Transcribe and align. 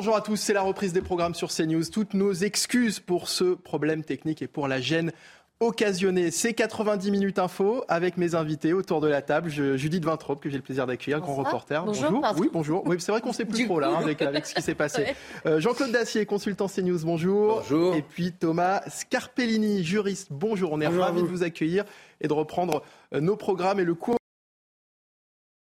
Bonjour 0.00 0.16
à 0.16 0.22
tous, 0.22 0.36
c'est 0.36 0.54
la 0.54 0.62
reprise 0.62 0.94
des 0.94 1.02
programmes 1.02 1.34
sur 1.34 1.50
CNews. 1.50 1.84
Toutes 1.92 2.14
nos 2.14 2.32
excuses 2.32 3.00
pour 3.00 3.28
ce 3.28 3.52
problème 3.52 4.02
technique 4.02 4.40
et 4.40 4.46
pour 4.46 4.66
la 4.66 4.80
gêne 4.80 5.12
occasionnée. 5.60 6.30
C'est 6.30 6.54
90 6.54 7.10
minutes 7.10 7.38
info 7.38 7.84
avec 7.86 8.16
mes 8.16 8.34
invités 8.34 8.72
autour 8.72 9.02
de 9.02 9.08
la 9.08 9.20
table. 9.20 9.50
Judith 9.50 10.02
Vintrop, 10.02 10.40
que 10.40 10.48
j'ai 10.48 10.56
le 10.56 10.62
plaisir 10.62 10.86
d'accueillir, 10.86 11.20
grand 11.20 11.34
reporter. 11.34 11.84
Bonjour. 11.84 12.22
Oui, 12.38 12.48
bonjour. 12.50 12.82
Oui, 12.86 12.96
c'est 12.98 13.12
vrai 13.12 13.20
qu'on 13.20 13.34
sait 13.34 13.44
plus 13.44 13.66
trop 13.66 13.78
là 13.78 13.90
hein, 13.90 14.00
avec, 14.00 14.22
avec, 14.22 14.46
ce 14.46 14.54
qui 14.54 14.62
s'est 14.62 14.74
passé. 14.74 15.04
Euh, 15.46 15.60
Jean-Claude 15.60 15.92
Dacier, 15.92 16.24
consultant 16.24 16.66
CNews, 16.66 17.00
bonjour. 17.04 17.56
Bonjour. 17.56 17.94
Et 17.94 18.02
puis 18.02 18.32
Thomas 18.32 18.80
Scarpellini, 18.88 19.84
juriste, 19.84 20.28
bonjour. 20.30 20.72
On 20.72 20.80
est 20.80 20.86
ravis 20.86 21.22
de 21.22 21.26
vous 21.26 21.42
accueillir 21.42 21.84
et 22.22 22.28
de 22.28 22.32
reprendre 22.32 22.82
euh, 23.14 23.20
nos 23.20 23.36
programmes 23.36 23.80
et 23.80 23.84
le 23.84 23.94
cours 23.94 24.19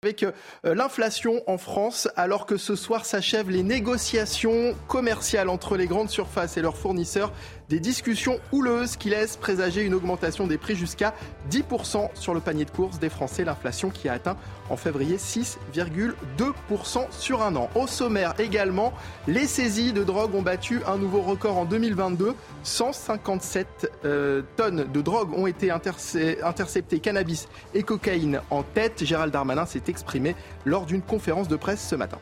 avec 0.05 0.23
euh, 0.23 0.33
l'inflation 0.75 1.43
en 1.47 1.57
France, 1.57 2.09
alors 2.15 2.45
que 2.45 2.59
ce 2.59 2.77
soir 2.77 3.07
s'achèvent 3.07 3.49
les 3.49 3.63
négociations 3.63 4.75
commerciales 4.87 5.49
entre 5.49 5.79
les 5.79 5.87
grandes 5.87 6.11
surfaces 6.11 6.59
et 6.59 6.63
leurs 6.63 6.77
fournisseurs 6.77 7.33
des 7.69 7.81
discussions 7.81 8.39
houleuses 8.53 8.97
qui 8.97 9.11
laissent 9.11 9.37
présager 9.37 9.83
une 9.83 9.95
augmentation 9.95 10.47
des 10.47 10.59
prix 10.59 10.77
jusqu'à 10.77 11.15
10% 11.51 12.11
sur 12.15 12.35
le 12.35 12.41
panier 12.41 12.65
de 12.65 12.71
courses 12.71 12.99
des 12.99 13.09
Français. 13.09 13.45
L'inflation 13.45 13.91
qui 13.91 14.09
a 14.09 14.15
atteint 14.15 14.37
en 14.71 14.77
février 14.77 15.17
6,2% 15.17 17.07
sur 17.11 17.43
un 17.43 17.57
an. 17.57 17.71
Au 17.75 17.87
sommaire 17.87 18.35
également, 18.39 18.93
les 19.27 19.47
saisies 19.47 19.93
de 19.93 20.05
drogue 20.05 20.35
ont 20.35 20.43
battu 20.43 20.81
un 20.87 20.99
nouveau 20.99 21.23
record 21.23 21.59
en 21.59 21.65
2022. 21.65 22.35
157 22.63 23.93
euh, 24.05 24.43
tonnes 24.57 24.87
de 24.93 25.01
drogue 25.03 25.33
ont 25.35 25.47
été 25.47 25.71
interceptées, 25.71 27.01
cannabis 27.01 27.49
et 27.75 27.83
cocaïne 27.83 28.41
en 28.51 28.63
tête. 28.63 29.05
Gérald 29.05 29.33
Darmanin 29.33 29.67
s'est 29.67 29.85
exprimé 29.89 30.37
lors 30.65 30.87
d'une 30.87 31.03
conférence 31.03 31.49
de 31.49 31.57
presse 31.57 31.87
ce 31.87 31.97
matin. 31.97 32.19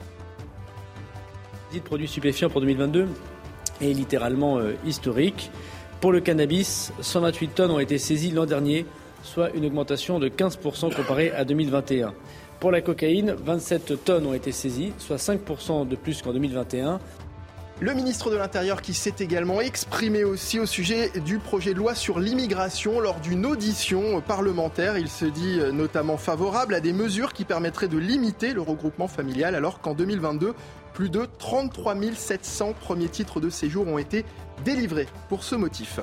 de 1.73 1.79
produits 1.81 2.09
stupéfiants 2.09 2.51
pour 2.51 2.61
2022 2.61 3.09
est 3.83 3.93
littéralement 3.93 4.59
euh, 4.59 4.73
historique. 4.87 5.51
Pour 6.01 6.13
le 6.13 6.21
cannabis, 6.21 6.93
128 7.01 7.49
tonnes 7.49 7.71
ont 7.71 7.79
été 7.79 7.99
saisies 7.99 8.31
l'an 8.31 8.47
dernier, 8.47 8.87
soit 9.23 9.51
une 9.51 9.65
augmentation 9.67 10.19
de 10.19 10.29
15% 10.29 10.95
comparée 10.95 11.31
à 11.33 11.45
2021. 11.45 12.15
Pour 12.61 12.71
la 12.71 12.81
cocaïne, 12.81 13.35
27 13.45 14.05
tonnes 14.05 14.27
ont 14.27 14.35
été 14.35 14.53
saisies, 14.53 14.93
soit 14.99 15.17
5% 15.17 15.87
de 15.87 15.97
plus 15.97 16.23
qu'en 16.23 16.33
2021. 16.33 17.01
Le 17.83 17.95
ministre 17.95 18.31
de 18.31 18.37
l'Intérieur 18.37 18.81
qui 18.81 18.95
s'est 18.95 19.15
également 19.19 19.61
exprimé 19.61 20.23
aussi 20.23 20.61
au 20.61 20.67
sujet 20.67 21.11
du 21.25 21.39
projet 21.39 21.73
de 21.73 21.79
loi 21.79 21.97
sur 21.97 22.21
l'immigration 22.21 23.01
lors 23.01 23.19
d'une 23.19 23.45
audition 23.45 24.21
parlementaire. 24.21 24.97
Il 24.97 25.09
se 25.09 25.25
dit 25.25 25.59
euh, 25.59 25.73
notamment 25.73 26.17
favorable 26.17 26.75
à 26.75 26.81
des 26.81 26.93
mesures 26.93 27.33
qui 27.33 27.45
permettraient 27.45 27.89
de 27.89 27.99
limiter 27.99 28.53
le 28.53 28.61
regroupement 28.61 29.09
familial 29.09 29.57
alors 29.57 29.81
qu'en 29.81 29.95
2022, 29.95 30.55
plus 30.93 31.09
de 31.09 31.27
33 31.39 31.97
700 32.15 32.75
premiers 32.75 33.09
titres 33.09 33.41
de 33.41 33.51
séjour 33.51 33.87
ont 33.89 33.99
été 33.99 34.25
délivrés 34.65 35.07
pour 35.29 35.45
ce 35.45 35.55
motif. 35.55 36.01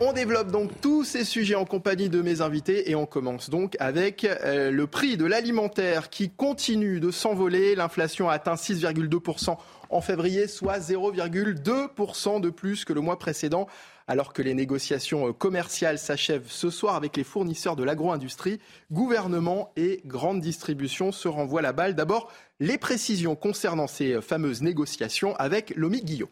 On 0.00 0.12
développe 0.12 0.50
donc 0.50 0.72
tous 0.80 1.04
ces 1.04 1.24
sujets 1.24 1.54
en 1.54 1.64
compagnie 1.64 2.08
de 2.08 2.20
mes 2.20 2.40
invités 2.40 2.90
et 2.90 2.96
on 2.96 3.06
commence 3.06 3.48
donc 3.48 3.76
avec 3.78 4.24
euh, 4.24 4.72
le 4.72 4.86
prix 4.88 5.16
de 5.16 5.24
l'alimentaire 5.24 6.10
qui 6.10 6.30
continue 6.30 6.98
de 6.98 7.12
s'envoler. 7.12 7.76
L'inflation 7.76 8.28
a 8.28 8.34
atteint 8.34 8.56
6,2% 8.56 9.56
en 9.90 10.00
février, 10.00 10.48
soit 10.48 10.78
0,2% 10.78 12.40
de 12.40 12.50
plus 12.50 12.84
que 12.84 12.92
le 12.92 13.00
mois 13.00 13.20
précédent. 13.20 13.68
Alors 14.06 14.34
que 14.34 14.42
les 14.42 14.52
négociations 14.52 15.28
euh, 15.28 15.32
commerciales 15.32 15.98
s'achèvent 15.98 16.50
ce 16.50 16.68
soir 16.68 16.94
avec 16.94 17.16
les 17.16 17.24
fournisseurs 17.24 17.74
de 17.74 17.84
l'agro-industrie, 17.84 18.60
gouvernement 18.92 19.72
et 19.76 20.02
grande 20.04 20.40
distribution 20.40 21.10
se 21.10 21.26
renvoient 21.26 21.62
la 21.62 21.72
balle. 21.72 21.94
D'abord, 21.94 22.30
les 22.60 22.76
précisions 22.76 23.34
concernant 23.34 23.86
ces 23.86 24.12
euh, 24.12 24.20
fameuses 24.20 24.60
négociations 24.60 25.34
avec 25.36 25.74
Lomi 25.76 26.02
Guillot. 26.02 26.28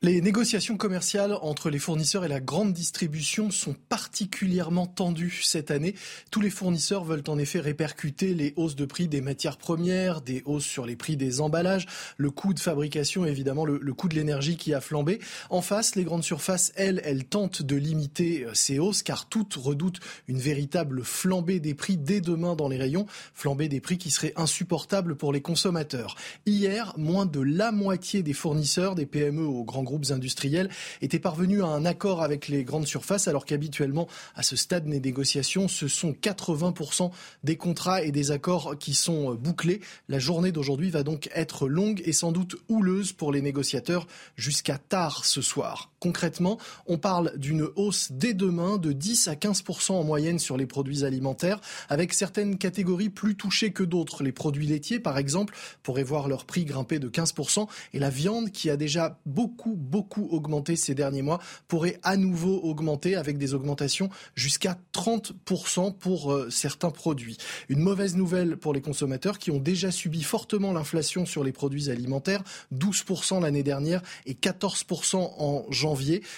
Les 0.00 0.20
négociations 0.20 0.76
commerciales 0.76 1.36
entre 1.42 1.70
les 1.70 1.80
fournisseurs 1.80 2.24
et 2.24 2.28
la 2.28 2.38
grande 2.38 2.72
distribution 2.72 3.50
sont 3.50 3.74
particulièrement 3.88 4.86
tendues 4.86 5.40
cette 5.42 5.72
année. 5.72 5.96
Tous 6.30 6.40
les 6.40 6.50
fournisseurs 6.50 7.02
veulent 7.02 7.24
en 7.26 7.36
effet 7.36 7.58
répercuter 7.58 8.32
les 8.32 8.54
hausses 8.54 8.76
de 8.76 8.84
prix 8.84 9.08
des 9.08 9.20
matières 9.20 9.56
premières, 9.56 10.20
des 10.20 10.44
hausses 10.44 10.64
sur 10.64 10.86
les 10.86 10.94
prix 10.94 11.16
des 11.16 11.40
emballages, 11.40 11.88
le 12.16 12.30
coût 12.30 12.54
de 12.54 12.60
fabrication, 12.60 13.24
évidemment 13.24 13.64
le, 13.64 13.92
coût 13.92 14.06
de 14.06 14.14
l'énergie 14.14 14.56
qui 14.56 14.72
a 14.72 14.80
flambé. 14.80 15.18
En 15.50 15.62
face, 15.62 15.96
les 15.96 16.04
grandes 16.04 16.22
surfaces, 16.22 16.72
elles, 16.76 17.00
elles 17.02 17.24
tentent 17.24 17.62
de 17.62 17.74
limiter 17.74 18.44
euh, 18.44 18.54
ces 18.54 18.78
hausses 18.78 19.02
car 19.02 19.28
toutes 19.28 19.54
redoutent 19.54 19.98
une 20.28 20.38
véritable 20.38 21.02
flambée 21.02 21.58
des 21.58 21.74
prix 21.74 21.96
dès 21.96 22.20
demain 22.20 22.54
dans 22.54 22.68
les 22.68 22.78
rayons, 22.78 23.06
flambée 23.34 23.68
des 23.68 23.80
prix 23.80 23.98
qui 23.98 24.12
serait 24.12 24.32
insupportable 24.36 25.16
pour 25.16 25.32
les 25.32 25.42
consommateurs. 25.42 26.14
Hier, 26.46 26.94
moins 26.96 27.26
de 27.26 27.40
la 27.40 27.72
moitié 27.72 28.22
des 28.22 28.32
fournisseurs 28.32 28.94
des 28.94 29.04
PME 29.04 29.42
aux 29.42 29.64
grands 29.64 29.87
groupes 29.88 30.10
industriels 30.10 30.68
étaient 31.02 31.18
parvenus 31.18 31.62
à 31.62 31.66
un 31.66 31.84
accord 31.84 32.22
avec 32.22 32.48
les 32.48 32.62
grandes 32.62 32.86
surfaces, 32.86 33.26
alors 33.26 33.44
qu'habituellement, 33.44 34.06
à 34.34 34.42
ce 34.42 34.54
stade 34.54 34.84
des 34.84 35.00
négociations, 35.00 35.66
ce 35.66 35.88
sont 35.88 36.12
80% 36.12 37.10
des 37.42 37.56
contrats 37.56 38.02
et 38.02 38.12
des 38.12 38.30
accords 38.30 38.78
qui 38.78 38.94
sont 38.94 39.34
bouclés. 39.34 39.80
La 40.08 40.18
journée 40.18 40.52
d'aujourd'hui 40.52 40.90
va 40.90 41.02
donc 41.02 41.30
être 41.34 41.68
longue 41.68 42.02
et 42.04 42.12
sans 42.12 42.32
doute 42.32 42.56
houleuse 42.68 43.12
pour 43.12 43.32
les 43.32 43.40
négociateurs 43.40 44.06
jusqu'à 44.36 44.78
tard 44.78 45.24
ce 45.24 45.42
soir. 45.42 45.90
Concrètement, 46.00 46.58
on 46.86 46.96
parle 46.96 47.36
d'une 47.36 47.68
hausse 47.74 48.08
dès 48.12 48.34
demain 48.34 48.78
de 48.78 48.92
10 48.92 49.28
à 49.28 49.34
15% 49.34 49.92
en 49.92 50.04
moyenne 50.04 50.38
sur 50.38 50.56
les 50.56 50.66
produits 50.66 51.04
alimentaires, 51.04 51.60
avec 51.88 52.14
certaines 52.14 52.56
catégories 52.56 53.10
plus 53.10 53.34
touchées 53.34 53.72
que 53.72 53.82
d'autres. 53.82 54.22
Les 54.22 54.30
produits 54.30 54.66
laitiers, 54.66 55.00
par 55.00 55.18
exemple, 55.18 55.56
pourraient 55.82 56.04
voir 56.04 56.28
leur 56.28 56.44
prix 56.44 56.64
grimper 56.64 57.00
de 57.00 57.08
15%, 57.08 57.66
et 57.94 57.98
la 57.98 58.10
viande, 58.10 58.52
qui 58.52 58.70
a 58.70 58.76
déjà 58.76 59.18
beaucoup, 59.26 59.74
beaucoup 59.74 60.28
augmenté 60.30 60.76
ces 60.76 60.94
derniers 60.94 61.22
mois, 61.22 61.40
pourrait 61.66 61.98
à 62.04 62.16
nouveau 62.16 62.60
augmenter 62.62 63.16
avec 63.16 63.36
des 63.36 63.54
augmentations 63.54 64.08
jusqu'à 64.36 64.78
30% 64.92 65.96
pour 65.96 66.32
euh, 66.32 66.48
certains 66.50 66.90
produits. 66.90 67.38
Une 67.68 67.80
mauvaise 67.80 68.14
nouvelle 68.14 68.56
pour 68.56 68.72
les 68.72 68.80
consommateurs 68.80 69.38
qui 69.38 69.50
ont 69.50 69.58
déjà 69.58 69.90
subi 69.90 70.22
fortement 70.22 70.72
l'inflation 70.72 71.26
sur 71.26 71.42
les 71.42 71.52
produits 71.52 71.90
alimentaires, 71.90 72.44
12% 72.72 73.42
l'année 73.42 73.64
dernière 73.64 74.02
et 74.26 74.34
14% 74.34 75.16
en 75.16 75.64
janvier. 75.70 75.87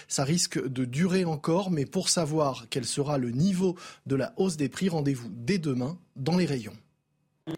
Ça 0.09 0.25
risque 0.25 0.63
de 0.63 0.85
durer 0.85 1.25
encore, 1.25 1.71
mais 1.71 1.87
pour 1.87 2.09
savoir 2.09 2.67
quel 2.71 2.85
sera 2.85 3.19
le 3.19 3.31
niveau 3.31 3.77
de 4.07 4.17
la 4.17 4.33
hausse 4.37 4.57
des 4.57 4.69
prix, 4.69 4.89
rendez-vous 4.89 5.29
dès 5.31 5.59
demain 5.59 5.99
dans 6.17 6.37
les 6.37 6.47
rayons. 6.47 6.77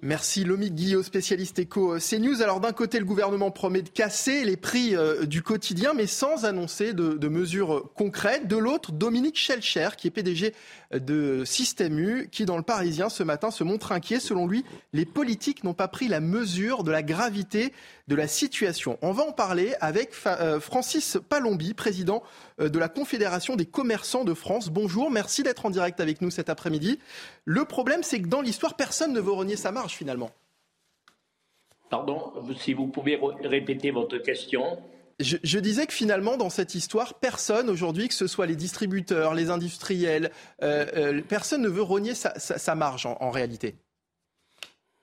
Merci 0.01 0.45
Lomi 0.45 0.71
Guillot, 0.71 1.03
spécialiste 1.03 1.59
éco 1.59 1.99
CNews. 1.99 2.41
Alors 2.41 2.61
d'un 2.61 2.73
côté, 2.73 2.99
le 2.99 3.05
gouvernement 3.05 3.51
promet 3.51 3.83
de 3.83 3.89
casser 3.89 4.45
les 4.45 4.57
prix 4.57 4.97
euh, 4.97 5.27
du 5.27 5.43
quotidien, 5.43 5.93
mais 5.93 6.07
sans 6.07 6.45
annoncer 6.45 6.93
de, 6.93 7.29
mesures 7.29 7.91
concrètes. 7.95 8.47
De 8.47 8.57
l'autre, 8.57 8.93
Dominique 8.93 9.37
Schelcher, 9.37 9.91
qui 9.97 10.07
est 10.07 10.11
PDG 10.11 10.55
de 10.93 11.45
Système 11.45 11.99
U, 11.99 12.29
qui 12.31 12.45
dans 12.45 12.57
le 12.57 12.63
Parisien 12.63 13.09
ce 13.09 13.23
matin 13.23 13.51
se 13.51 13.65
montre 13.65 13.93
inquiet. 13.93 14.21
Selon 14.21 14.47
lui, 14.47 14.65
les 14.93 15.05
politiques 15.05 15.65
n'ont 15.65 15.75
pas 15.75 15.89
pris 15.89 16.09
la 16.09 16.21
mesure 16.21 16.85
de 16.85 16.91
la 16.91 17.03
gravité 17.03 17.73
de 18.09 18.15
la 18.15 18.29
situation. 18.29 18.99
On 19.03 19.13
va 19.13 19.25
en 19.25 19.33
parler 19.33 19.75
avec 19.81 20.13
euh, 20.27 20.61
Francis 20.61 21.19
Palombi, 21.29 21.75
président 21.75 22.23
euh, 22.23 22.52
de 22.59 22.79
la 22.79 22.89
Confédération 22.89 23.57
des 23.57 23.67
commerçants 23.67 24.25
de 24.25 24.35
France. 24.35 24.71
Bonjour, 24.71 25.11
merci 25.11 25.43
d'être 25.43 25.67
en 25.67 25.71
direct 25.71 26.01
avec 26.01 26.21
nous 26.21 26.31
cet 26.31 26.51
après-midi. 26.51 26.99
Le 27.45 27.65
problème, 27.65 28.03
c'est 28.03 28.21
que 28.21 28.29
dans 28.29 28.41
l'histoire, 28.41 28.77
personne 28.77 29.13
ne 29.13 29.21
veut 29.21 29.33
renier 29.33 29.57
sa 29.57 29.73
marge 29.73 29.93
finalement. 29.93 30.31
Pardon, 31.91 32.33
si 32.57 32.73
vous 32.73 32.87
pouvez 32.87 33.21
répéter 33.45 33.91
votre 33.91 34.19
question. 34.19 34.79
Je, 35.21 35.59
disais 35.59 35.87
que 35.87 35.93
finalement, 35.93 36.37
dans 36.37 36.49
cette 36.49 36.75
histoire, 36.75 37.15
personne 37.21 37.69
aujourd'hui, 37.69 38.09
que 38.09 38.15
ce 38.15 38.27
soit 38.27 38.47
les 38.47 38.57
distributeurs, 38.57 39.35
les 39.35 39.51
industriels, 39.51 40.31
euh, 40.63 41.21
personne 41.29 41.63
ne 41.63 41.69
veut 41.69 41.83
renier 41.83 42.15
sa, 42.15 42.75
marge 42.75 43.07
en 43.07 43.31
réalité. 43.31 43.75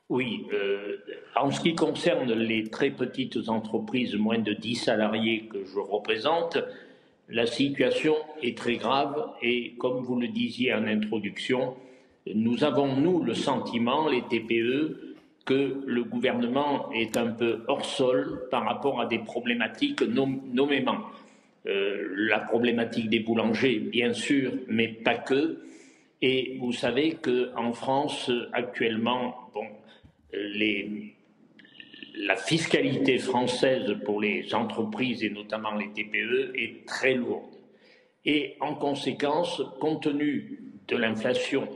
Oui, 0.10 0.48
euh, 0.54 0.98
en 1.36 1.52
ce 1.52 1.62
qui 1.62 1.76
concerne 1.76 2.34
les 2.34 2.64
très 2.70 2.90
petites 2.90 3.48
entreprises, 3.48 4.16
moins 4.16 4.40
de 4.40 4.54
10 4.54 4.76
salariés 4.76 5.48
que 5.48 5.64
je 5.64 5.78
représente, 5.78 6.58
la 7.30 7.46
situation 7.46 8.16
est 8.42 8.58
très 8.58 8.78
grave 8.78 9.34
et 9.42 9.76
comme 9.78 10.04
vous 10.04 10.20
le 10.20 10.28
disiez 10.28 10.74
en 10.74 10.86
introduction, 10.86 11.76
nous 12.34 12.64
avons, 12.64 12.96
nous, 12.96 13.24
le 13.24 13.34
sentiment, 13.34 14.10
les 14.10 14.22
TPE, 14.24 15.16
que 15.46 15.82
le 15.86 16.04
gouvernement 16.04 16.92
est 16.92 17.18
un 17.18 17.28
peu 17.28 17.64
hors 17.68 17.86
sol 17.86 18.48
par 18.52 18.66
rapport 18.66 19.02
à 19.02 19.06
des 19.08 19.20
problématiques 19.20 20.02
nommément. 20.02 21.00
Euh, 21.66 22.08
la 22.16 22.40
problématique 22.40 23.10
des 23.10 23.20
boulangers, 23.20 23.80
bien 23.80 24.14
sûr, 24.14 24.52
mais 24.68 24.88
pas 24.88 25.16
que. 25.16 25.60
Et 26.22 26.58
vous 26.60 26.72
savez 26.72 27.18
qu'en 27.22 27.74
France, 27.74 28.32
actuellement, 28.54 29.50
bon, 29.54 29.66
la 32.20 32.36
fiscalité 32.36 33.18
française 33.18 33.96
pour 34.06 34.22
les 34.22 34.54
entreprises 34.54 35.24
et 35.24 35.30
notamment 35.30 35.74
les 35.76 35.90
TPE 35.90 36.54
est 36.56 36.86
très 36.86 37.14
lourde. 37.14 37.56
Et 38.26 38.56
en 38.60 38.76
conséquence, 38.76 39.62
compte 39.80 40.04
tenu 40.04 40.60
de 40.88 40.98
l'inflation 40.98 41.68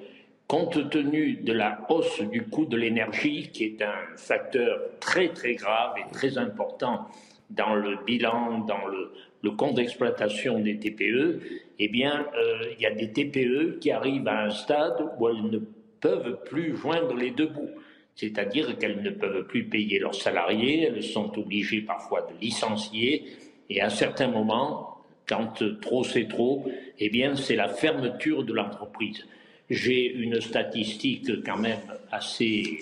compte 0.47 0.89
tenu 0.91 1.37
de 1.37 1.51
la 1.51 1.85
hausse 1.89 2.21
du 2.21 2.43
coût 2.43 2.65
de 2.65 2.77
l'énergie, 2.77 3.49
qui 3.51 3.63
est 3.63 3.81
un 3.81 4.15
facteur 4.17 4.79
très 4.99 5.29
très 5.29 5.55
grave 5.55 5.95
et 5.97 6.11
très 6.13 6.37
important 6.37 7.07
dans 7.49 7.73
le 7.73 7.97
bilan, 8.05 8.59
dans 8.59 8.85
le, 8.85 9.51
compte 9.51 9.73
d'exploitation 9.73 10.59
des 10.59 10.77
TPE, 10.77 11.39
eh 11.79 11.87
bien, 11.87 12.27
euh, 12.37 12.65
il 12.77 12.81
y 12.81 12.85
a 12.85 12.91
des 12.91 13.11
TPE 13.11 13.79
qui 13.79 13.89
arrivent 13.89 14.27
à 14.27 14.43
un 14.43 14.49
stade 14.51 15.03
où 15.17 15.27
elles 15.27 15.43
ne 15.43 15.59
peuvent 15.99 16.37
plus 16.45 16.77
joindre 16.77 17.15
les 17.15 17.31
deux 17.31 17.47
bouts. 17.47 17.71
C'est-à-dire 18.15 18.77
qu'elles 18.77 19.01
ne 19.01 19.09
peuvent 19.09 19.47
plus 19.47 19.65
payer 19.65 19.99
leurs 19.99 20.15
salariés, 20.15 20.83
elles 20.83 21.03
sont 21.03 21.37
obligées 21.37 21.81
parfois 21.81 22.21
de 22.21 22.39
licencier, 22.39 23.25
et 23.69 23.81
à 23.81 23.89
certains 23.89 24.27
moments, 24.27 24.97
quand 25.27 25.63
trop 25.81 26.03
c'est 26.03 26.27
trop, 26.27 26.65
eh 26.99 27.09
bien, 27.09 27.35
c'est 27.35 27.55
la 27.55 27.69
fermeture 27.69 28.43
de 28.43 28.53
l'entreprise. 28.53 29.25
J'ai 29.69 30.13
une 30.13 30.41
statistique 30.41 31.43
quand 31.43 31.57
même 31.57 31.79
assez 32.11 32.79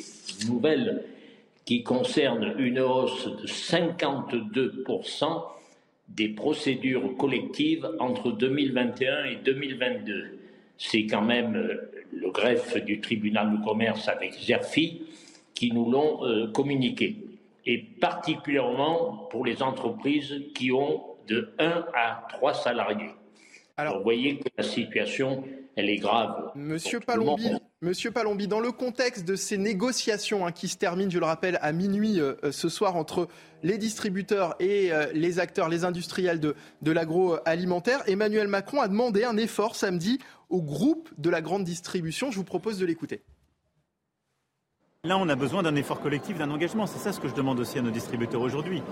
nouvelle 0.48 1.06
qui 1.66 1.84
concerne 1.84 2.56
une 2.58 2.80
hausse 2.80 3.28
de 3.28 3.48
52% 3.48 5.44
des 6.10 6.30
procédures 6.30 7.16
collectives 7.18 7.90
entre 8.00 8.32
2021 8.32 9.26
et 9.26 9.36
2022. 9.46 10.40
C'est 10.78 11.06
quand 11.06 11.22
même 11.22 11.54
le 12.12 12.32
greffe 12.32 12.84
du 12.84 13.00
tribunal 13.00 13.58
de 13.58 13.64
commerce 13.64 14.10
avec 14.10 14.34
Zerfi 14.34 15.04
qui 15.62 15.72
nous 15.72 15.92
l'ont 15.92 16.26
euh, 16.26 16.48
communiqué, 16.48 17.18
et 17.68 17.78
particulièrement 17.78 19.28
pour 19.30 19.46
les 19.46 19.62
entreprises 19.62 20.34
qui 20.56 20.72
ont 20.72 21.04
de 21.28 21.54
1 21.60 21.86
à 21.94 22.26
3 22.30 22.56
salariés. 22.56 23.12
Alors, 23.78 24.00
vous 24.00 24.04
voyez 24.04 24.40
que 24.40 24.50
la 24.58 24.64
situation, 24.64 25.44
elle 25.76 25.92
est 25.92 25.98
grave. 25.98 26.52
Monsieur 26.56 27.00
Palombi, 27.00 27.52
Monsieur 27.84 28.10
Palombi, 28.10 28.48
dans 28.48 28.60
le 28.60 28.72
contexte 28.72 29.24
de 29.24 29.36
ces 29.36 29.60
négociations 29.60 30.48
hein, 30.48 30.52
qui 30.52 30.68
se 30.68 30.78
terminent, 30.78 31.12
je 31.12 31.20
le 31.20 31.26
rappelle, 31.26 31.60
à 31.62 31.72
minuit 31.74 32.20
euh, 32.20 32.34
euh, 32.44 32.52
ce 32.52 32.68
soir 32.68 32.96
entre 32.96 33.28
les 33.62 33.78
distributeurs 33.78 34.56
et 34.60 34.92
euh, 34.92 35.12
les 35.14 35.38
acteurs, 35.38 35.70
les 35.70 35.86
industriels 35.86 36.40
de, 36.40 36.56
de 36.82 36.92
l'agroalimentaire, 36.92 38.02
Emmanuel 38.08 38.48
Macron 38.48 38.82
a 38.82 38.88
demandé 38.88 39.26
un 39.26 39.38
effort 39.38 39.76
samedi 39.76 40.18
au 40.50 40.64
groupe 40.64 41.10
de 41.20 41.30
la 41.30 41.42
grande 41.42 41.66
distribution. 41.66 42.32
Je 42.32 42.38
vous 42.38 42.44
propose 42.44 42.80
de 42.80 42.86
l'écouter. 42.88 43.22
Là, 45.04 45.18
on 45.18 45.30
a 45.30 45.36
besoin 45.36 45.64
d'un 45.64 45.76
effort 45.76 46.00
collectif, 46.00 46.38
d'un 46.38 46.52
engagement. 46.52 46.86
C'est 46.86 47.00
ça 47.00 47.12
ce 47.12 47.20
que 47.20 47.28
je 47.28 47.34
demande 47.34 47.60
aussi 47.60 47.80
à 47.80 47.82
nos 47.82 47.90
distributeurs 47.90 48.42
aujourd'hui. 48.42 48.84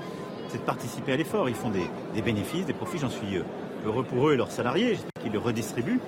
C'est 0.47 0.57
de 0.57 0.63
participer 0.63 1.13
à 1.13 1.17
l'effort. 1.17 1.49
Ils 1.49 1.53
font 1.53 1.69
des, 1.69 1.85
des 2.15 2.23
bénéfices, 2.23 2.65
des 2.65 2.73
profits. 2.73 2.97
J'en 2.97 3.11
suis 3.11 3.39
heureux 3.85 4.03
pour 4.03 4.27
eux 4.27 4.33
et 4.33 4.35
leurs 4.35 4.49
salariés. 4.49 4.97
qu'ils 5.21 5.31
le 5.31 5.37
redistribuent. 5.37 5.99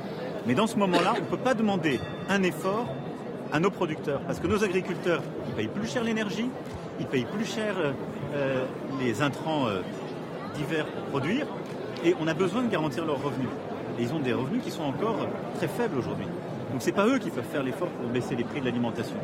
Mais 0.47 0.55
dans 0.55 0.65
ce 0.65 0.77
moment-là, 0.77 1.13
on 1.17 1.21
ne 1.21 1.25
peut 1.25 1.37
pas 1.37 1.53
demander 1.53 1.99
un 2.29 2.41
effort 2.41 2.87
à 3.53 3.59
nos 3.59 3.69
producteurs. 3.69 4.21
Parce 4.21 4.39
que 4.39 4.47
nos 4.47 4.63
agriculteurs, 4.63 5.21
ils 5.49 5.53
payent 5.53 5.67
plus 5.67 5.87
cher 5.87 6.03
l'énergie, 6.03 6.49
ils 6.99 7.05
payent 7.05 7.27
plus 7.31 7.45
cher 7.45 7.75
euh, 7.77 7.91
euh, 8.33 8.65
les 8.99 9.21
intrants 9.21 9.67
euh, 9.67 9.81
divers 10.55 10.87
pour 10.87 11.03
produire, 11.03 11.45
et 12.03 12.15
on 12.19 12.27
a 12.27 12.33
besoin 12.33 12.63
de 12.63 12.69
garantir 12.69 13.05
leurs 13.05 13.21
revenus. 13.21 13.49
Ils 13.99 14.11
ont 14.13 14.19
des 14.19 14.33
revenus 14.33 14.63
qui 14.63 14.71
sont 14.71 14.83
encore 14.83 15.27
très 15.57 15.67
faibles 15.67 15.99
aujourd'hui. 15.99 16.27
Donc 16.71 16.81
ce 16.81 16.87
n'est 16.87 16.91
pas 16.95 17.05
eux 17.05 17.19
qui 17.19 17.29
peuvent 17.29 17.45
faire 17.45 17.61
l'effort 17.61 17.89
pour 17.89 18.09
baisser 18.09 18.35
les 18.35 18.45
prix 18.45 18.61
de 18.61 18.65
l'alimentation. 18.65 19.17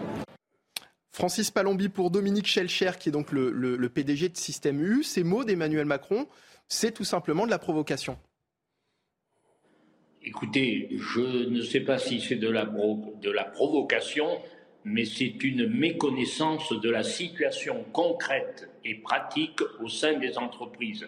Francis 1.17 1.49
Palombi 1.49 1.89
pour 1.89 2.11
Dominique 2.11 2.45
Schelcher, 2.45 2.91
qui 2.99 3.09
est 3.09 3.11
donc 3.11 3.31
le, 3.31 3.89
PDG 3.89 4.29
de 4.29 4.37
Système 4.37 4.79
U. 4.79 5.01
Ces 5.01 5.23
mots 5.23 5.43
d'Emmanuel 5.43 5.85
Macron, 5.85 6.27
c'est 6.67 6.91
tout 6.91 7.05
simplement 7.05 7.47
de 7.47 7.49
la 7.49 7.57
provocation. 7.57 8.19
Écoutez, 10.21 10.89
je 10.91 11.49
ne 11.49 11.61
sais 11.63 11.79
pas 11.79 11.97
si 11.97 12.21
c'est 12.21 12.35
de 12.35 12.47
la, 12.47 12.65
de 12.65 13.31
la 13.31 13.45
provocation, 13.45 14.27
mais 14.83 15.05
c'est 15.05 15.43
une 15.43 15.67
méconnaissance 15.67 16.71
de 16.71 16.89
la 16.91 17.01
situation 17.01 17.83
concrète 17.93 18.69
et 18.85 18.93
pratique 18.93 19.61
au 19.83 19.87
sein 19.87 20.19
des 20.19 20.37
entreprises. 20.37 21.07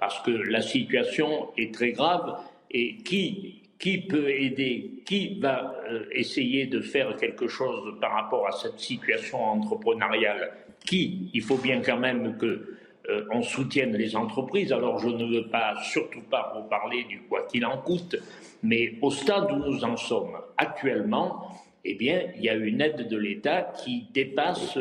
Parce 0.00 0.20
que 0.22 0.32
la 0.32 0.62
situation 0.62 1.50
est 1.56 1.72
très 1.72 1.92
grave 1.92 2.40
et 2.72 2.96
qui, 2.96 3.62
qui 3.78 3.98
peut 3.98 4.30
aider, 4.30 5.02
qui 5.04 5.38
va 5.40 5.74
euh, 5.88 6.04
essayer 6.12 6.66
de 6.66 6.80
faire 6.80 7.16
quelque 7.16 7.48
chose 7.48 7.98
par 8.00 8.12
rapport 8.12 8.46
à 8.46 8.52
cette 8.52 8.78
situation 8.78 9.42
entrepreneuriale? 9.42 10.52
Qui? 10.84 11.30
Il 11.32 11.42
faut 11.42 11.56
bien 11.56 11.80
quand 11.80 11.98
même 11.98 12.36
que 12.36 12.76
euh, 13.08 13.26
on 13.30 13.42
soutienne 13.42 13.96
les 13.96 14.16
entreprises. 14.16 14.72
Alors 14.72 14.98
je 14.98 15.08
ne 15.08 15.24
veux 15.24 15.48
pas, 15.48 15.74
surtout 15.82 16.22
pas 16.22 16.52
vous 16.56 16.68
parler 16.68 17.04
du 17.04 17.20
quoi 17.22 17.46
qu'il 17.46 17.64
en 17.66 17.78
coûte, 17.78 18.16
mais 18.62 18.94
au 19.02 19.10
stade 19.10 19.50
où 19.52 19.56
nous 19.56 19.84
en 19.84 19.96
sommes 19.96 20.36
actuellement, 20.56 21.50
eh 21.84 21.94
bien, 21.94 22.22
il 22.36 22.44
y 22.44 22.48
a 22.48 22.54
une 22.54 22.80
aide 22.80 23.08
de 23.08 23.16
l'État 23.16 23.72
qui 23.84 24.06
dépasse 24.12 24.78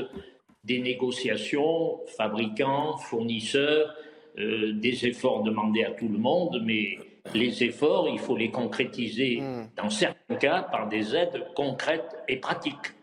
des 0.63 0.79
négociations 0.79 1.99
fabricants, 2.17 2.97
fournisseurs, 2.97 3.93
euh, 4.39 4.71
des 4.73 5.05
efforts 5.05 5.43
demandés 5.43 5.83
à 5.83 5.91
tout 5.91 6.07
le 6.07 6.17
monde, 6.17 6.61
mais 6.65 6.97
les 7.33 7.63
efforts, 7.63 8.07
il 8.09 8.19
faut 8.19 8.35
les 8.35 8.51
concrétiser 8.51 9.41
hmm. 9.41 9.69
dans 9.77 9.89
certains 9.89 10.35
cas 10.35 10.63
par 10.63 10.87
des 10.89 11.15
aides 11.15 11.45
concrètes 11.55 12.17
et 12.27 12.37
pratiques. 12.37 12.93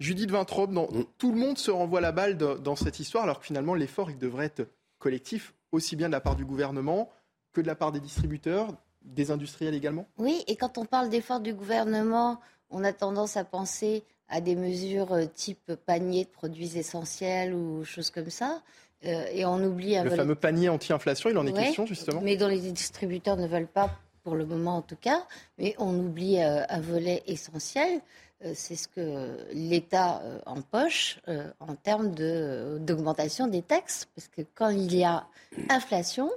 Judith 0.00 0.30
Vintraube, 0.30 0.72
mm. 0.72 1.04
tout 1.18 1.32
le 1.32 1.38
monde 1.38 1.58
se 1.58 1.70
renvoie 1.70 2.00
la 2.00 2.12
balle 2.12 2.36
dans 2.36 2.76
cette 2.76 3.00
histoire, 3.00 3.24
alors 3.24 3.40
que 3.40 3.46
finalement 3.46 3.74
l'effort 3.74 4.10
il 4.10 4.18
devrait 4.18 4.46
être 4.46 4.68
collectif, 4.98 5.54
aussi 5.72 5.96
bien 5.96 6.08
de 6.08 6.12
la 6.12 6.20
part 6.20 6.36
du 6.36 6.44
gouvernement 6.44 7.10
que 7.52 7.60
de 7.60 7.66
la 7.66 7.74
part 7.74 7.92
des 7.92 8.00
distributeurs, 8.00 8.68
des 9.02 9.30
industriels 9.30 9.74
également? 9.74 10.06
Oui, 10.18 10.44
et 10.46 10.56
quand 10.56 10.78
on 10.78 10.84
parle 10.84 11.08
d'effort 11.08 11.40
du 11.40 11.54
gouvernement, 11.54 12.40
on 12.70 12.84
a 12.84 12.92
tendance 12.92 13.36
à 13.36 13.44
penser 13.44 14.04
à 14.28 14.40
des 14.40 14.54
mesures 14.54 15.12
euh, 15.12 15.24
type 15.26 15.72
panier 15.86 16.24
de 16.24 16.30
produits 16.30 16.76
essentiels 16.76 17.54
ou 17.54 17.84
choses 17.84 18.10
comme 18.10 18.30
ça. 18.30 18.62
Euh, 19.04 19.26
et 19.32 19.44
on 19.44 19.62
oublie 19.62 19.96
le 20.02 20.10
fameux 20.10 20.34
panier 20.34 20.68
anti-inflation, 20.68 21.30
il 21.30 21.38
en 21.38 21.46
est 21.46 21.52
question 21.52 21.86
justement. 21.86 22.20
Mais 22.20 22.36
dont 22.36 22.48
les 22.48 22.58
distributeurs 22.58 23.36
ne 23.36 23.46
veulent 23.46 23.68
pas, 23.68 23.90
pour 24.24 24.34
le 24.34 24.44
moment 24.44 24.78
en 24.78 24.82
tout 24.82 24.96
cas. 24.96 25.24
Mais 25.58 25.74
on 25.78 25.94
oublie 25.94 26.40
euh, 26.40 26.64
un 26.68 26.80
volet 26.80 27.22
essentiel, 27.26 28.00
euh, 28.44 28.52
c'est 28.54 28.74
ce 28.74 28.88
que 28.88 29.38
l'État 29.52 30.22
empoche 30.46 31.20
en 31.60 31.74
termes 31.76 32.12
d'augmentation 32.14 33.46
des 33.46 33.62
taxes. 33.62 34.08
Parce 34.14 34.28
que 34.28 34.42
quand 34.54 34.70
il 34.70 34.94
y 34.94 35.04
a 35.04 35.26
inflation, 35.70 36.30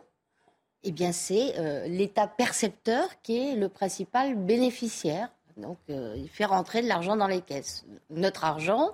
eh 0.84 0.92
bien 0.92 1.12
c'est 1.12 1.88
l'État 1.88 2.28
percepteur 2.28 3.08
qui 3.24 3.38
est 3.38 3.56
le 3.56 3.70
principal 3.70 4.36
bénéficiaire. 4.36 5.30
Donc 5.58 5.78
il 5.90 6.30
fait 6.30 6.46
rentrer 6.46 6.82
de 6.82 6.88
l'argent 6.88 7.16
dans 7.16 7.28
les 7.28 7.42
caisses. 7.42 7.86
Notre 8.10 8.44
argent, 8.44 8.94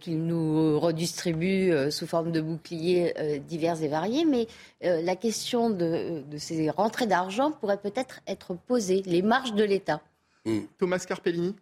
qu'il 0.00 0.24
nous 0.26 0.78
redistribue 0.80 1.72
sous 1.90 2.06
forme 2.06 2.32
de 2.32 2.40
boucliers 2.40 3.40
divers 3.46 3.82
et 3.82 3.88
variés. 3.88 4.24
Mais 4.24 4.46
la 4.80 5.16
question 5.16 5.70
de, 5.70 6.22
de 6.28 6.38
ces 6.38 6.70
rentrées 6.70 7.06
d'argent 7.06 7.52
pourrait 7.52 7.80
peut-être 7.80 8.20
être 8.26 8.54
posée, 8.54 9.02
les 9.06 9.22
marges 9.22 9.54
de 9.54 9.64
l'État. 9.64 10.00
Mm. 10.44 10.60
Thomas 10.78 11.04
Carpellini 11.06 11.54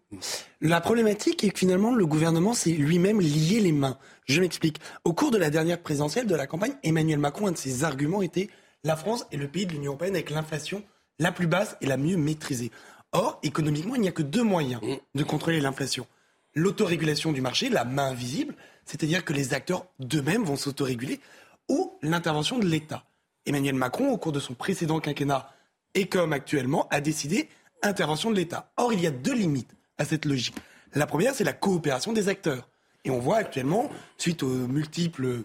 La 0.61 0.80
problématique 0.80 1.44
est 1.44 1.50
que 1.50 1.59
finalement, 1.59 1.94
le 1.94 2.06
gouvernement 2.06 2.54
s'est 2.54 2.70
lui-même 2.70 3.20
lié 3.20 3.61
les 3.61 3.72
mains. 3.72 3.98
Je 4.24 4.40
m'explique. 4.40 4.78
Au 5.04 5.12
cours 5.12 5.30
de 5.30 5.38
la 5.38 5.50
dernière 5.50 5.80
présidentielle 5.80 6.26
de 6.26 6.35
la 6.35 6.46
campagne, 6.46 6.72
Emmanuel 6.83 7.18
Macron, 7.18 7.48
un 7.48 7.52
de 7.52 7.59
ses 7.59 7.85
arguments 7.85 8.22
était 8.22 8.48
la 8.83 8.96
France 8.96 9.26
est 9.30 9.37
le 9.37 9.48
pays 9.48 9.66
de 9.66 9.72
l'Union 9.72 9.92
européenne 9.92 10.14
avec 10.14 10.30
l'inflation 10.30 10.83
la 11.18 11.33
plus 11.33 11.46
basse 11.46 11.76
et 11.83 11.87
la 11.87 11.98
mieux 11.98 12.16
maîtrisée. 12.16 12.70
Or, 13.12 13.40
économiquement, 13.42 13.96
il 13.96 14.03
n'y 14.03 14.09
a 14.09 14.12
que 14.12 14.23
deux 14.23 14.42
moyens 14.42 14.81
de 15.14 15.25
contrôler 15.25 15.61
l'inflation. 15.61 16.07
L'autorégulation 16.55 17.33
du 17.33 17.40
marché, 17.40 17.68
la 17.68 17.85
main 17.85 18.11
invisible, 18.11 18.55
c'est-à-dire 18.85 19.25
que 19.25 19.33
les 19.33 19.55
acteurs 19.55 19.87
d'eux-mêmes 19.99 20.44
vont 20.44 20.57
s'autoréguler, 20.57 21.20
ou 21.68 21.92
l'intervention 22.03 22.59
de 22.59 22.66
l'État. 22.66 23.05
Emmanuel 23.46 23.75
Macron, 23.75 24.11
au 24.11 24.18
cours 24.18 24.33
de 24.33 24.40
son 24.40 24.55
précédent 24.55 25.01
quinquennat, 25.01 25.53
et 25.94 26.07
comme 26.07 26.33
actuellement, 26.33 26.88
a 26.90 27.01
décidé 27.01 27.49
intervention 27.83 28.31
de 28.31 28.37
l'État. 28.37 28.73
Or, 28.77 28.92
il 28.92 29.01
y 29.01 29.07
a 29.07 29.11
deux 29.11 29.35
limites 29.35 29.75
à 29.99 30.05
cette 30.05 30.25
logique. 30.25 30.57
La 30.94 31.07
première, 31.07 31.35
c'est 31.35 31.44
la 31.44 31.53
coopération 31.53 32.12
des 32.12 32.29
acteurs. 32.29 32.68
Et 33.05 33.11
on 33.11 33.18
voit 33.18 33.38
actuellement, 33.38 33.90
suite 34.18 34.42
aux 34.42 34.49
multiples 34.49 35.44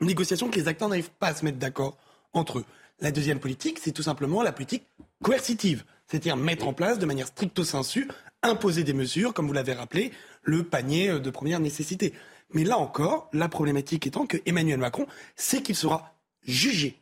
négociations, 0.00 0.48
que 0.50 0.58
les 0.58 0.68
acteurs 0.68 0.88
n'arrivent 0.88 1.10
pas 1.10 1.28
à 1.28 1.34
se 1.34 1.44
mettre 1.44 1.58
d'accord 1.58 1.96
entre 2.32 2.60
eux. 2.60 2.64
La 3.00 3.10
deuxième 3.10 3.40
politique, 3.40 3.80
c'est 3.82 3.92
tout 3.92 4.02
simplement 4.02 4.42
la 4.42 4.52
politique 4.52 4.86
coercitive, 5.22 5.84
c'est-à-dire 6.08 6.36
mettre 6.36 6.66
en 6.66 6.72
place 6.72 6.98
de 6.98 7.06
manière 7.06 7.26
stricto 7.26 7.64
sensu, 7.64 8.08
imposer 8.42 8.84
des 8.84 8.92
mesures, 8.92 9.34
comme 9.34 9.46
vous 9.46 9.52
l'avez 9.52 9.72
rappelé, 9.72 10.12
le 10.42 10.62
panier 10.62 11.18
de 11.18 11.30
première 11.30 11.60
nécessité. 11.60 12.12
Mais 12.52 12.64
là 12.64 12.78
encore, 12.78 13.28
la 13.32 13.48
problématique 13.48 14.06
étant 14.06 14.26
que 14.26 14.36
Emmanuel 14.46 14.78
Macron 14.78 15.06
sait 15.34 15.62
qu'il 15.62 15.74
sera 15.74 16.14
jugé 16.46 17.00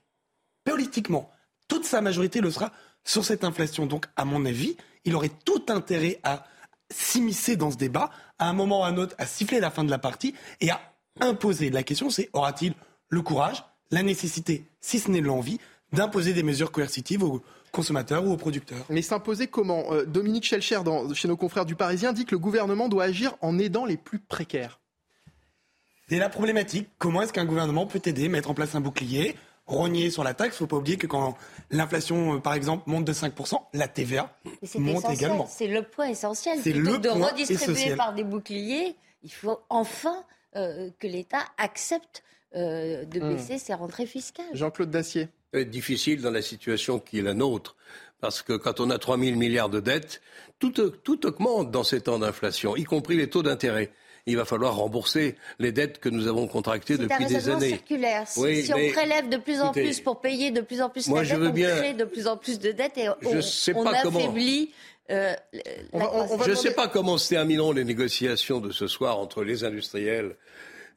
politiquement. 0.64 1.30
Toute 1.68 1.84
sa 1.84 2.00
majorité 2.00 2.40
le 2.40 2.50
sera 2.50 2.72
sur 3.04 3.24
cette 3.24 3.44
inflation. 3.44 3.86
Donc, 3.86 4.06
à 4.16 4.24
mon 4.24 4.44
avis, 4.46 4.76
il 5.04 5.14
aurait 5.14 5.30
tout 5.44 5.64
intérêt 5.68 6.18
à 6.22 6.46
s'immiscer 6.90 7.56
dans 7.56 7.70
ce 7.70 7.76
débat, 7.76 8.10
à 8.38 8.48
un 8.48 8.52
moment 8.52 8.80
ou 8.80 8.84
à 8.84 8.88
un 8.88 8.96
autre, 8.96 9.14
à 9.18 9.26
siffler 9.26 9.60
la 9.60 9.70
fin 9.70 9.84
de 9.84 9.90
la 9.90 9.98
partie 9.98 10.34
et 10.60 10.70
à 10.70 10.80
imposer. 11.20 11.70
La 11.70 11.82
question, 11.82 12.10
c'est 12.10 12.30
aura-t-il 12.32 12.74
le 13.08 13.22
courage, 13.22 13.64
la 13.90 14.02
nécessité, 14.02 14.64
si 14.80 14.98
ce 14.98 15.10
n'est 15.10 15.20
l'envie, 15.20 15.60
d'imposer 15.92 16.32
des 16.32 16.42
mesures 16.42 16.72
coercitives 16.72 17.22
aux 17.22 17.42
consommateurs 17.74 18.24
ou 18.24 18.32
aux 18.32 18.37
producteurs. 18.37 18.87
Mais 18.88 19.02
s'imposer 19.02 19.46
comment? 19.46 19.92
Euh, 19.92 20.06
Dominique 20.06 20.44
Schelcher, 20.44 20.80
chez 21.14 21.28
nos 21.28 21.37
confrères 21.37 21.66
du 21.66 21.74
Parisien, 21.74 22.12
dit 22.12 22.24
que 22.24 22.34
le 22.34 22.38
gouvernement 22.38 22.88
doit 22.88 23.04
agir 23.04 23.37
en 23.42 23.58
aidant 23.58 23.84
les 23.84 23.98
plus 23.98 24.18
précaires. 24.18 24.80
C'est 26.08 26.18
la 26.18 26.28
problématique. 26.28 26.88
Comment 26.98 27.22
est-ce 27.22 27.32
qu'un 27.32 27.44
gouvernement 27.44 27.87
peut 27.87 28.00
aider, 28.04 28.28
mettre 28.28 28.50
en 28.50 28.54
place 28.54 28.74
un 28.74 28.80
bouclier, 28.80 29.37
rogner 29.66 30.10
sur 30.10 30.22
la 30.22 30.34
taxe? 30.34 30.54
Il 30.54 30.56
ne 30.56 30.58
faut 30.58 30.66
pas 30.66 30.76
oublier 30.76 30.96
que 30.96 31.06
quand 31.06 31.37
l'inflation, 31.70 32.37
euh, 32.37 32.38
par 32.38 32.54
exemple, 32.54 32.84
monte 32.87 33.04
de 33.04 33.12
5%, 33.12 33.58
la 33.72 33.88
TVA 33.88 34.34
monte 34.76 35.10
également. 35.10 35.46
C'est 35.46 35.66
le 35.66 35.82
point 35.82 36.06
essentiel. 36.06 36.58
C'est 36.62 36.72
le 36.72 36.98
de 36.98 37.08
redistribuer 37.08 37.96
par 37.96 38.14
des 38.14 38.24
boucliers, 38.24 38.96
il 39.22 39.32
faut 39.32 39.60
enfin 39.70 40.24
euh, 40.56 40.90
que 41.00 41.06
l'État 41.06 41.44
accepte 41.56 42.22
euh, 42.54 43.04
de 43.06 43.18
hmm. 43.18 43.34
baisser 43.34 43.58
ses 43.58 43.74
rentrées 43.74 44.06
fiscales. 44.06 44.46
Jean-Claude 44.52 44.90
Dacier. 44.90 45.28
Difficile 45.62 46.20
dans 46.20 46.30
la 46.30 46.42
situation 46.42 46.98
qui 46.98 47.18
est 47.18 47.22
la 47.22 47.34
nôtre. 47.34 47.76
Parce 48.20 48.42
que 48.42 48.54
quand 48.54 48.80
on 48.80 48.90
a 48.90 48.98
3 48.98 49.18
000 49.18 49.36
milliards 49.36 49.68
de 49.68 49.80
dettes, 49.80 50.20
tout, 50.58 50.72
tout 50.72 51.26
augmente 51.26 51.70
dans 51.70 51.84
ces 51.84 52.00
temps 52.00 52.18
d'inflation, 52.18 52.76
y 52.76 52.84
compris 52.84 53.16
les 53.16 53.28
taux 53.28 53.42
d'intérêt 53.42 53.92
il 54.26 54.36
va 54.36 54.44
falloir 54.44 54.76
rembourser 54.76 55.36
les 55.58 55.72
dettes 55.72 55.98
que 55.98 56.08
nous 56.08 56.28
avons 56.28 56.46
contractées 56.46 56.96
depuis 56.96 57.26
des 57.26 57.48
années. 57.48 57.68
circulaire. 57.68 58.26
Si, 58.26 58.40
on 58.72 58.92
prélève 58.92 59.28
de 59.28 59.36
plus 59.36 59.60
en 59.60 59.72
plus 59.72 60.00
pour 60.00 60.20
payer 60.20 60.50
de 60.50 60.60
plus 60.60 60.80
en 60.80 60.88
plus 60.88 61.08
de 61.08 61.14
dettes, 61.14 61.32
on 61.32 61.52
crée 61.52 61.94
de 61.94 62.04
plus 62.04 62.26
en 62.26 62.36
plus 62.36 62.58
de 62.58 62.72
dettes 62.72 62.96
et 62.96 63.08
on, 63.08 63.86
affaiblit. 63.86 64.72
Euh, 65.10 65.34
je 65.92 66.50
ne 66.50 66.54
sais 66.54 66.72
pas 66.72 66.88
comment 66.88 67.18
se 67.18 67.28
termineront 67.28 67.72
les 67.72 67.84
négociations 67.84 68.60
de 68.60 68.72
ce 68.72 68.86
soir 68.86 69.18
entre 69.18 69.44
les 69.44 69.62
industriels 69.62 70.36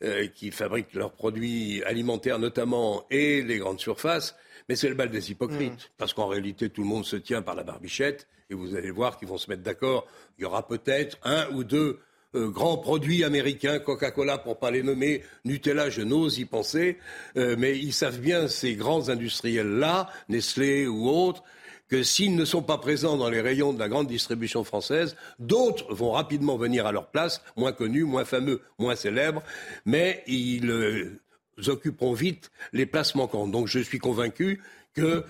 euh, 0.01 0.27
qui 0.33 0.51
fabriquent 0.51 0.93
leurs 0.93 1.11
produits 1.11 1.83
alimentaires 1.83 2.39
notamment 2.39 3.05
et 3.11 3.41
les 3.41 3.57
grandes 3.57 3.81
surfaces. 3.81 4.35
Mais 4.69 4.75
c'est 4.75 4.89
le 4.89 4.95
bal 4.95 5.09
des 5.09 5.31
hypocrites, 5.31 5.73
mm. 5.73 5.91
parce 5.97 6.13
qu'en 6.13 6.27
réalité, 6.27 6.69
tout 6.69 6.81
le 6.81 6.87
monde 6.87 7.05
se 7.05 7.15
tient 7.15 7.41
par 7.41 7.55
la 7.55 7.63
barbichette, 7.63 8.27
et 8.49 8.53
vous 8.53 8.75
allez 8.75 8.91
voir 8.91 9.17
qu'ils 9.17 9.27
vont 9.27 9.37
se 9.37 9.49
mettre 9.49 9.63
d'accord. 9.63 10.07
Il 10.37 10.43
y 10.43 10.45
aura 10.45 10.67
peut-être 10.67 11.17
un 11.23 11.49
ou 11.51 11.63
deux 11.63 11.99
euh, 12.35 12.49
grands 12.49 12.77
produits 12.77 13.23
américains, 13.23 13.79
Coca-Cola 13.79 14.37
pour 14.37 14.59
pas 14.59 14.71
les 14.71 14.83
nommer, 14.83 15.23
Nutella, 15.45 15.89
je 15.89 16.01
n'ose 16.01 16.39
y 16.39 16.45
penser, 16.45 16.97
euh, 17.37 17.55
mais 17.57 17.77
ils 17.77 17.93
savent 17.93 18.19
bien, 18.19 18.47
ces 18.47 18.75
grands 18.75 19.09
industriels-là, 19.09 20.09
Nestlé 20.27 20.87
ou 20.87 21.09
autres, 21.09 21.43
que 21.87 22.03
s'ils 22.03 22.35
ne 22.35 22.43
sont 22.43 22.61
pas 22.61 22.77
présents 22.77 23.15
dans 23.15 23.29
les 23.29 23.39
rayons 23.39 23.71
de 23.71 23.79
la 23.79 23.87
grande 23.87 24.07
distribution 24.07 24.65
française, 24.65 25.15
d'autres 25.39 25.93
vont 25.93 26.11
rapidement 26.11 26.57
venir 26.57 26.85
à 26.85 26.91
leur 26.91 27.07
place, 27.07 27.41
moins 27.55 27.71
connus, 27.71 28.03
moins 28.03 28.25
fameux, 28.25 28.61
moins 28.77 28.95
célèbres, 28.95 29.41
mais 29.85 30.23
ils 30.27 30.69
euh, 30.69 31.21
occuperont 31.67 32.13
vite 32.13 32.51
les 32.73 32.85
places 32.85 33.15
manquantes. 33.15 33.51
Donc 33.51 33.67
je 33.67 33.79
suis 33.79 33.99
convaincu 33.99 34.61
qu'il 34.95 35.23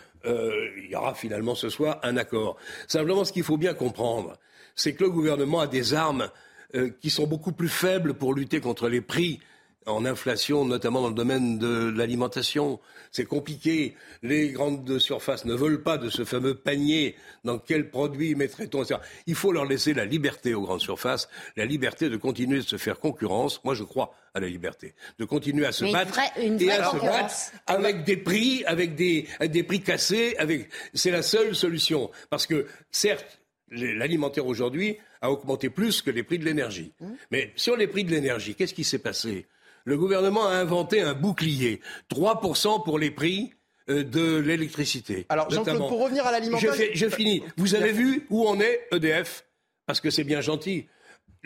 y 0.89 0.95
aura 0.95 1.13
finalement 1.13 1.55
ce 1.55 1.69
soir 1.69 1.99
un 2.03 2.17
accord. 2.17 2.57
Simplement, 2.87 3.25
ce 3.25 3.31
qu'il 3.31 3.43
faut 3.43 3.57
bien 3.57 3.73
comprendre, 3.73 4.37
c'est 4.75 4.93
que 4.93 5.03
le 5.03 5.09
gouvernement 5.09 5.59
a 5.59 5.67
des 5.67 5.93
armes 5.93 6.29
euh, 6.75 6.89
qui 7.01 7.09
sont 7.09 7.27
beaucoup 7.27 7.51
plus 7.51 7.69
faibles 7.69 8.13
pour 8.13 8.33
lutter 8.33 8.59
contre 8.59 8.89
les 8.89 9.01
prix 9.01 9.39
en 9.87 10.05
inflation, 10.05 10.65
notamment 10.65 11.01
dans 11.01 11.09
le 11.09 11.15
domaine 11.15 11.57
de 11.57 11.91
l'alimentation. 11.95 12.79
C'est 13.11 13.25
compliqué. 13.25 13.95
Les 14.21 14.49
grandes 14.49 14.99
surfaces 14.99 15.45
ne 15.45 15.53
veulent 15.53 15.81
pas 15.81 15.97
de 15.97 16.09
ce 16.09 16.25
fameux 16.25 16.55
panier. 16.55 17.15
Dans 17.45 17.57
quel 17.57 17.89
produit 17.89 18.35
mettrait-on 18.35 18.83
Il 19.25 19.35
faut 19.35 19.51
leur 19.51 19.65
laisser 19.65 19.93
la 19.93 20.05
liberté 20.05 20.53
aux 20.53 20.61
grandes 20.61 20.81
surfaces, 20.81 21.29
la 21.55 21.65
liberté 21.65 22.09
de 22.09 22.17
continuer 22.17 22.57
de 22.57 22.63
se 22.63 22.77
faire 22.77 22.99
concurrence. 22.99 23.63
Moi, 23.63 23.73
je 23.75 23.83
crois 23.83 24.13
à 24.33 24.39
la 24.39 24.47
liberté, 24.47 24.93
de 25.17 25.25
continuer 25.25 25.65
à 25.65 25.71
se 25.71 25.85
battre 25.91 26.19
et 26.37 26.71
à 26.71 26.91
se 26.91 26.97
battre 26.97 27.35
avec 27.65 28.03
des 28.03 28.17
prix, 28.17 28.63
avec 28.65 28.95
des, 28.95 29.25
avec 29.39 29.51
des 29.51 29.63
prix 29.63 29.81
cassés. 29.81 30.35
Avec... 30.37 30.69
C'est 30.93 31.11
la 31.11 31.21
seule 31.21 31.55
solution. 31.55 32.11
Parce 32.29 32.45
que, 32.45 32.67
certes, 32.91 33.39
l'alimentaire 33.71 34.45
aujourd'hui 34.45 34.97
a 35.21 35.31
augmenté 35.31 35.69
plus 35.69 36.01
que 36.01 36.11
les 36.11 36.23
prix 36.23 36.39
de 36.39 36.45
l'énergie. 36.45 36.91
Mmh. 36.99 37.07
Mais 37.31 37.51
sur 37.55 37.75
les 37.75 37.87
prix 37.87 38.03
de 38.03 38.11
l'énergie, 38.11 38.53
qu'est-ce 38.53 38.73
qui 38.73 38.83
s'est 38.83 38.99
passé? 38.99 39.47
Le 39.87 39.97
gouvernement 39.97 40.45
a 40.49 40.55
inventé 40.55 40.99
un 40.99 41.13
bouclier, 41.13 41.79
3% 42.13 42.83
pour 42.83 42.99
les 42.99 43.09
prix 43.09 43.53
euh, 43.89 44.03
de 44.03 44.35
l'électricité. 44.35 45.25
Alors, 45.29 45.49
Jean-Claude, 45.49 45.87
pour 45.87 46.03
revenir 46.03 46.27
à 46.27 46.33
l'alimentation... 46.33 46.73
Je, 46.93 47.07
finis. 47.07 47.41
Vous 47.55 47.73
avez 47.73 47.93
vu 47.93 48.27
où 48.29 48.45
on 48.49 48.59
est 48.59 48.85
EDF 48.91 49.45
Parce 49.85 50.01
que 50.01 50.09
c'est 50.09 50.25
bien 50.25 50.41
gentil 50.41 50.87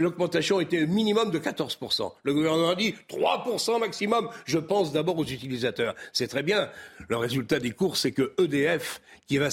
l'augmentation 0.01 0.59
était 0.59 0.85
minimum 0.85 1.31
de 1.31 1.39
14%. 1.39 2.11
Le 2.23 2.33
gouvernement 2.33 2.69
a 2.69 2.75
dit 2.75 2.95
3% 3.09 3.79
maximum. 3.79 4.29
Je 4.45 4.57
pense 4.57 4.91
d'abord 4.91 5.17
aux 5.17 5.25
utilisateurs. 5.25 5.95
C'est 6.13 6.27
très 6.27 6.43
bien. 6.43 6.69
Le 7.07 7.17
résultat 7.17 7.59
des 7.59 7.71
cours, 7.71 7.97
c'est 7.97 8.11
que 8.11 8.33
EDF, 8.37 9.01
qui, 9.27 9.37
va, 9.37 9.47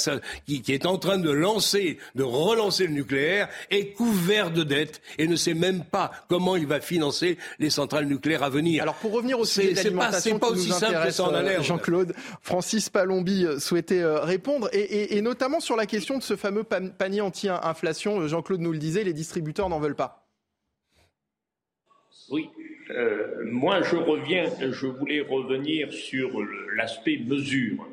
qui, 0.47 0.63
qui, 0.63 0.73
est 0.73 0.87
en 0.87 0.99
train 0.99 1.19
de 1.19 1.31
lancer, 1.31 1.99
de 2.17 2.25
relancer 2.25 2.87
le 2.87 2.93
nucléaire, 2.93 3.49
est 3.71 3.93
couvert 3.93 4.51
de 4.51 4.65
dettes 4.65 5.01
et 5.19 5.29
ne 5.29 5.37
sait 5.37 5.55
même 5.55 5.85
pas 5.85 6.11
comment 6.29 6.57
il 6.57 6.67
va 6.67 6.81
financer 6.81 7.39
les 7.61 7.71
centrales 7.71 8.07
nucléaires 8.07 8.43
à 8.43 8.51
venir. 8.51 8.83
Alors 8.83 8.97
pour 8.97 9.13
revenir 9.13 9.39
au 9.39 9.45
sujet 9.45 9.71
de 9.71 9.77
l'alimentation, 9.77 10.39
pas, 10.39 10.51
aussi 10.51 10.71
simple 10.71 10.99
que 11.05 11.11
ça 11.13 11.25
en 11.25 11.35
a 11.35 11.63
Jean-Claude, 11.63 12.15
Francis 12.43 12.91
Palombi 12.91 13.45
euh, 13.45 13.59
souhaitait 13.59 14.01
euh, 14.01 14.21
répondre 14.21 14.69
et, 14.73 14.81
et, 14.81 15.17
et 15.17 15.23
notamment 15.23 15.61
sur 15.61 15.77
la 15.77 15.87
question 15.87 16.19
de 16.19 16.23
ce 16.23 16.35
fameux 16.35 16.65
panier 16.65 17.21
anti-inflation. 17.21 18.27
Jean-Claude 18.27 18.61
nous 18.61 18.73
le 18.73 18.79
disait, 18.79 19.05
les 19.05 19.13
distributeurs 19.13 19.69
n'en 19.69 19.79
veulent 19.79 19.95
pas. 19.95 20.25
Oui, 22.31 22.51
euh, 22.91 23.43
moi 23.45 23.81
je 23.83 23.97
reviens, 23.97 24.45
je 24.61 24.87
voulais 24.87 25.21
revenir 25.21 25.93
sur 25.93 26.29
l'aspect 26.77 27.19
mesure. 27.25 27.89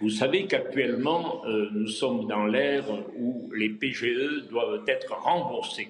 Vous 0.00 0.08
savez 0.08 0.46
qu'actuellement, 0.46 1.44
euh, 1.44 1.68
nous 1.72 1.88
sommes 1.88 2.26
dans 2.26 2.46
l'ère 2.46 2.86
où 3.18 3.50
les 3.54 3.68
PGE 3.68 4.48
doivent 4.48 4.82
être 4.86 5.12
remboursés. 5.12 5.88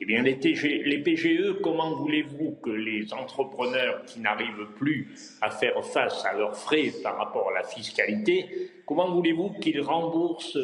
Eh 0.00 0.04
bien, 0.04 0.22
les, 0.22 0.34
les 0.34 0.98
PGE, 0.98 1.60
comment 1.62 1.94
voulez-vous 1.94 2.56
que 2.60 2.70
les 2.70 3.12
entrepreneurs 3.12 4.04
qui 4.06 4.18
n'arrivent 4.18 4.66
plus 4.76 5.14
à 5.42 5.50
faire 5.50 5.84
face 5.84 6.24
à 6.24 6.36
leurs 6.36 6.56
frais 6.56 6.90
par 7.04 7.18
rapport 7.18 7.50
à 7.50 7.54
la 7.54 7.62
fiscalité, 7.62 8.46
comment 8.84 9.14
voulez-vous 9.14 9.50
qu'ils 9.60 9.82
remboursent 9.82 10.58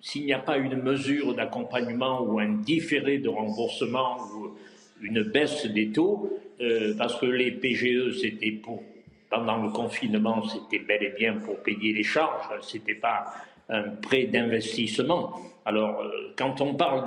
s'il 0.00 0.26
n'y 0.26 0.34
a 0.34 0.38
pas 0.38 0.58
une 0.58 0.82
mesure 0.82 1.34
d'accompagnement 1.34 2.20
ou 2.22 2.38
un 2.38 2.50
différé 2.50 3.18
de 3.18 3.30
remboursement 3.30 4.18
ou 4.36 4.54
une 5.02 5.22
baisse 5.22 5.66
des 5.66 5.90
taux, 5.90 6.30
euh, 6.60 6.94
parce 6.96 7.18
que 7.18 7.26
les 7.26 7.50
PGE, 7.50 8.18
c'était 8.20 8.52
pour, 8.52 8.82
pendant 9.30 9.62
le 9.62 9.70
confinement, 9.70 10.42
c'était 10.48 10.84
bel 10.84 11.02
et 11.02 11.14
bien 11.18 11.34
pour 11.34 11.56
payer 11.62 11.92
les 11.92 12.02
charges, 12.02 12.48
c'était 12.62 12.94
pas 12.94 13.34
un 13.68 13.90
prêt 13.90 14.24
d'investissement. 14.24 15.40
Alors, 15.64 16.00
euh, 16.00 16.32
quand 16.36 16.60
on 16.60 16.74
parle 16.74 17.04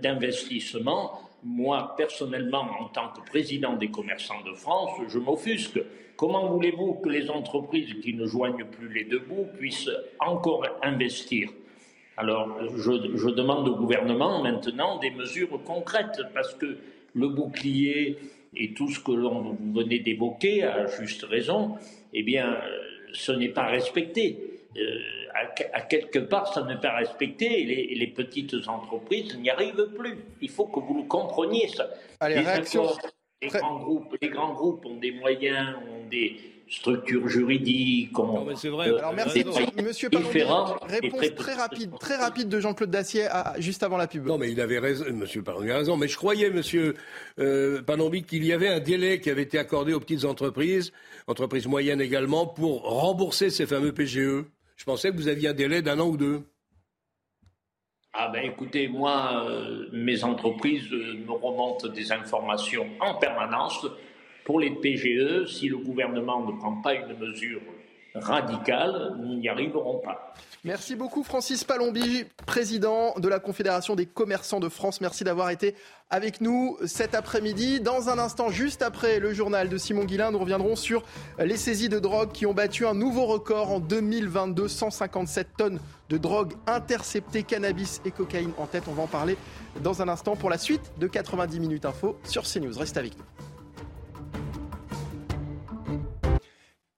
d'investissement, 0.00 1.20
moi, 1.42 1.94
personnellement, 1.96 2.66
en 2.80 2.86
tant 2.86 3.08
que 3.08 3.20
président 3.28 3.74
des 3.74 3.88
commerçants 3.88 4.42
de 4.46 4.54
France, 4.54 4.90
je 5.08 5.18
m'offusque. 5.18 5.80
Comment 6.16 6.48
voulez-vous 6.48 6.94
que 6.94 7.08
les 7.08 7.30
entreprises 7.30 7.94
qui 8.02 8.12
ne 8.12 8.26
joignent 8.26 8.66
plus 8.66 8.92
les 8.92 9.04
deux 9.04 9.20
bouts 9.20 9.46
puissent 9.58 9.90
encore 10.18 10.66
investir? 10.82 11.48
Alors, 12.18 12.58
je, 12.76 13.16
je, 13.16 13.30
demande 13.30 13.66
au 13.68 13.76
gouvernement 13.76 14.42
maintenant 14.42 14.98
des 14.98 15.10
mesures 15.10 15.62
concrètes, 15.64 16.20
parce 16.34 16.52
que 16.54 16.76
le 17.14 17.28
bouclier 17.28 18.18
et 18.54 18.72
tout 18.74 18.88
ce 18.88 19.00
que 19.00 19.12
l'on 19.12 19.56
venait 19.72 20.00
d'évoquer, 20.00 20.64
à 20.64 20.86
juste 20.86 21.24
raison, 21.24 21.76
eh 22.12 22.22
bien, 22.22 22.54
euh, 22.54 22.58
ce 23.12 23.32
n'est 23.32 23.48
pas 23.48 23.66
respecté. 23.66 24.60
Euh, 24.76 24.98
à, 25.72 25.82
quelque 25.82 26.18
part, 26.18 26.52
ça 26.52 26.62
n'est 26.64 26.80
pas 26.80 26.96
respecté 26.96 27.62
et 27.62 27.94
les, 27.94 28.06
petites 28.08 28.54
entreprises 28.66 29.36
n'y 29.38 29.50
arrivent 29.50 29.90
plus. 29.96 30.16
Il 30.40 30.48
faut 30.48 30.66
que 30.66 30.80
vous 30.80 30.98
le 30.98 31.04
compreniez, 31.04 31.68
ça. 31.68 31.88
les, 32.28 32.42
grands 33.48 33.78
groupes, 33.78 34.16
les 34.20 34.28
grands 34.28 34.52
groupes 34.52 34.84
ont 34.86 34.96
des 34.96 35.12
moyens, 35.12 35.76
ont 35.88 36.08
des, 36.08 36.36
structure 36.70 37.28
juridique. 37.28 38.16
Non, 38.16 38.44
mais 38.44 38.54
c'est 38.54 38.68
vrai. 38.68 38.88
Euh, 38.88 38.98
Alors 38.98 39.12
merci, 39.12 39.44
Monsieur 39.82 40.08
Réponse 40.08 41.34
très 41.34 41.54
rapide, 41.54 41.90
très 41.98 42.16
rapide 42.16 42.48
de 42.48 42.60
Jean-Claude 42.60 42.90
Dacier 42.90 43.26
juste 43.58 43.82
avant 43.82 43.96
la 43.96 44.06
pub. 44.06 44.24
Non, 44.24 44.38
mais 44.38 44.50
il 44.50 44.60
avait 44.60 44.78
raison, 44.78 45.04
Monsieur 45.12 45.42
Palombi 45.42 45.70
a 45.70 45.78
raison. 45.78 45.96
Mais 45.96 46.08
je 46.08 46.16
croyais, 46.16 46.50
Monsieur 46.50 46.94
euh, 47.38 47.82
qu'il 48.26 48.44
y 48.44 48.52
avait 48.52 48.68
un 48.68 48.80
délai 48.80 49.20
qui 49.20 49.30
avait 49.30 49.42
été 49.42 49.58
accordé 49.58 49.92
aux 49.92 50.00
petites 50.00 50.24
entreprises, 50.24 50.92
entreprises 51.26 51.66
moyennes 51.66 52.00
également, 52.00 52.46
pour 52.46 52.82
rembourser 52.82 53.50
ces 53.50 53.66
fameux 53.66 53.92
PGE. 53.92 54.44
Je 54.76 54.84
pensais 54.84 55.10
que 55.10 55.16
vous 55.16 55.28
aviez 55.28 55.48
un 55.48 55.54
délai 55.54 55.82
d'un 55.82 55.98
an 55.98 56.06
ou 56.06 56.16
deux. 56.16 56.42
Ah 58.12 58.28
ben 58.32 58.44
écoutez, 58.44 58.88
moi, 58.88 59.44
euh, 59.46 59.88
mes 59.92 60.24
entreprises 60.24 60.90
euh, 60.92 61.14
me 61.26 61.32
remontent 61.32 61.88
des 61.88 62.10
informations 62.10 62.86
en 63.00 63.14
permanence 63.14 63.86
pour 64.44 64.60
les 64.60 64.70
PGE, 64.70 65.46
si 65.46 65.68
le 65.68 65.78
gouvernement 65.78 66.44
ne 66.46 66.52
prend 66.56 66.80
pas 66.82 66.94
une 66.94 67.16
mesure 67.18 67.60
radicales, 68.14 69.14
nous 69.18 69.36
n'y 69.36 69.48
arriverons 69.48 69.98
pas. 69.98 70.34
Merci 70.62 70.94
beaucoup 70.94 71.22
Francis 71.22 71.64
Palombi, 71.64 72.24
président 72.44 73.14
de 73.16 73.28
la 73.28 73.38
Confédération 73.38 73.94
des 73.94 74.04
commerçants 74.04 74.60
de 74.60 74.68
France. 74.68 75.00
Merci 75.00 75.24
d'avoir 75.24 75.48
été 75.48 75.74
avec 76.10 76.42
nous 76.42 76.76
cet 76.84 77.14
après-midi. 77.14 77.80
Dans 77.80 78.10
un 78.10 78.18
instant, 78.18 78.50
juste 78.50 78.82
après 78.82 79.20
le 79.20 79.32
journal 79.32 79.70
de 79.70 79.78
Simon 79.78 80.04
Guillain, 80.04 80.32
nous 80.32 80.38
reviendrons 80.38 80.76
sur 80.76 81.02
les 81.38 81.56
saisies 81.56 81.88
de 81.88 81.98
drogue 81.98 82.32
qui 82.32 82.44
ont 82.44 82.52
battu 82.52 82.86
un 82.86 82.92
nouveau 82.92 83.24
record 83.24 83.70
en 83.70 83.80
2022. 83.80 84.68
157 84.68 85.48
tonnes 85.56 85.80
de 86.10 86.18
drogue 86.18 86.52
interceptées, 86.66 87.42
cannabis 87.42 88.02
et 88.04 88.10
cocaïne 88.10 88.52
en 88.58 88.66
tête. 88.66 88.84
On 88.88 88.92
va 88.92 89.04
en 89.04 89.06
parler 89.06 89.38
dans 89.82 90.02
un 90.02 90.08
instant 90.08 90.36
pour 90.36 90.50
la 90.50 90.58
suite 90.58 90.92
de 90.98 91.06
90 91.06 91.58
minutes 91.58 91.86
info 91.86 92.18
sur 92.24 92.42
CNews. 92.42 92.76
Reste 92.76 92.98
avec 92.98 93.16
nous. 93.16 93.24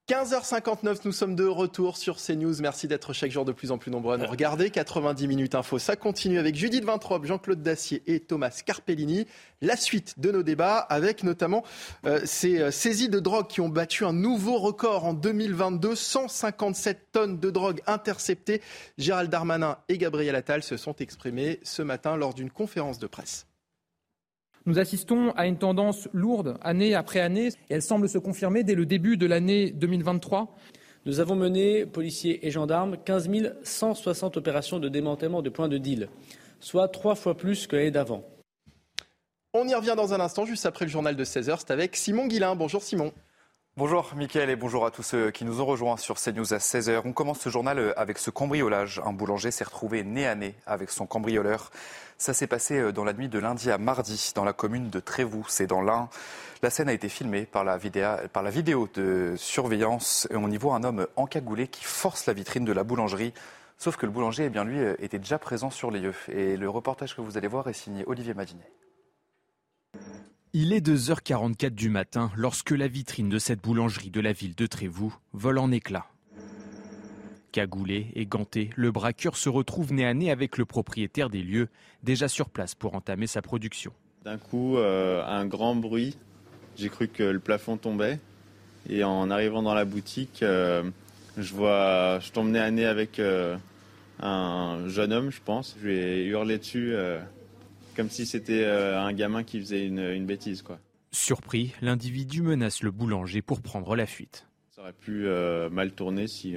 15h59, 0.09 0.99
nous 1.05 1.13
sommes 1.13 1.33
de 1.33 1.45
retour 1.45 1.95
sur 1.95 2.17
CNews. 2.17 2.55
Merci 2.59 2.89
d'être 2.89 3.13
chaque 3.13 3.31
jour 3.31 3.45
de 3.45 3.53
plus 3.53 3.71
en 3.71 3.77
plus 3.77 3.89
nombreux 3.89 4.15
à 4.15 4.17
nous 4.17 4.27
regarder. 4.27 4.69
90 4.69 5.29
minutes 5.29 5.55
info, 5.55 5.79
ça 5.79 5.95
continue 5.95 6.39
avec 6.39 6.55
Judith 6.55 6.83
Vintrop, 6.83 7.23
Jean-Claude 7.23 7.61
Dacier 7.61 8.03
et 8.05 8.19
Thomas 8.19 8.61
Carpellini. 8.65 9.27
La 9.61 9.77
suite 9.77 10.19
de 10.19 10.29
nos 10.29 10.43
débats 10.43 10.79
avec 10.79 11.23
notamment 11.23 11.63
euh, 12.05 12.19
ces 12.25 12.59
euh, 12.59 12.69
saisies 12.69 13.07
de 13.07 13.21
drogue 13.21 13.47
qui 13.47 13.61
ont 13.61 13.69
battu 13.69 14.03
un 14.03 14.11
nouveau 14.11 14.57
record 14.57 15.05
en 15.05 15.13
2022. 15.13 15.95
157 15.95 17.07
tonnes 17.13 17.39
de 17.39 17.49
drogue 17.49 17.79
interceptées. 17.87 18.61
Gérald 18.97 19.29
Darmanin 19.29 19.77
et 19.87 19.97
Gabriel 19.97 20.35
Attal 20.35 20.63
se 20.63 20.75
sont 20.75 20.97
exprimés 20.97 21.61
ce 21.63 21.81
matin 21.81 22.17
lors 22.17 22.33
d'une 22.33 22.51
conférence 22.51 22.99
de 22.99 23.07
presse. 23.07 23.45
Nous 24.65 24.79
assistons 24.79 25.31
à 25.35 25.45
une 25.45 25.57
tendance 25.57 26.07
lourde 26.13 26.57
année 26.61 26.95
après 26.95 27.19
année 27.19 27.47
et 27.47 27.73
elle 27.73 27.81
semble 27.81 28.07
se 28.07 28.17
confirmer 28.17 28.63
dès 28.63 28.75
le 28.75 28.85
début 28.85 29.17
de 29.17 29.25
l'année 29.25 29.71
2023. 29.71 30.55
Nous 31.05 31.19
avons 31.19 31.35
mené, 31.35 31.85
policiers 31.85 32.47
et 32.47 32.51
gendarmes, 32.51 32.95
15 33.03 33.29
160 33.63 34.37
opérations 34.37 34.79
de 34.79 34.87
démantèlement 34.87 35.41
de 35.41 35.49
points 35.49 35.67
de 35.67 35.77
deal, 35.77 36.07
soit 36.61 36.87
trois 36.87 37.15
fois 37.15 37.35
plus 37.35 37.67
que 37.67 37.75
l'année 37.75 37.91
d'avant. 37.91 38.23
On 39.53 39.67
y 39.67 39.75
revient 39.75 39.95
dans 39.97 40.13
un 40.13 40.21
instant, 40.21 40.45
juste 40.45 40.65
après 40.65 40.85
le 40.85 40.91
journal 40.91 41.17
de 41.17 41.25
16h. 41.25 41.57
C'est 41.59 41.71
avec 41.71 41.97
Simon 41.97 42.27
Guillain. 42.27 42.55
Bonjour 42.55 42.81
Simon. 42.81 43.11
Bonjour 43.75 44.13
Mickaël 44.15 44.49
et 44.49 44.55
bonjour 44.55 44.85
à 44.85 44.91
tous 44.91 45.03
ceux 45.03 45.31
qui 45.31 45.45
nous 45.45 45.59
ont 45.59 45.65
rejoints 45.65 45.97
sur 45.97 46.15
CNews 46.15 46.53
à 46.53 46.57
16h. 46.57 47.01
On 47.03 47.11
commence 47.11 47.39
ce 47.39 47.49
journal 47.49 47.93
avec 47.97 48.17
ce 48.17 48.29
cambriolage. 48.29 49.01
Un 49.03 49.11
boulanger 49.13 49.51
s'est 49.51 49.63
retrouvé 49.63 50.03
nez 50.03 50.25
à 50.25 50.35
nez 50.35 50.55
avec 50.65 50.89
son 50.89 51.05
cambrioleur. 51.05 51.71
Ça 52.17 52.33
s'est 52.33 52.47
passé 52.47 52.79
euh, 52.79 52.91
dans 52.91 53.03
la 53.03 53.13
nuit 53.13 53.29
de 53.29 53.39
lundi 53.39 53.71
à 53.71 53.77
mardi 53.77 54.31
dans 54.35 54.43
la 54.43 54.53
commune 54.53 54.89
de 54.89 54.99
Trévoux, 54.99 55.45
c'est 55.47 55.67
dans 55.67 55.81
l'Ain. 55.81 56.09
La 56.61 56.69
scène 56.69 56.87
a 56.87 56.93
été 56.93 57.09
filmée 57.09 57.45
par 57.45 57.63
la, 57.63 57.77
vidéo, 57.77 58.87
de 58.93 59.33
surveillance 59.35 60.27
on 60.31 60.49
y 60.49 60.57
voit 60.57 60.75
un 60.75 60.83
homme 60.83 61.07
encagoulé 61.17 61.67
qui 61.67 61.83
force 61.83 62.25
la 62.25 62.33
vitrine 62.33 62.63
de 62.63 62.71
la 62.71 62.83
boulangerie. 62.83 63.33
Sauf 63.77 63.97
que 63.97 64.05
le 64.05 64.11
boulanger, 64.11 64.45
eh 64.45 64.49
bien, 64.49 64.63
lui, 64.63 64.79
euh, 64.79 64.95
était 64.99 65.19
déjà 65.19 65.37
présent 65.37 65.69
sur 65.69 65.91
les 65.91 65.99
lieux. 65.99 66.15
Et 66.29 66.55
le 66.55 66.69
reportage 66.69 67.15
que 67.15 67.21
vous 67.21 67.37
allez 67.37 67.49
voir 67.49 67.67
est 67.67 67.73
signé 67.73 68.03
Olivier 68.07 68.33
Madinet. 68.33 68.71
Il 70.53 70.71
est 70.71 70.85
2h44 70.85 71.71
du 71.71 71.89
matin 71.89 72.31
lorsque 72.37 72.71
la 72.71 72.87
vitrine 72.87 73.27
de 73.27 73.39
cette 73.39 73.61
boulangerie 73.61 74.11
de 74.11 74.21
la 74.21 74.31
ville 74.33 74.55
de 74.55 74.67
Trévoux 74.67 75.13
vole 75.33 75.57
en 75.57 75.71
éclats. 75.71 76.12
Cagoulé 77.53 78.07
et 78.15 78.25
ganté, 78.25 78.71
le 78.75 78.91
braqueur 78.91 79.37
se 79.37 79.47
retrouve 79.47 79.93
nez 79.93 80.07
à 80.07 80.15
nez 80.15 80.31
avec 80.31 80.57
le 80.57 80.65
propriétaire 80.65 81.29
des 81.29 81.43
lieux, 81.43 81.67
déjà 82.01 82.27
sur 82.27 82.49
place 82.49 82.73
pour 82.73 82.95
entamer 82.95 83.27
sa 83.27 83.43
production. 83.43 83.93
D'un 84.25 84.39
coup, 84.39 84.77
euh, 84.77 85.23
un 85.23 85.45
grand 85.45 85.75
bruit. 85.75 86.17
J'ai 86.77 86.89
cru 86.89 87.07
que 87.07 87.21
le 87.21 87.39
plafond 87.39 87.77
tombait. 87.77 88.19
Et 88.89 89.03
en 89.03 89.29
arrivant 89.29 89.61
dans 89.61 89.75
la 89.75 89.85
boutique, 89.85 90.41
euh, 90.41 90.89
je 91.37 91.53
vois, 91.53 92.17
je 92.21 92.31
tombe 92.31 92.49
nez 92.49 92.59
à 92.59 92.71
nez 92.71 92.85
avec 92.85 93.19
euh, 93.19 93.55
un 94.19 94.87
jeune 94.87 95.13
homme, 95.13 95.29
je 95.29 95.41
pense. 95.45 95.75
Je 95.79 95.85
lui 95.85 95.93
ai 95.93 96.25
hurlé 96.25 96.57
dessus 96.57 96.95
comme 97.95 98.09
si 98.09 98.25
c'était 98.25 98.65
un 98.65 99.13
gamin 99.13 99.43
qui 99.43 99.59
faisait 99.59 99.85
une, 99.85 99.99
une 99.99 100.25
bêtise, 100.25 100.63
quoi. 100.63 100.79
Surpris, 101.11 101.75
l'individu 101.83 102.41
menace 102.41 102.81
le 102.81 102.89
boulanger 102.89 103.43
pour 103.43 103.61
prendre 103.61 103.95
la 103.95 104.07
fuite. 104.07 104.47
Ça 104.71 104.81
aurait 104.81 104.93
pu 104.93 105.27
mal 105.69 105.91
tourner 105.91 106.25
si 106.25 106.55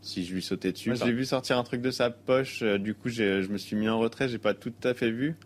si 0.00 0.24
je 0.24 0.34
lui 0.34 0.42
sautais 0.42 0.72
dessus. 0.72 0.94
J'ai 0.96 1.12
vu 1.12 1.24
sortir 1.24 1.58
un 1.58 1.64
truc 1.64 1.80
de 1.82 1.90
sa 1.90 2.10
poche, 2.10 2.62
euh, 2.62 2.78
du 2.78 2.94
coup 2.94 3.08
je 3.08 3.46
me 3.48 3.58
suis 3.58 3.76
mis 3.76 3.88
en 3.88 3.98
retrait, 3.98 4.28
j'ai 4.28 4.38
pas 4.38 4.54
tout 4.54 4.72
à 4.84 4.94
fait 4.94 5.10
vu. 5.10 5.36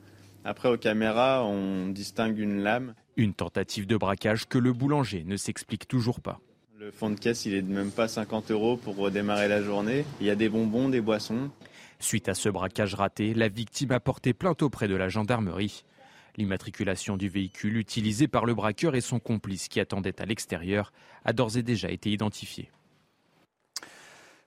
Après 0.44 0.68
aux 0.68 0.76
caméras, 0.76 1.44
on 1.44 1.88
distingue 1.88 2.38
une 2.38 2.62
lame. 2.62 2.94
Une 3.16 3.34
tentative 3.34 3.86
de 3.86 3.96
braquage 3.96 4.48
que 4.48 4.58
le 4.58 4.72
boulanger 4.72 5.24
ne 5.24 5.36
s'explique 5.36 5.86
toujours 5.86 6.20
pas. 6.20 6.40
Le 6.78 6.90
fond 6.90 7.10
de 7.10 7.14
caisse, 7.14 7.46
il 7.46 7.54
est 7.54 7.62
de 7.62 7.72
même 7.72 7.92
pas 7.92 8.08
50 8.08 8.50
euros 8.50 8.76
pour 8.76 8.96
redémarrer 8.96 9.46
la 9.46 9.62
journée. 9.62 10.04
Il 10.20 10.26
y 10.26 10.30
a 10.30 10.34
des 10.34 10.48
bonbons, 10.48 10.88
des 10.88 11.00
boissons. 11.00 11.48
Suite 12.00 12.28
à 12.28 12.34
ce 12.34 12.48
braquage 12.48 12.94
raté, 12.94 13.34
la 13.34 13.46
victime 13.46 13.92
a 13.92 14.00
porté 14.00 14.34
plainte 14.34 14.62
auprès 14.62 14.88
de 14.88 14.96
la 14.96 15.08
gendarmerie. 15.08 15.84
L'immatriculation 16.36 17.16
du 17.16 17.28
véhicule 17.28 17.76
utilisé 17.76 18.26
par 18.26 18.46
le 18.46 18.54
braqueur 18.54 18.96
et 18.96 19.00
son 19.00 19.20
complice 19.20 19.68
qui 19.68 19.78
attendait 19.78 20.20
à 20.20 20.24
l'extérieur 20.24 20.92
a 21.24 21.32
d'ores 21.32 21.56
et 21.56 21.62
déjà 21.62 21.88
été 21.90 22.10
identifiée. 22.10 22.70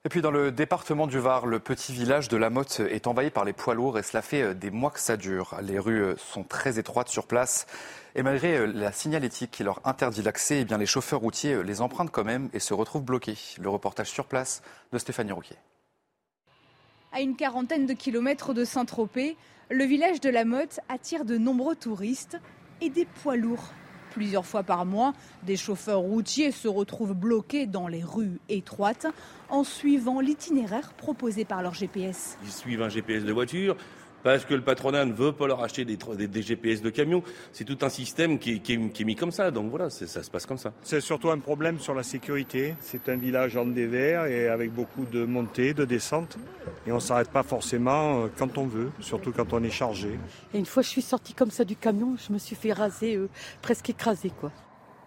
Et 0.06 0.08
puis 0.08 0.22
dans 0.22 0.30
le 0.30 0.52
département 0.52 1.08
du 1.08 1.18
Var, 1.18 1.46
le 1.46 1.58
petit 1.58 1.92
village 1.92 2.28
de 2.28 2.36
La 2.36 2.48
Motte 2.48 2.78
est 2.78 3.08
envahi 3.08 3.30
par 3.30 3.44
les 3.44 3.52
poids 3.52 3.74
lourds 3.74 3.98
et 3.98 4.04
cela 4.04 4.22
fait 4.22 4.40
euh, 4.40 4.54
des 4.54 4.70
mois 4.70 4.92
que 4.92 5.00
ça 5.00 5.16
dure. 5.16 5.56
Les 5.60 5.80
rues 5.80 6.00
euh, 6.00 6.16
sont 6.16 6.44
très 6.44 6.78
étroites 6.78 7.08
sur 7.08 7.26
place 7.26 7.66
et 8.14 8.22
malgré 8.22 8.56
euh, 8.56 8.66
la 8.66 8.92
signalétique 8.92 9.50
qui 9.50 9.64
leur 9.64 9.84
interdit 9.84 10.22
l'accès, 10.22 10.64
eh 10.64 10.76
les 10.76 10.86
chauffeurs 10.86 11.18
routiers 11.18 11.60
les 11.64 11.80
empruntent 11.80 12.12
quand 12.12 12.22
même 12.22 12.50
et 12.52 12.60
se 12.60 12.72
retrouvent 12.72 13.02
bloqués. 13.02 13.36
Le 13.60 13.68
reportage 13.68 14.06
sur 14.06 14.26
place 14.26 14.62
de 14.92 14.98
Stéphanie 14.98 15.32
Rouquier. 15.32 15.56
À 17.10 17.20
une 17.20 17.34
quarantaine 17.34 17.86
de 17.86 17.92
kilomètres 17.92 18.54
de 18.54 18.64
Saint-Tropez, 18.64 19.36
le 19.72 19.84
village 19.86 20.20
de 20.20 20.30
La 20.30 20.44
Motte 20.44 20.78
attire 20.88 21.24
de 21.24 21.36
nombreux 21.36 21.74
touristes 21.74 22.38
et 22.80 22.90
des 22.90 23.06
poids 23.06 23.34
lourds 23.34 23.72
Plusieurs 24.16 24.46
fois 24.46 24.62
par 24.62 24.86
mois, 24.86 25.12
des 25.42 25.58
chauffeurs 25.58 25.98
routiers 25.98 26.50
se 26.50 26.68
retrouvent 26.68 27.12
bloqués 27.12 27.66
dans 27.66 27.86
les 27.86 28.02
rues 28.02 28.40
étroites 28.48 29.06
en 29.50 29.62
suivant 29.62 30.20
l'itinéraire 30.20 30.94
proposé 30.94 31.44
par 31.44 31.60
leur 31.60 31.74
GPS. 31.74 32.38
Ils 32.42 32.50
suivent 32.50 32.80
un 32.80 32.88
GPS 32.88 33.24
de 33.24 33.32
voiture, 33.34 33.76
parce 34.26 34.44
que 34.44 34.54
le 34.54 34.60
patronat 34.60 35.04
ne 35.04 35.12
veut 35.12 35.30
pas 35.30 35.46
leur 35.46 35.62
acheter 35.62 35.84
des, 35.84 36.42
GPS 36.42 36.82
de 36.82 36.90
camions. 36.90 37.22
C'est 37.52 37.62
tout 37.62 37.78
un 37.82 37.88
système 37.88 38.40
qui 38.40 38.60
est, 38.68 39.04
mis 39.04 39.14
comme 39.14 39.30
ça. 39.30 39.52
Donc 39.52 39.70
voilà, 39.70 39.88
ça 39.88 40.20
se 40.24 40.28
passe 40.28 40.46
comme 40.46 40.58
ça. 40.58 40.72
C'est 40.82 41.00
surtout 41.00 41.30
un 41.30 41.38
problème 41.38 41.78
sur 41.78 41.94
la 41.94 42.02
sécurité. 42.02 42.74
C'est 42.80 43.08
un 43.08 43.14
village 43.14 43.56
en 43.56 43.66
dévers 43.66 44.26
et 44.26 44.48
avec 44.48 44.72
beaucoup 44.72 45.04
de 45.04 45.24
montées, 45.24 45.74
de 45.74 45.84
descentes. 45.84 46.38
Et 46.88 46.90
on 46.90 46.96
ne 46.96 47.00
s'arrête 47.00 47.30
pas 47.30 47.44
forcément 47.44 48.24
euh, 48.24 48.26
quand 48.36 48.58
on 48.58 48.66
veut, 48.66 48.90
surtout 48.98 49.30
quand 49.30 49.52
on 49.52 49.62
est 49.62 49.70
chargé. 49.70 50.18
Et 50.52 50.58
une 50.58 50.66
fois 50.66 50.82
je 50.82 50.88
suis 50.88 51.02
sortie 51.02 51.32
comme 51.32 51.52
ça 51.52 51.64
du 51.64 51.76
camion, 51.76 52.16
je 52.16 52.32
me 52.32 52.38
suis 52.38 52.56
fait 52.56 52.72
raser, 52.72 53.14
euh, 53.14 53.28
presque 53.62 53.90
écraser 53.90 54.30
quoi. 54.40 54.50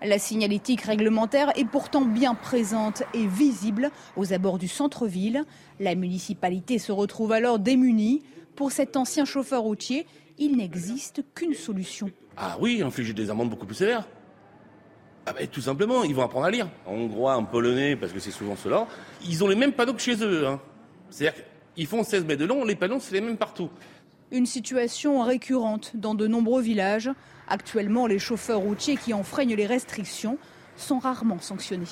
La 0.02 0.18
signalétique 0.18 0.84
réglementaire 0.84 1.52
est 1.58 1.68
pourtant 1.68 2.06
bien 2.06 2.36
présente 2.36 3.04
et 3.14 3.28
visible 3.28 3.92
aux 4.16 4.32
abords 4.32 4.60
du 4.60 4.70
centre-ville. 4.70 5.44
La 5.82 5.96
municipalité 5.96 6.80
se 6.80 6.94
retrouve 6.94 7.34
alors 7.34 7.60
démunie. 7.60 8.24
Pour 8.60 8.74
cet 8.74 8.98
ancien 8.98 9.24
chauffeur 9.24 9.62
routier, 9.62 10.06
il 10.38 10.58
n'existe 10.58 11.24
qu'une 11.34 11.54
solution. 11.54 12.12
Ah 12.36 12.58
oui, 12.60 12.82
infliger 12.82 13.14
des 13.14 13.30
amendes 13.30 13.50
beaucoup 13.50 13.66
plus 13.66 13.78
sévères. 13.78 14.06
Ah 15.26 15.32
ben, 15.32 15.48
tout 15.48 15.62
simplement, 15.62 16.04
ils 16.04 16.14
vont 16.14 16.24
apprendre 16.24 16.46
à 16.46 16.52
lire. 16.52 16.68
En 16.86 16.92
hongrois, 16.92 17.38
en 17.38 17.46
polonais, 17.46 17.96
parce 17.96 18.12
que 18.12 18.20
c'est 18.20 18.32
souvent 18.32 18.58
cela. 18.58 18.86
Ils 19.26 19.42
ont 19.46 19.48
les 19.48 19.56
mêmes 19.56 19.72
panneaux 19.72 19.94
que 19.94 20.02
chez 20.02 20.22
eux. 20.22 20.46
Hein. 20.46 20.60
C'est-à-dire 21.10 21.42
qu'ils 21.74 21.88
font 21.88 22.04
16 22.04 22.26
mètres 22.26 22.42
de 22.42 22.46
long, 22.48 22.66
les 22.66 22.76
panneaux, 22.76 23.00
c'est 23.00 23.14
les 23.14 23.22
mêmes 23.22 23.38
partout. 23.38 23.70
Une 24.30 24.46
situation 24.46 25.24
récurrente 25.24 25.94
dans 25.94 26.14
de 26.14 26.28
nombreux 26.28 26.62
villages. 26.62 27.10
Actuellement, 27.48 28.08
les 28.08 28.20
chauffeurs 28.20 28.60
routiers 28.60 28.98
qui 28.98 29.14
enfreignent 29.14 29.56
les 29.56 29.68
restrictions 29.68 30.38
sont 30.76 31.00
rarement 31.00 31.40
sanctionnés. 31.40 31.86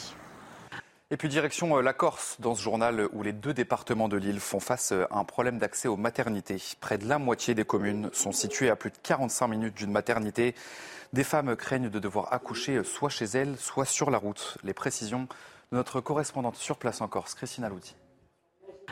Et 1.10 1.16
puis 1.16 1.30
direction 1.30 1.78
euh, 1.78 1.82
la 1.82 1.94
Corse, 1.94 2.36
dans 2.40 2.54
ce 2.54 2.62
journal 2.62 3.08
où 3.14 3.24
les 3.24 3.32
deux 3.32 3.54
départements 3.54 4.10
de 4.10 4.18
l'île 4.18 4.42
font 4.42 4.60
face 4.60 4.92
euh, 4.92 5.06
à 5.10 5.20
un 5.20 5.24
problème 5.24 5.58
d'accès 5.58 5.88
aux 5.88 5.96
maternités. 5.96 6.62
Près 6.82 6.98
de 6.98 7.08
la 7.08 7.18
moitié 7.18 7.56
des 7.56 7.64
communes 7.64 8.10
sont 8.12 8.34
situées 8.34 8.70
à 8.70 8.76
plus 8.76 8.92
de 8.92 8.98
45 9.04 9.48
minutes 9.48 9.76
d'une 9.76 9.92
maternité. 9.92 10.54
Des 11.14 11.24
femmes 11.24 11.56
craignent 11.56 11.90
de 11.90 12.00
devoir 12.00 12.34
accoucher 12.34 12.76
euh, 12.76 12.84
soit 12.84 13.10
chez 13.10 13.24
elles, 13.24 13.58
soit 13.58 13.86
sur 13.86 14.12
la 14.12 14.18
route. 14.18 14.58
Les 14.66 14.74
précisions 14.74 15.30
de 15.72 15.78
notre 15.78 16.02
correspondante 16.02 16.58
sur 16.58 16.76
place 16.78 17.00
en 17.00 17.08
Corse, 17.08 17.36
Christina 17.36 17.70
Louti. 17.70 17.96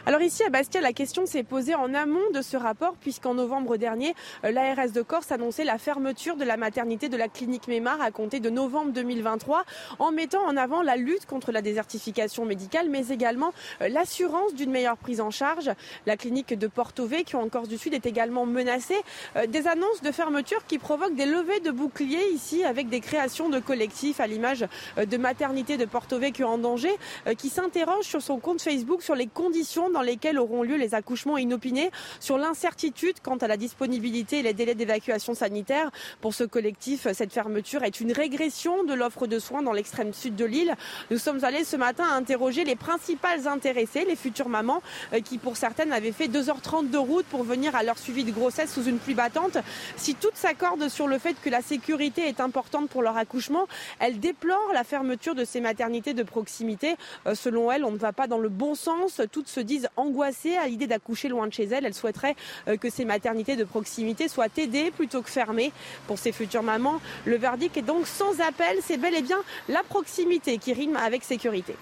Alors 0.07 0.21
ici 0.21 0.43
à 0.43 0.51
Bastia, 0.51 0.81
la 0.81 0.93
question 0.93 1.25
s'est 1.25 1.41
posée 1.41 1.73
en 1.73 1.95
amont 1.95 2.29
de 2.31 2.43
ce 2.43 2.57
rapport 2.57 2.93
puisqu'en 2.93 3.33
novembre 3.33 3.75
dernier, 3.75 4.13
euh, 4.43 4.51
l'ARS 4.51 4.91
de 4.91 5.01
Corse 5.01 5.31
annonçait 5.31 5.63
la 5.63 5.79
fermeture 5.79 6.35
de 6.35 6.43
la 6.43 6.57
maternité 6.57 7.09
de 7.09 7.17
la 7.17 7.27
clinique 7.27 7.67
Mémar 7.67 7.99
à 8.01 8.11
compter 8.11 8.39
de 8.39 8.51
novembre 8.51 8.91
2023 8.91 9.63
en 9.97 10.11
mettant 10.11 10.45
en 10.45 10.57
avant 10.57 10.83
la 10.83 10.95
lutte 10.95 11.25
contre 11.25 11.51
la 11.51 11.63
désertification 11.63 12.45
médicale 12.45 12.87
mais 12.91 13.07
également 13.07 13.51
euh, 13.81 13.87
l'assurance 13.87 14.53
d'une 14.53 14.69
meilleure 14.69 14.97
prise 14.97 15.21
en 15.21 15.31
charge. 15.31 15.71
La 16.05 16.17
clinique 16.17 16.53
de 16.53 16.67
Porto 16.67 17.07
Vecchio 17.07 17.39
en 17.39 17.49
Corse 17.49 17.67
du 17.67 17.79
Sud 17.79 17.95
est 17.95 18.05
également 18.05 18.45
menacée. 18.45 19.01
Euh, 19.37 19.47
des 19.47 19.67
annonces 19.67 20.03
de 20.03 20.11
fermeture 20.11 20.67
qui 20.67 20.77
provoquent 20.77 21.15
des 21.15 21.25
levées 21.25 21.61
de 21.61 21.71
boucliers 21.71 22.29
ici 22.31 22.63
avec 22.63 22.89
des 22.89 22.99
créations 22.99 23.49
de 23.49 23.57
collectifs 23.57 24.19
à 24.19 24.27
l'image 24.27 24.67
de 24.97 25.17
maternité 25.17 25.77
de 25.77 25.85
Porto 25.85 26.19
Vecchio 26.19 26.45
en 26.45 26.59
danger 26.59 26.95
qui 27.39 27.49
s'interroge 27.49 28.05
sur 28.05 28.21
son 28.21 28.37
compte 28.37 28.61
Facebook 28.61 29.01
sur 29.01 29.15
les 29.15 29.25
conditions 29.25 29.84
dans 29.89 30.01
lesquels 30.01 30.39
auront 30.39 30.63
lieu 30.63 30.75
les 30.75 30.95
accouchements 30.95 31.37
inopinés, 31.37 31.91
sur 32.19 32.37
l'incertitude 32.37 33.17
quant 33.21 33.37
à 33.37 33.47
la 33.47 33.57
disponibilité 33.57 34.39
et 34.39 34.43
les 34.43 34.53
délais 34.53 34.75
d'évacuation 34.75 35.33
sanitaire. 35.33 35.91
Pour 36.21 36.33
ce 36.33 36.43
collectif, 36.43 37.07
cette 37.13 37.33
fermeture 37.33 37.83
est 37.83 37.99
une 37.99 38.11
régression 38.11 38.83
de 38.83 38.93
l'offre 38.93 39.27
de 39.27 39.39
soins 39.39 39.61
dans 39.61 39.73
l'extrême 39.73 40.13
sud 40.13 40.35
de 40.35 40.45
l'île. 40.45 40.75
Nous 41.11 41.17
sommes 41.17 41.43
allés 41.43 41.63
ce 41.63 41.75
matin 41.75 42.05
interroger 42.11 42.63
les 42.63 42.75
principales 42.75 43.47
intéressées, 43.47 44.05
les 44.05 44.15
futures 44.15 44.49
mamans, 44.49 44.81
euh, 45.13 45.19
qui 45.19 45.37
pour 45.37 45.57
certaines 45.57 45.91
avaient 45.91 46.11
fait 46.11 46.27
2h30 46.27 46.89
de 46.89 46.97
route 46.97 47.25
pour 47.25 47.43
venir 47.43 47.75
à 47.75 47.83
leur 47.83 47.97
suivi 47.97 48.23
de 48.23 48.31
grossesse 48.31 48.73
sous 48.73 48.83
une 48.83 48.97
pluie 48.97 49.13
battante. 49.13 49.57
Si 49.95 50.15
toutes 50.15 50.35
s'accordent 50.35 50.89
sur 50.89 51.07
le 51.07 51.17
fait 51.17 51.35
que 51.41 51.49
la 51.49 51.61
sécurité 51.61 52.27
est 52.27 52.39
importante 52.39 52.89
pour 52.89 53.01
leur 53.01 53.17
accouchement, 53.17 53.67
elles 53.99 54.19
déplorent 54.19 54.73
la 54.73 54.83
fermeture 54.83 55.35
de 55.35 55.45
ces 55.45 55.61
maternités 55.61 56.13
de 56.13 56.23
proximité. 56.23 56.95
Euh, 57.27 57.35
selon 57.35 57.71
elles, 57.71 57.83
on 57.83 57.91
ne 57.91 57.97
va 57.97 58.13
pas 58.13 58.27
dans 58.27 58.37
le 58.37 58.49
bon 58.49 58.75
sens. 58.75 59.21
Toutes 59.31 59.47
se 59.47 59.59
disent 59.59 59.74
angoissée 59.95 60.57
à 60.57 60.67
l'idée 60.67 60.87
d'accoucher 60.87 61.29
loin 61.29 61.47
de 61.47 61.53
chez 61.53 61.65
elle. 61.65 61.85
Elle 61.85 61.93
souhaiterait 61.93 62.35
euh, 62.67 62.77
que 62.77 62.89
ces 62.89 63.05
maternités 63.05 63.55
de 63.55 63.63
proximité 63.63 64.27
soient 64.27 64.47
aidées 64.57 64.91
plutôt 64.91 65.21
que 65.21 65.29
fermées. 65.29 65.71
Pour 66.07 66.19
ses 66.19 66.31
futures 66.31 66.63
mamans, 66.63 67.01
le 67.25 67.37
verdict 67.37 67.77
est 67.77 67.81
donc 67.81 68.07
sans 68.07 68.39
appel. 68.41 68.77
C'est 68.81 68.97
bel 68.97 69.15
et 69.15 69.21
bien 69.21 69.41
la 69.69 69.83
proximité 69.83 70.57
qui 70.57 70.73
rime 70.73 70.95
avec 70.97 71.23
sécurité. 71.23 71.75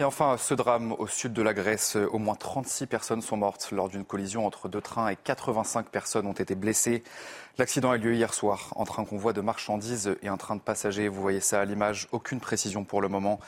Et 0.00 0.04
enfin, 0.04 0.36
ce 0.36 0.54
drame 0.54 0.92
au 0.92 1.08
sud 1.08 1.32
de 1.32 1.42
la 1.42 1.52
Grèce, 1.52 1.96
au 1.96 2.18
moins 2.18 2.36
36 2.36 2.86
personnes 2.86 3.20
sont 3.20 3.36
mortes 3.36 3.72
lors 3.72 3.88
d'une 3.88 4.04
collision 4.04 4.46
entre 4.46 4.68
deux 4.68 4.80
trains 4.80 5.08
et 5.08 5.16
85 5.16 5.88
personnes 5.88 6.28
ont 6.28 6.32
été 6.32 6.54
blessées. 6.54 7.02
L'accident 7.58 7.90
a 7.90 7.96
eu 7.96 7.98
lieu 7.98 8.14
hier 8.14 8.32
soir 8.32 8.72
entre 8.76 9.00
un 9.00 9.04
convoi 9.04 9.32
de 9.32 9.40
marchandises 9.40 10.16
et 10.22 10.28
un 10.28 10.36
train 10.36 10.54
de 10.54 10.60
passagers. 10.60 11.08
Vous 11.08 11.20
voyez 11.20 11.40
ça 11.40 11.60
à 11.60 11.64
l'image. 11.64 12.06
Aucune 12.12 12.38
précision 12.38 12.84
pour 12.84 13.02
le 13.02 13.08
moment 13.08 13.40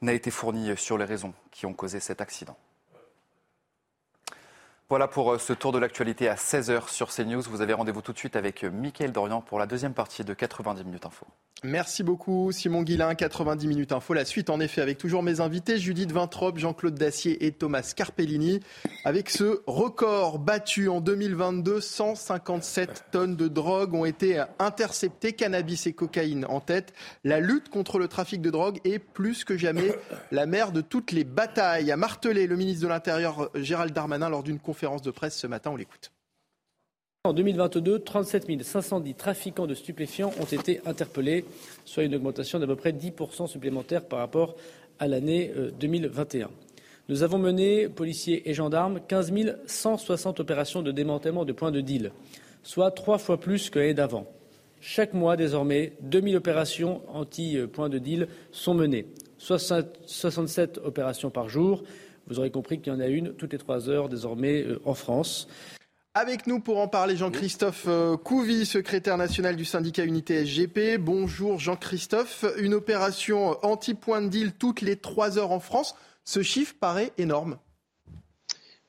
n'a 0.00 0.14
été 0.14 0.30
fournie 0.30 0.74
sur 0.78 0.96
les 0.96 1.04
raisons 1.04 1.34
qui 1.50 1.66
ont 1.66 1.74
causé 1.74 2.00
cet 2.00 2.22
accident. 2.22 2.56
Voilà 4.90 5.06
pour 5.06 5.34
euh, 5.34 5.38
ce 5.38 5.52
tour 5.52 5.70
de 5.72 5.78
l'actualité 5.78 6.30
à 6.30 6.34
16h 6.34 6.88
sur 6.88 7.10
CNews. 7.10 7.42
Vous 7.42 7.60
avez 7.60 7.74
rendez-vous 7.74 8.00
tout 8.00 8.14
de 8.14 8.18
suite 8.18 8.36
avec 8.36 8.64
euh, 8.64 8.70
Mickaël 8.70 9.12
Dorian 9.12 9.42
pour 9.42 9.58
la 9.58 9.66
deuxième 9.66 9.92
partie 9.92 10.24
de 10.24 10.32
90 10.32 10.82
minutes 10.82 11.04
info. 11.04 11.26
Merci 11.62 12.04
beaucoup 12.04 12.52
Simon 12.52 12.84
Guillain, 12.84 13.14
90 13.14 13.66
minutes 13.66 13.92
info. 13.92 14.14
La 14.14 14.24
suite 14.24 14.48
en 14.48 14.60
effet 14.60 14.80
avec 14.80 14.96
toujours 14.96 15.22
mes 15.22 15.40
invités 15.40 15.76
Judith 15.76 16.10
Vintrop, 16.10 16.56
Jean-Claude 16.56 16.94
Dacier 16.94 17.44
et 17.44 17.52
Thomas 17.52 17.92
Carpellini. 17.94 18.60
Avec 19.04 19.28
ce 19.28 19.60
record 19.66 20.38
battu 20.38 20.88
en 20.88 21.02
2022, 21.02 21.82
157 21.82 23.06
tonnes 23.10 23.36
de 23.36 23.48
drogue 23.48 23.92
ont 23.92 24.06
été 24.06 24.42
interceptées, 24.58 25.34
cannabis 25.34 25.86
et 25.86 25.92
cocaïne 25.92 26.46
en 26.48 26.60
tête. 26.60 26.94
La 27.24 27.40
lutte 27.40 27.68
contre 27.68 27.98
le 27.98 28.08
trafic 28.08 28.40
de 28.40 28.50
drogue 28.50 28.78
est 28.84 29.00
plus 29.00 29.44
que 29.44 29.58
jamais 29.58 29.94
la 30.30 30.46
mère 30.46 30.72
de 30.72 30.80
toutes 30.80 31.12
les 31.12 31.24
batailles. 31.24 31.92
A 31.92 31.96
martelé 31.98 32.46
le 32.46 32.56
ministre 32.56 32.84
de 32.84 32.88
l'Intérieur 32.88 33.50
Gérald 33.54 33.92
Darmanin 33.92 34.30
lors 34.30 34.42
d'une 34.42 34.58
conférence 34.58 34.77
de 35.02 35.10
presse 35.10 35.36
ce 35.36 35.46
matin. 35.46 35.70
On 35.72 35.76
l'écoute. 35.76 36.12
En 37.24 37.32
2022, 37.32 37.98
37 37.98 38.62
510 38.62 39.14
trafiquants 39.14 39.66
de 39.66 39.74
stupéfiants 39.74 40.32
ont 40.40 40.44
été 40.44 40.80
interpellés, 40.86 41.44
soit 41.84 42.04
une 42.04 42.14
augmentation 42.14 42.58
d'à 42.58 42.66
peu 42.66 42.76
près 42.76 42.92
10% 42.92 43.48
supplémentaire 43.48 44.04
par 44.04 44.20
rapport 44.20 44.56
à 44.98 45.08
l'année 45.08 45.52
2021. 45.80 46.46
Euh, 46.46 46.48
Nous 47.08 47.22
avons 47.22 47.38
mené, 47.38 47.88
policiers 47.88 48.48
et 48.48 48.54
gendarmes, 48.54 49.00
15 49.06 49.32
160 49.66 50.40
opérations 50.40 50.82
de 50.82 50.92
démantèlement 50.92 51.44
de 51.44 51.52
points 51.52 51.72
de 51.72 51.80
deal, 51.80 52.12
soit 52.62 52.92
trois 52.92 53.18
fois 53.18 53.38
plus 53.38 53.68
que 53.68 53.78
l'année 53.78 53.94
d'avant. 53.94 54.26
Chaque 54.80 55.12
mois, 55.12 55.36
désormais, 55.36 55.94
2000 56.02 56.36
opérations 56.36 57.02
anti-points 57.08 57.88
de 57.88 57.98
deal 57.98 58.28
sont 58.52 58.74
menées, 58.74 59.06
67 59.38 60.78
opérations 60.78 61.30
par 61.30 61.48
jour. 61.48 61.82
Vous 62.28 62.38
aurez 62.38 62.50
compris 62.50 62.80
qu'il 62.80 62.92
y 62.92 62.96
en 62.96 63.00
a 63.00 63.06
une 63.06 63.32
toutes 63.32 63.52
les 63.52 63.58
trois 63.58 63.88
heures 63.88 64.08
désormais 64.08 64.62
euh, 64.62 64.80
en 64.84 64.94
France. 64.94 65.48
Avec 66.14 66.46
nous 66.46 66.60
pour 66.60 66.78
en 66.78 66.88
parler, 66.88 67.16
Jean-Christophe 67.16 67.84
euh, 67.86 68.16
Couvi, 68.16 68.66
secrétaire 68.66 69.16
national 69.16 69.56
du 69.56 69.64
syndicat 69.64 70.04
Unité 70.04 70.44
SGP. 70.44 70.98
Bonjour 70.98 71.58
Jean-Christophe. 71.58 72.44
Une 72.58 72.74
opération 72.74 73.56
anti-point 73.64 74.22
de 74.22 74.28
deal 74.28 74.52
toutes 74.52 74.80
les 74.80 74.96
trois 74.96 75.38
heures 75.38 75.52
en 75.52 75.60
France. 75.60 75.94
Ce 76.24 76.42
chiffre 76.42 76.74
paraît 76.78 77.12
énorme. 77.18 77.56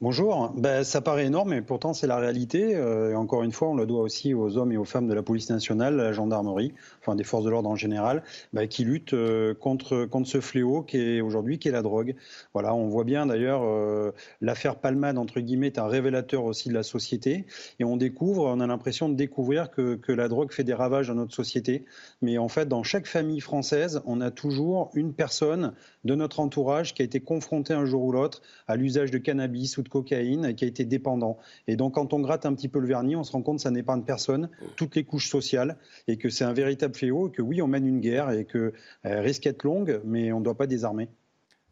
Bonjour. 0.02 0.54
Ben, 0.56 0.86
ça 0.86 1.02
paraît 1.02 1.26
énorme, 1.26 1.50
mais 1.50 1.62
pourtant 1.62 1.94
c'est 1.94 2.08
la 2.08 2.16
réalité. 2.16 2.76
Euh, 2.78 3.12
et 3.12 3.16
encore 3.16 3.44
une 3.44 3.52
fois, 3.52 3.68
on 3.68 3.76
le 3.76 3.86
doit 3.86 4.02
aussi 4.02 4.34
aux 4.34 4.58
hommes 4.58 4.72
et 4.72 4.78
aux 4.78 4.86
femmes 4.86 5.08
de 5.08 5.14
la 5.14 5.24
police 5.24 5.50
nationale, 5.50 5.98
la 5.98 6.14
gendarmerie, 6.14 6.74
enfin 7.02 7.16
des 7.16 7.24
forces 7.24 7.46
de 7.46 7.50
l'ordre 7.50 7.70
en 7.70 7.76
général, 7.76 8.24
ben, 8.54 8.68
qui 8.68 8.84
luttent 8.84 9.14
euh, 9.14 9.54
contre 9.54 10.06
contre 10.06 10.28
ce 10.28 10.42
fléau 10.42 10.84
qui 10.84 10.98
est 10.98 11.22
aujourd'hui 11.22 11.60
qui 11.60 11.68
est 11.68 11.72
la 11.72 11.82
drogue. 11.82 12.16
Voilà, 12.54 12.74
on 12.74 12.88
voit 12.88 13.04
bien 13.04 13.26
d'ailleurs 13.26 13.62
euh, 13.64 14.12
l'affaire 14.42 14.76
Palmade 14.78 15.18
entre 15.18 15.40
guillemets 15.40 15.68
est 15.68 15.80
un 15.80 15.88
révélateur 15.88 16.44
aussi 16.44 16.70
de 16.70 16.74
la 16.74 16.84
société. 16.84 17.46
Et 17.80 17.84
on 17.84 17.98
découvre, 17.98 18.46
on 18.46 18.60
a 18.60 18.68
l'impression 18.68 19.10
de 19.10 19.16
découvrir 19.16 19.72
que, 19.72 19.96
que 19.96 20.12
la 20.12 20.28
drogue 20.28 20.52
fait 20.52 20.64
des 20.64 20.74
ravages 20.74 21.08
dans 21.08 21.16
notre 21.16 21.34
société. 21.34 21.86
Mais 22.22 22.38
en 22.38 22.48
fait, 22.48 22.68
dans 22.68 22.84
chaque 22.84 23.08
famille 23.08 23.40
française, 23.40 24.02
on 24.06 24.22
a 24.22 24.32
toujours 24.32 24.92
une 24.94 25.14
personne 25.14 25.74
de 26.06 26.16
notre 26.16 26.40
entourage 26.40 26.94
qui 26.94 27.02
a 27.02 27.06
été 27.06 27.20
confrontée 27.20 27.74
un 27.74 27.86
jour 27.86 28.04
ou 28.04 28.12
l'autre 28.12 28.42
à 28.68 28.76
l'usage 28.76 29.12
de 29.12 29.18
cannabis 29.18 29.78
ou 29.78 29.84
de 29.84 29.90
cocaïne 29.90 30.46
et 30.46 30.56
qui 30.56 30.66
a 30.66 30.68
été 30.68 30.86
dépendant. 30.86 31.38
Et 31.68 31.76
donc, 31.76 31.96
quand 31.96 32.14
on 32.14 32.20
gratte 32.20 32.46
un 32.46 32.54
petit 32.54 32.68
peu 32.68 32.80
le 32.80 32.88
vernis, 32.88 33.16
on 33.16 33.24
se 33.24 33.32
rend 33.32 33.42
compte 33.42 33.58
que 33.58 33.64
ça 33.64 33.72
n'épargne 33.72 34.04
personne, 34.04 34.50
toutes 34.76 34.96
les 34.96 35.04
couches 35.04 35.30
sociales, 35.30 35.78
et 36.08 36.18
que 36.18 36.30
c'est 36.30 36.46
un 36.46 36.54
véritable 36.54 36.89
fléau, 36.96 37.30
et 37.30 37.32
que 37.32 37.42
oui, 37.42 37.62
on 37.62 37.68
mène 37.68 37.88
une 37.88 38.00
guerre, 38.00 38.32
et 38.32 38.46
qu'elle 38.46 38.72
risque 39.20 39.44
d'être 39.44 39.64
longue, 39.64 40.02
mais 40.06 40.32
on 40.32 40.40
ne 40.40 40.46
doit 40.46 40.58
pas 40.58 40.68
désarmer. 40.68 41.10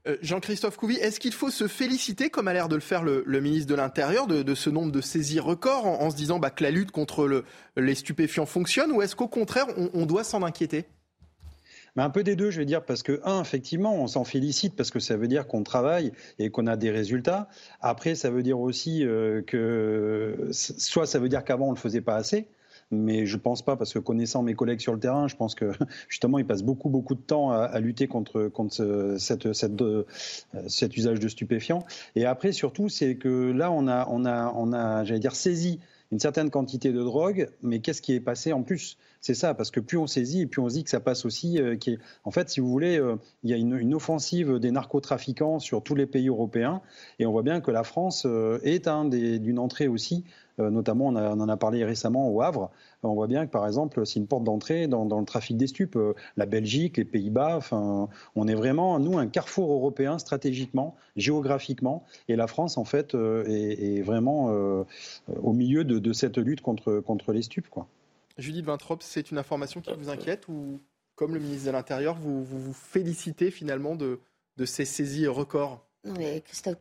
Euh, 0.08 0.18
Jean-Christophe 0.22 0.78
Couvi, 0.78 0.96
est-ce 0.96 1.20
qu'il 1.20 1.34
faut 1.34 1.50
se 1.50 1.68
féliciter, 1.68 2.30
comme 2.30 2.48
a 2.48 2.54
l'air 2.54 2.70
de 2.70 2.76
le 2.76 2.82
faire 2.82 3.04
le, 3.04 3.24
ministre 3.42 3.70
de 3.70 3.76
l'Intérieur, 3.76 4.28
de, 4.28 4.56
ce 4.56 4.70
nombre 4.70 4.92
de 4.92 5.02
saisies 5.02 5.40
records 5.40 5.86
en, 5.86 6.10
se 6.10 6.16
disant 6.16 6.40
bah, 6.40 6.50
que 6.50 6.64
la 6.64 6.72
lutte 6.72 6.92
contre 6.92 7.44
les 7.76 7.96
stupéfiants 7.96 8.46
fonctionne, 8.46 8.92
ou 8.92 9.02
est-ce 9.02 9.16
qu'au 9.16 9.28
contraire, 9.28 9.68
on 9.94 10.06
doit 10.06 10.24
s'en 10.24 10.44
inquiéter? 10.44 10.86
Mais 11.98 12.04
un 12.04 12.12
peu 12.12 12.24
des 12.24 12.36
deux, 12.36 12.52
je 12.52 12.60
vais 12.60 12.66
dire, 12.66 12.86
parce 12.86 13.02
que, 13.02 13.20
un, 13.24 13.42
effectivement, 13.42 13.96
on 13.96 14.06
s'en 14.06 14.24
félicite 14.24 14.76
parce 14.76 14.92
que 14.92 15.00
ça 15.00 15.18
veut 15.18 15.28
dire 15.28 15.48
qu'on 15.48 15.64
travaille 15.64 16.12
et 16.38 16.52
qu'on 16.52 16.68
a 16.68 16.78
des 16.78 16.92
résultats. 16.92 17.50
Après, 17.82 18.14
ça 18.14 18.30
veut 18.30 18.44
dire 18.44 18.60
aussi 18.60 19.04
euh, 19.04 19.42
que, 19.42 20.50
soit 20.52 21.08
ça 21.08 21.18
veut 21.18 21.28
dire 21.28 21.44
qu'avant, 21.44 21.66
on 21.66 21.72
ne 21.72 21.76
le 21.76 21.82
faisait 21.82 22.02
pas 22.02 22.16
assez, 22.16 22.48
mais 22.92 23.26
je 23.26 23.36
ne 23.36 23.42
pense 23.42 23.64
pas, 23.64 23.76
parce 23.76 23.94
que 23.94 24.00
connaissant 24.00 24.44
mes 24.44 24.54
collègues 24.54 24.80
sur 24.80 24.94
le 24.94 25.00
terrain, 25.00 25.28
je 25.28 25.36
pense 25.36 25.56
que 25.56 25.72
justement, 26.08 26.40
ils 26.40 26.46
passent 26.46 26.64
beaucoup, 26.64 26.90
beaucoup 26.90 27.16
de 27.16 27.22
temps 27.22 27.52
à, 27.52 27.80
lutter 27.80 28.08
contre, 28.08 28.48
contre 28.48 29.16
cette, 29.20 29.54
cette, 29.54 29.82
euh, 29.82 30.06
cet 30.68 30.96
usage 30.96 31.20
de 31.20 31.28
stupéfiants. 31.28 31.84
Et 32.16 32.26
après, 32.26 32.52
surtout, 32.52 32.90
c'est 32.90 33.16
que 33.16 33.52
là, 33.52 33.72
on 33.72 33.88
a, 33.88 34.08
on 34.10 34.26
a, 34.26 34.54
on 34.56 34.74
a 34.74 35.04
j'allais 35.04 35.20
dire, 35.20 35.36
saisi 35.36 35.80
une 36.14 36.20
certaine 36.20 36.50
quantité 36.50 36.94
de 36.94 37.04
drogue, 37.04 37.50
mais 37.62 37.80
qu'est-ce 37.80 38.02
qui 38.02 38.14
est 38.14 38.22
passé 38.22 38.54
en 38.54 38.64
plus? 38.64 38.98
C'est 39.20 39.34
ça, 39.34 39.54
parce 39.54 39.72
que 39.72 39.82
plus 39.82 39.98
on 39.98 40.08
saisit, 40.08 40.44
et 40.44 40.46
plus 40.46 40.62
on 40.62 40.70
se 40.70 40.76
dit 40.76 40.86
que 40.86 40.90
ça 40.90 41.02
passe 41.02 41.26
aussi. 41.26 41.60
Euh, 41.60 41.76
qui 41.76 41.92
est... 41.92 42.00
En 42.24 42.32
fait, 42.32 42.50
si 42.50 42.62
vous 42.62 42.70
voulez, 42.70 42.98
euh, 42.98 43.18
il 43.44 43.50
y 43.50 43.54
a 43.54 43.58
une, 43.58 43.94
offensive 43.94 44.58
des 44.60 44.72
narcotrafiquants 44.72 45.60
sur 45.60 45.84
tous 45.84 45.96
les 45.96 46.06
pays 46.06 46.30
européens, 46.30 46.82
et 47.20 47.26
on 47.26 47.34
voit 47.34 47.44
bien 47.44 47.60
que 47.60 47.72
la 47.72 47.84
France 47.84 48.26
est 48.64 48.88
un 48.88 49.04
d'une 49.04 49.60
entrée 49.60 49.90
aussi 49.90 50.24
notamment, 50.58 51.08
on, 51.08 51.16
en 51.16 51.50
a 51.50 51.58
parlé 51.58 51.84
récemment 51.84 52.30
au 52.30 52.42
Havre. 52.42 52.72
On 53.04 53.14
voit 53.14 53.28
bien 53.28 53.46
que, 53.46 53.52
par 53.52 53.68
exemple, 53.68 54.06
c'est 54.06 54.20
une 54.20 54.28
porte 54.28 54.44
d'entrée 54.44 54.88
dans, 54.88 55.04
le 55.04 55.26
trafic 55.26 55.58
des 55.58 55.68
stupes. 55.68 56.00
La 56.36 56.46
Belgique, 56.46 56.98
les 56.98 57.06
Pays-Bas, 57.06 57.60
on 57.72 58.48
est 58.48 58.56
vraiment, 58.56 59.00
nous, 59.00 59.18
un 59.18 59.28
carrefour 59.28 59.72
européen 59.72 60.20
stratégiquement, 60.20 60.96
géographiquement. 61.16 62.06
Et 62.28 62.36
la 62.36 62.48
France, 62.48 62.78
en 62.78 62.86
fait, 62.86 63.14
est, 63.14 64.02
vraiment 64.02 64.52
au 65.42 65.54
milieu 65.54 65.84
de 65.84 65.98
de, 66.00 66.14
cette 66.14 66.38
lutte 66.38 66.62
contre, 66.62 67.00
contre 67.00 67.34
les 67.34 67.42
stupes. 67.42 67.70
Quoi. 67.70 67.88
Judith 68.38 68.66
Vintrop, 68.66 69.02
c'est 69.02 69.32
une 69.32 69.38
information 69.38 69.82
qui 69.82 69.94
vous 69.94 70.10
inquiète 70.10 70.48
ou, 70.48 70.80
comme 71.16 71.34
le 71.34 71.40
ministre 71.40 71.68
de 71.68 71.72
l'Intérieur, 71.72 72.16
vous, 72.16 72.44
vous, 72.44 72.74
félicitez 72.74 73.52
finalement 73.52 73.96
de, 73.96 74.20
de 74.58 74.66
ces 74.66 74.86
saisies 74.86 75.28
records? 75.28 75.84
Christophe 76.46 76.78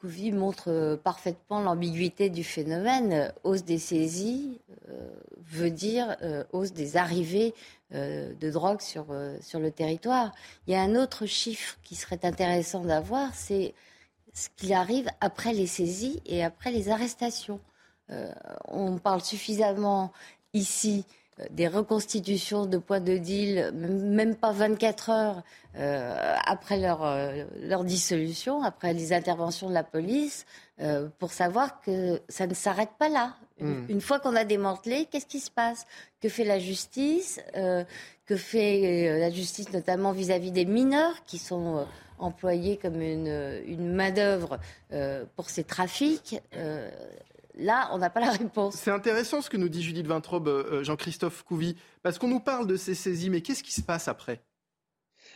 Couvi 0.00 0.32
montre 0.32 0.70
euh, 0.70 0.96
parfaitement 0.96 1.60
l'ambiguïté 1.60 2.30
du 2.30 2.44
phénomène. 2.44 3.32
Hausse 3.44 3.64
des 3.64 3.78
saisies 3.78 4.60
euh, 4.88 5.10
veut 5.40 5.70
dire 5.70 6.16
euh, 6.22 6.44
hausse 6.52 6.72
des 6.72 6.96
arrivées 6.96 7.54
de 7.92 8.50
drogue 8.50 8.80
sur, 8.80 9.06
sur 9.40 9.60
le 9.60 9.70
territoire. 9.70 10.32
Il 10.66 10.72
y 10.72 10.76
a 10.76 10.82
un 10.82 10.96
autre 10.96 11.24
chiffre 11.24 11.78
qui 11.84 11.94
serait 11.94 12.24
intéressant 12.24 12.80
d'avoir, 12.80 13.32
c'est 13.32 13.74
ce 14.34 14.48
qui 14.56 14.74
arrive 14.74 15.08
après 15.20 15.52
les 15.52 15.68
saisies 15.68 16.20
et 16.26 16.42
après 16.42 16.72
les 16.72 16.90
arrestations. 16.90 17.60
Euh, 18.10 18.32
on 18.68 18.98
parle 18.98 19.22
suffisamment 19.22 20.12
ici 20.52 21.04
euh, 21.04 21.12
des 21.50 21.68
reconstitutions 21.68 22.66
de 22.66 22.78
points 22.78 23.00
de 23.00 23.18
deal, 23.18 23.70
même 23.74 24.34
pas 24.34 24.52
24 24.52 25.10
heures 25.10 25.42
euh, 25.76 26.34
après 26.46 26.78
leur, 26.78 27.04
leur, 27.60 27.84
dissolution, 27.84 28.62
après 28.62 28.94
les 28.94 29.12
interventions 29.12 29.68
de 29.68 29.74
la 29.74 29.84
police, 29.84 30.46
pour 31.18 31.32
savoir 31.32 31.80
que 31.80 32.20
ça 32.28 32.46
ne 32.46 32.54
s'arrête 32.54 32.90
pas 32.98 33.08
là. 33.08 33.34
Une, 33.60 33.86
hmm. 33.88 34.00
fois 34.00 34.20
qu'on 34.20 34.36
a 34.36 34.44
démantelé, 34.44 35.06
qu'est-ce 35.10 35.26
qui 35.26 35.40
se 35.40 35.50
passe? 35.50 35.86
Que 36.20 36.28
fait 36.28 36.44
la 36.44 36.58
justice 36.58 37.40
Que 37.54 38.36
fait 38.36 39.18
la 39.18 39.30
justice 39.30 39.72
notamment 39.72 40.12
vis-à-vis 40.12 40.52
des 40.52 40.64
mineurs 40.64 41.22
qui 41.24 41.38
sont 41.38 41.86
employés 42.18 42.78
comme 42.78 43.00
une, 43.00 43.62
une 43.66 43.92
main-d'œuvre 43.94 44.58
pour 45.36 45.50
ces 45.50 45.64
trafics 45.64 46.40
Là, 47.56 47.88
on 47.92 47.98
n'a 47.98 48.10
pas 48.10 48.20
la 48.20 48.30
réponse. 48.32 48.74
C'est 48.74 48.90
intéressant 48.90 49.40
ce 49.40 49.48
que 49.48 49.56
nous 49.56 49.68
dit 49.68 49.82
Judith 49.82 50.06
Vintraube, 50.06 50.48
euh, 50.48 50.84
Jean-Christophe 50.84 51.42
Couvi, 51.42 51.76
parce 52.02 52.18
qu'on 52.18 52.28
nous 52.28 52.40
parle 52.40 52.66
de 52.66 52.76
ces 52.76 52.94
saisies, 52.94 53.30
mais 53.30 53.40
qu'est-ce 53.40 53.62
qui 53.62 53.72
se 53.72 53.82
passe 53.82 54.08
après? 54.08 54.42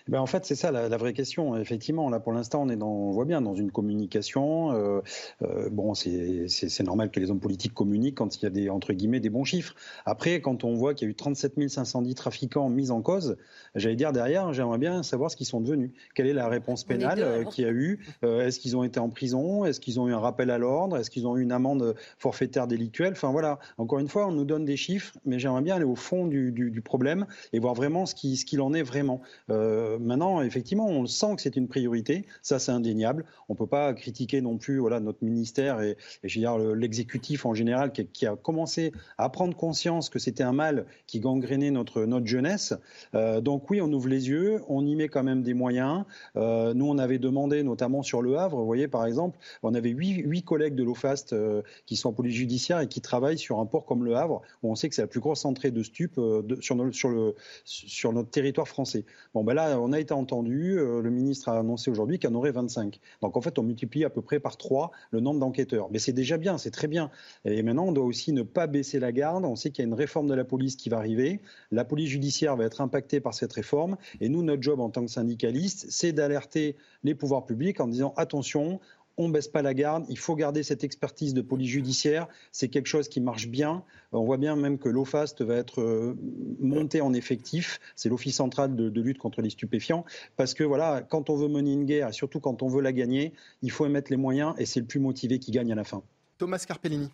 Ben 0.09 0.21
en 0.21 0.27
fait, 0.27 0.45
c'est 0.45 0.55
ça 0.55 0.71
la, 0.71 0.97
vraie 0.97 1.13
question. 1.13 1.57
Effectivement, 1.57 2.11
là 2.11 2.21
pour 2.21 2.33
l'instant, 2.33 2.63
on 2.63 2.69
est 2.69 2.77
dans, 2.77 2.91
on 2.91 3.11
voit 3.11 3.25
bien 3.25 3.41
dans 3.41 3.55
une 3.55 3.71
communication. 3.71 4.73
Euh, 4.73 5.01
euh, 5.43 5.69
bon, 5.71 5.95
c'est 5.95 6.83
normal 6.83 7.11
que 7.11 7.21
les 7.21 7.31
hommes 7.31 7.41
politiques 7.41 7.75
communiquent 7.75 8.17
quand 8.17 8.37
il 8.37 8.43
y 8.43 8.47
a 8.47 8.51
des 8.51 8.71
entre 8.71 8.93
guillemets 8.93 9.21
des 9.21 9.31
bons 9.31 9.45
chiffres. 9.45 9.75
Après, 10.05 10.41
quand 10.41 10.65
on 10.65 10.75
voit 10.75 10.95
qu'il 10.95 11.07
y 11.07 11.09
a 11.09 11.13
eu 11.13 11.15
37 11.15 11.69
510 11.69 12.15
trafiquants 12.15 12.69
mis 12.69 12.91
en 12.91 13.03
cause, 13.03 13.37
j'allais 13.75 13.97
dire 13.97 14.13
derrière, 14.13 14.53
j'aimerais 14.53 14.79
bien 14.79 15.03
savoir 15.03 15.31
ce 15.31 15.37
qu'ils 15.37 15.47
sont 15.47 15.61
devenus. 15.61 15.91
Quelle 16.15 16.27
est 16.27 16.33
la 16.33 16.49
réponse 16.49 16.85
pénale 16.85 17.23
euh, 17.23 17.45
qu'il 17.45 17.65
y 17.65 17.67
a 17.67 17.71
eu 17.71 18.01
Est-ce 18.23 18.59
qu'ils 18.61 18.77
ont 18.77 18.85
été 18.85 19.01
en 19.01 19.09
prison 19.09 19.65
Est-ce 19.65 19.81
qu'ils 19.81 20.01
ont 20.01 20.09
eu 20.09 20.13
un 20.13 20.19
rappel 20.19 20.51
à 20.51 20.59
l'ordre 20.59 20.97
Est-ce 20.97 21.11
qu'ils 21.11 21.27
ont 21.27 21.37
eu 21.37 21.43
une 21.43 21.53
amende 21.53 21.95
forfaitaire 22.19 22.67
délictuelle? 22.67 23.13
Enfin 23.13 23.31
voilà. 23.31 23.59
Encore 23.79 23.99
une 23.99 24.09
fois, 24.09 24.27
on 24.27 24.33
nous 24.33 24.45
donne 24.45 24.65
des 24.65 24.77
chiffres, 24.77 25.17
mais 25.25 25.39
j'aimerais 25.39 25.63
bien 25.63 25.77
aller 25.77 25.85
au 25.85 25.95
fond 25.95 26.27
du, 26.27 26.53
du, 26.53 26.71
du 26.71 26.81
problème 26.81 27.27
et 27.53 27.59
voir 27.59 27.75
vraiment 27.75 28.07
ce 28.07 28.15
qu'il 28.15 28.37
ce 28.37 28.45
qu'il 28.45 28.61
en 28.61 28.73
est 28.73 28.83
vraiment. 28.83 29.21
Euh, 29.51 29.90
maintenant, 29.99 30.43
effectivement, 30.43 30.87
on 30.87 31.07
sent 31.07 31.37
que 31.37 31.43
c'est 31.43 31.57
une 31.57 31.69
priorité. 31.69 32.27
Ça, 32.43 32.59
c'est 32.59 32.73
indéniable. 32.73 33.25
On 33.49 33.55
ne 33.55 33.59
peut 33.59 33.67
pas 33.67 33.93
critiquer 33.95 34.41
non 34.41 34.59
plus 34.59 34.79
voilà, 34.79 35.01
notre 35.01 35.25
ministère 35.25 35.81
et, 35.81 35.97
je 36.23 36.75
l'exécutif 36.75 37.47
en 37.47 37.55
général 37.55 37.93
qui, 37.93 38.27
a 38.27 38.37
commencé 38.37 38.93
à 39.19 39.29
prendre 39.29 39.57
conscience 39.57 40.11
que 40.11 40.19
c'était 40.19 40.43
un 40.43 40.53
mal 40.53 40.87
qui 41.07 41.21
gangrénait 41.21 41.71
notre, 41.71 42.05
notre 42.05 42.27
jeunesse. 42.27 42.75
Euh, 43.15 43.41
donc 43.41 43.71
oui, 43.71 43.81
on 43.81 43.93
ouvre 43.93 44.09
les 44.09 44.29
yeux, 44.29 44.63
on 44.69 44.85
y 44.87 44.95
met 44.97 45.09
quand 45.09 45.23
même 45.23 45.43
des 45.43 45.55
moyens. 45.55 46.05
Euh, 46.37 46.75
nous, 46.75 46.87
on 46.87 46.99
avait 46.99 47.19
demandé, 47.19 47.63
notamment 47.63 48.03
sur 48.03 48.23
Le 48.23 48.37
Havre, 48.37 48.59
vous 48.59 48.67
voyez, 48.67 48.89
par 48.89 49.07
exemple, 49.07 49.39
on 49.63 49.75
avait 49.75 49.91
huit, 49.91 50.43
collègues 50.45 50.75
de 50.75 50.85
l'OFAST 50.85 51.33
euh, 51.33 51.63
qui 51.87 51.97
sont 51.97 52.11
en 52.11 52.13
police 52.13 52.35
judiciaire 52.35 52.81
et 52.81 52.89
qui 52.89 53.01
travaillent 53.01 53.39
sur 53.39 53.61
un 53.61 53.67
port 53.67 53.85
comme 53.85 54.05
Le 54.05 54.17
Havre, 54.17 54.43
où 54.63 54.71
on 54.71 54.75
sait 54.75 54.89
que 54.89 54.95
c'est 54.95 55.03
la 55.03 55.09
plus 55.09 55.21
grosse 55.21 55.45
entrée 55.45 55.71
de 55.71 55.83
stupes 55.83 56.19
sur, 56.61 56.95
sur, 56.95 57.35
sur 57.65 58.13
notre 58.13 58.31
territoire 58.31 58.69
français. 58.69 59.05
Bon, 59.35 59.45
ben 59.45 59.55
là, 59.55 59.80
on 59.81 59.93
a 59.93 60.01
été 60.01 60.13
entendu. 60.13 60.79
Euh, 60.79 61.01
le 61.01 61.11
ministre 61.11 61.49
a 61.49 61.59
annoncé 61.59 61.91
aujourd'hui 61.91 62.19
qu'il 62.19 62.31
y 62.31 62.33
en 62.33 62.37
aurait 62.37 62.53
25. 62.53 63.01
Donc 63.23 63.37
en 63.37 63.41
fait, 63.41 63.59
on 63.59 63.63
multiplie 63.63 64.05
à 64.05 64.11
peu 64.11 64.23
près 64.23 64.41
par 64.41 64.57
3 64.57 64.91
le 65.11 65.21
nombre 65.21 65.41
d'enquêteurs. 65.41 65.89
Mais 65.91 65.99
c'est 65.99 66.13
déjà 66.13 66.39
bien, 66.39 66.59
c'est 66.59 66.71
très 66.71 66.89
bien. 66.89 67.11
Et 67.45 67.63
maintenant, 67.63 67.87
on 67.87 67.93
doit 67.93 68.05
aussi 68.05 68.33
ne 68.33 68.43
pas 68.43 68.67
baisser 68.67 69.01
la 69.01 69.13
garde. 69.13 69.45
On 69.45 69.57
sait 69.57 69.71
qu'il 69.71 69.83
y 69.83 69.87
a 69.87 69.89
une 69.89 69.95
réforme 69.95 70.27
de 70.29 70.35
la 70.35 70.45
police 70.45 70.77
qui 70.77 70.89
va 70.89 70.99
arriver. 70.99 71.41
La 71.71 71.85
police 71.85 72.11
judiciaire 72.11 72.57
va 72.57 72.65
être 72.65 72.81
impactée 72.81 73.21
par 73.21 73.35
cette 73.35 73.53
réforme. 73.53 73.97
Et 74.21 74.29
nous, 74.29 74.43
notre 74.43 74.63
job 74.63 74.81
en 74.81 74.91
tant 74.91 75.05
que 75.05 75.11
syndicaliste, 75.11 75.87
c'est 75.91 76.13
d'alerter 76.13 76.77
les 77.03 77.15
pouvoirs 77.15 77.47
publics 77.47 77.81
en 77.81 77.89
disant 77.89 78.13
attention, 78.17 78.81
on 79.21 79.29
ne 79.29 79.33
baisse 79.33 79.49
pas 79.49 79.61
la 79.61 79.75
garde, 79.75 80.07
il 80.09 80.19
faut 80.19 80.35
garder 80.35 80.63
cette 80.63 80.83
expertise 80.83 81.35
de 81.35 81.43
police 81.43 81.69
judiciaire, 81.69 82.27
c'est 82.53 82.69
quelque 82.69 82.87
chose 82.87 83.09
qui 83.09 83.21
marche 83.21 83.49
bien. 83.49 83.85
On 84.13 84.25
voit 84.25 84.39
bien 84.39 84.57
même 84.57 84.79
que 84.79 84.89
l'OFAST 84.89 85.43
va 85.43 85.57
être 85.57 85.83
euh, 85.83 86.17
monté 86.59 87.03
en 87.03 87.13
effectif, 87.13 87.81
c'est 87.97 88.09
l'Office 88.09 88.37
central 88.37 88.75
de, 88.75 89.01
lutte 89.01 89.19
contre 89.19 89.43
les 89.43 89.51
stupéfiants, 89.51 90.07
parce 90.37 90.55
que 90.55 90.65
voilà, 90.65 91.03
quand 91.03 91.29
on 91.29 91.37
veut 91.37 91.49
mener 91.49 91.73
une 91.73 91.85
guerre, 91.85 92.09
et 92.09 92.13
surtout 92.13 92.41
quand 92.41 92.63
on 92.63 92.69
veut 92.69 92.81
la 92.81 92.93
gagner, 92.93 93.35
il 93.61 93.71
faut 93.71 93.85
émettre 93.85 94.11
les 94.11 94.17
moyens, 94.17 94.55
et 94.57 94.65
c'est 94.65 94.81
le 94.81 94.87
plus 94.87 95.01
motivé 95.01 95.39
qui 95.39 95.51
gagne 95.51 95.71
à 95.71 95.77
la 95.77 95.85
fin. 95.85 96.03
Thomas 96.39 96.65
Carpellini. 96.67 97.11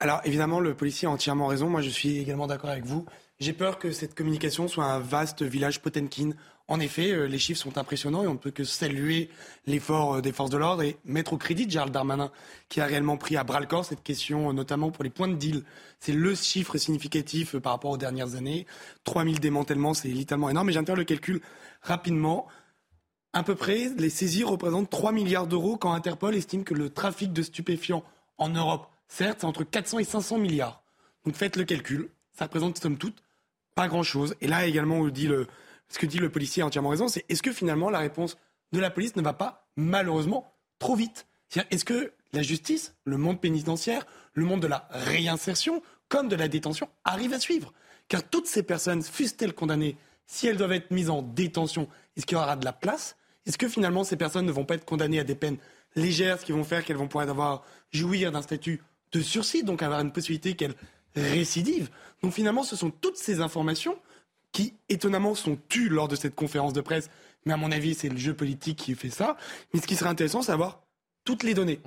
Alors 0.00 0.20
évidemment, 0.24 0.58
le 0.58 0.74
policier 0.74 1.06
a 1.06 1.12
entièrement 1.12 1.46
raison, 1.46 1.68
moi 1.68 1.82
je 1.82 1.88
suis 1.88 2.18
également 2.18 2.48
d'accord 2.48 2.70
avec 2.70 2.84
vous. 2.84 3.06
J'ai 3.38 3.52
peur 3.52 3.78
que 3.78 3.92
cette 3.92 4.14
communication 4.14 4.68
soit 4.68 4.84
un 4.84 4.98
vaste 4.98 5.42
village 5.42 5.80
Potemkin 5.80 6.30
en 6.68 6.80
effet, 6.80 7.10
euh, 7.10 7.26
les 7.26 7.38
chiffres 7.38 7.60
sont 7.60 7.76
impressionnants 7.76 8.22
et 8.22 8.26
on 8.26 8.34
ne 8.34 8.38
peut 8.38 8.50
que 8.50 8.64
saluer 8.64 9.28
l'effort 9.66 10.14
euh, 10.14 10.20
des 10.20 10.32
forces 10.32 10.50
de 10.50 10.56
l'ordre 10.56 10.82
et 10.82 10.96
mettre 11.04 11.32
au 11.32 11.36
crédit 11.36 11.68
Gérald 11.68 11.92
Darmanin 11.92 12.30
qui 12.68 12.80
a 12.80 12.86
réellement 12.86 13.16
pris 13.16 13.36
à 13.36 13.44
bras 13.44 13.60
le 13.60 13.66
corps 13.66 13.84
cette 13.84 14.02
question, 14.02 14.50
euh, 14.50 14.52
notamment 14.52 14.90
pour 14.90 15.04
les 15.04 15.10
points 15.10 15.28
de 15.28 15.34
deal. 15.34 15.64
C'est 15.98 16.12
le 16.12 16.34
chiffre 16.34 16.78
significatif 16.78 17.56
par 17.58 17.72
rapport 17.72 17.90
aux 17.90 17.96
dernières 17.96 18.36
années. 18.36 18.66
3000 19.04 19.40
démantèlements, 19.40 19.94
c'est 19.94 20.08
littéralement 20.08 20.50
énorme. 20.50 20.68
Mais 20.68 20.72
j'interroge 20.72 21.00
le 21.00 21.04
calcul 21.04 21.40
rapidement. 21.82 22.46
À 23.32 23.42
peu 23.42 23.54
près, 23.54 23.90
les 23.96 24.10
saisies 24.10 24.44
représentent 24.44 24.90
3 24.90 25.12
milliards 25.12 25.46
d'euros 25.46 25.76
quand 25.76 25.92
Interpol 25.92 26.34
estime 26.34 26.64
que 26.64 26.74
le 26.74 26.90
trafic 26.90 27.32
de 27.32 27.42
stupéfiants 27.42 28.04
en 28.38 28.50
Europe, 28.50 28.88
certes, 29.08 29.38
c'est 29.40 29.46
entre 29.46 29.64
400 29.64 30.00
et 30.00 30.04
500 30.04 30.38
milliards. 30.38 30.82
Donc 31.24 31.34
faites 31.34 31.56
le 31.56 31.64
calcul. 31.64 32.08
Ça 32.32 32.44
représente, 32.44 32.78
somme 32.78 32.98
toute, 32.98 33.22
pas 33.74 33.88
grand-chose. 33.88 34.36
Et 34.40 34.46
là 34.46 34.66
également, 34.66 34.96
on 34.96 35.08
dit 35.08 35.28
le, 35.28 35.46
ce 35.92 35.98
que 35.98 36.06
dit 36.06 36.18
le 36.18 36.30
policier 36.30 36.62
a 36.62 36.66
entièrement 36.66 36.88
raison, 36.88 37.06
c'est 37.06 37.24
est-ce 37.28 37.42
que 37.42 37.52
finalement 37.52 37.90
la 37.90 37.98
réponse 37.98 38.38
de 38.72 38.80
la 38.80 38.90
police 38.90 39.14
ne 39.16 39.22
va 39.22 39.34
pas 39.34 39.68
malheureusement 39.76 40.50
trop 40.78 40.96
vite? 40.96 41.26
Est-ce 41.70 41.84
que 41.84 42.12
la 42.32 42.42
justice, 42.42 42.94
le 43.04 43.18
monde 43.18 43.40
pénitentiaire, 43.40 44.06
le 44.32 44.46
monde 44.46 44.62
de 44.62 44.66
la 44.66 44.88
réinsertion, 44.90 45.82
comme 46.08 46.28
de 46.28 46.36
la 46.36 46.48
détention, 46.48 46.88
arrive 47.04 47.34
à 47.34 47.40
suivre? 47.40 47.74
Car 48.08 48.22
toutes 48.22 48.46
ces 48.46 48.62
personnes, 48.62 49.02
fussent-elles 49.02 49.52
condamnées, 49.52 49.96
si 50.26 50.46
elles 50.46 50.56
doivent 50.56 50.72
être 50.72 50.90
mises 50.90 51.10
en 51.10 51.20
détention, 51.20 51.88
est-ce 52.16 52.24
qu'il 52.24 52.38
y 52.38 52.40
aura 52.40 52.56
de 52.56 52.64
la 52.64 52.72
place? 52.72 53.16
Est-ce 53.44 53.58
que 53.58 53.68
finalement 53.68 54.02
ces 54.02 54.16
personnes 54.16 54.46
ne 54.46 54.52
vont 54.52 54.64
pas 54.64 54.76
être 54.76 54.86
condamnées 54.86 55.20
à 55.20 55.24
des 55.24 55.34
peines 55.34 55.58
légères, 55.94 56.40
ce 56.40 56.46
qui 56.46 56.52
vont 56.52 56.64
faire 56.64 56.86
qu'elles 56.86 56.96
vont 56.96 57.08
pouvoir 57.08 57.28
avoir, 57.28 57.64
jouir 57.90 58.32
d'un 58.32 58.40
statut 58.40 58.80
de 59.12 59.20
sursis, 59.20 59.62
donc 59.62 59.82
avoir 59.82 60.00
une 60.00 60.12
possibilité 60.12 60.54
qu'elles 60.54 60.74
récidivent? 61.14 61.90
Donc 62.22 62.32
finalement, 62.32 62.62
ce 62.62 62.76
sont 62.76 62.90
toutes 62.90 63.18
ces 63.18 63.40
informations 63.40 63.98
qui 64.52 64.74
étonnamment 64.88 65.34
sont 65.34 65.58
tus 65.68 65.88
lors 65.88 66.08
de 66.08 66.16
cette 66.16 66.34
conférence 66.34 66.72
de 66.72 66.80
presse. 66.80 67.10
Mais 67.44 67.54
à 67.54 67.56
mon 67.56 67.72
avis, 67.72 67.94
c'est 67.94 68.08
le 68.08 68.16
jeu 68.16 68.34
politique 68.34 68.78
qui 68.78 68.94
fait 68.94 69.10
ça. 69.10 69.36
Mais 69.72 69.80
ce 69.80 69.86
qui 69.86 69.96
serait 69.96 70.10
intéressant, 70.10 70.42
c'est 70.42 70.52
d'avoir 70.52 70.82
toutes 71.24 71.42
les 71.42 71.54
données. 71.54 71.80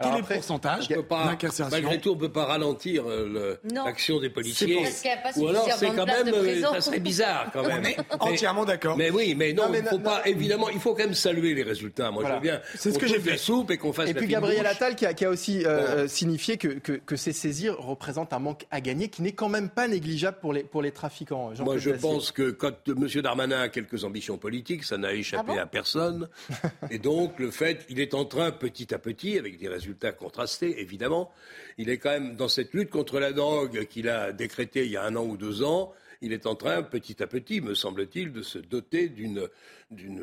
Hmm. 0.00 0.04
Quel 0.04 0.14
est 0.14 0.20
le 0.20 0.34
pourcentage 0.34 0.88
d'incarcération 0.88 1.78
Malgré 1.78 2.00
tout, 2.00 2.10
on 2.12 2.14
ne 2.14 2.20
peut 2.20 2.32
pas 2.32 2.46
ralentir 2.46 3.04
euh, 3.06 3.56
l'action 3.70 4.18
des 4.18 4.30
policiers. 4.30 4.78
Parce 4.82 5.02
qu'il 5.02 5.10
n'y 5.10 5.16
a 5.16 5.20
pas 5.20 5.38
Ou 5.38 5.48
alors, 5.48 5.68
c'est 5.76 5.88
quand 5.88 6.06
même, 6.06 6.28
euh, 6.32 6.60
ça 6.62 6.80
serait 6.80 7.00
bizarre 7.00 7.50
quand 7.52 7.62
même. 7.66 7.84
entièrement 8.18 8.64
d'accord. 8.64 8.96
Mais 8.96 9.10
oui, 9.10 9.34
mais 9.36 9.52
non, 9.52 9.64
il 9.74 9.84
faut 9.84 9.98
pas. 9.98 10.22
Évidemment, 10.24 10.70
il 10.70 10.80
faut 10.80 10.94
quand 10.94 11.04
même 11.04 11.14
saluer 11.14 11.52
les 11.54 11.62
résultats. 11.62 12.10
Moi, 12.10 12.24
je 12.26 12.32
veux 12.32 12.40
bien. 12.40 12.60
C'est 12.76 12.92
ce 12.92 12.98
que 12.98 13.06
j'ai 13.06 13.20
fait. 13.20 13.36
soupe 13.36 13.70
et 13.70 13.76
qu'on 13.76 13.92
fasse. 13.92 14.08
Et 14.08 14.14
puis 14.14 14.26
Gabriel 14.26 14.66
Attal 14.66 14.96
qui 14.96 15.04
a, 15.06 15.30
aussi 15.30 15.64
euh, 15.66 16.08
signifié 16.08 16.56
que, 16.56 16.68
que, 16.68 17.16
ces 17.16 17.32
saisies 17.32 17.68
représentent 17.68 18.32
un 18.32 18.38
manque 18.38 18.66
à 18.70 18.80
gagner 18.80 19.08
qui 19.08 19.20
n'est 19.20 19.32
quand 19.32 19.50
même 19.50 19.68
pas 19.68 19.86
négligeable 19.86 20.38
pour 20.40 20.54
les 20.54 20.62
pour 20.62 20.80
les 20.80 20.92
trafiquants. 20.92 21.52
Moi, 21.60 21.76
je 21.76 21.90
pense 21.90 22.32
que 22.32 22.50
quand 22.50 22.72
M. 22.88 23.06
Darmanin 23.22 23.60
a 23.60 23.68
quelques 23.68 24.04
ambitions 24.04 24.38
politiques, 24.38 24.84
ça 24.84 24.96
n'a 24.96 25.12
échappé 25.12 25.52
ah 25.58 25.62
à 25.62 25.66
personne. 25.66 26.28
et 26.90 26.98
donc, 26.98 27.38
le 27.38 27.50
fait, 27.50 27.84
il 27.90 28.00
est 28.00 28.14
en 28.14 28.24
train 28.24 28.50
petit 28.50 28.94
à 28.94 28.98
petit, 28.98 29.38
avec 29.38 29.58
des 29.58 29.68
résultats 29.68 29.89
résultats 29.90 30.78
évidemment. 30.78 31.32
Il 31.78 31.90
est 31.90 31.98
quand 31.98 32.10
même 32.10 32.36
dans 32.36 32.48
cette 32.48 32.72
lutte 32.74 32.90
contre 32.90 33.20
la 33.20 33.32
drogue 33.32 33.86
qu'il 33.86 34.08
a 34.08 34.32
décrétée 34.32 34.84
il 34.84 34.92
y 34.92 34.96
a 34.96 35.04
un 35.04 35.16
an 35.16 35.24
ou 35.24 35.36
deux 35.36 35.62
ans. 35.62 35.92
Il 36.22 36.32
est 36.32 36.46
en 36.46 36.54
train, 36.54 36.82
petit 36.82 37.22
à 37.22 37.26
petit, 37.26 37.60
me 37.60 37.74
semble-t-il, 37.74 38.32
de 38.32 38.42
se 38.42 38.58
doter 38.58 39.08
d'une, 39.08 39.48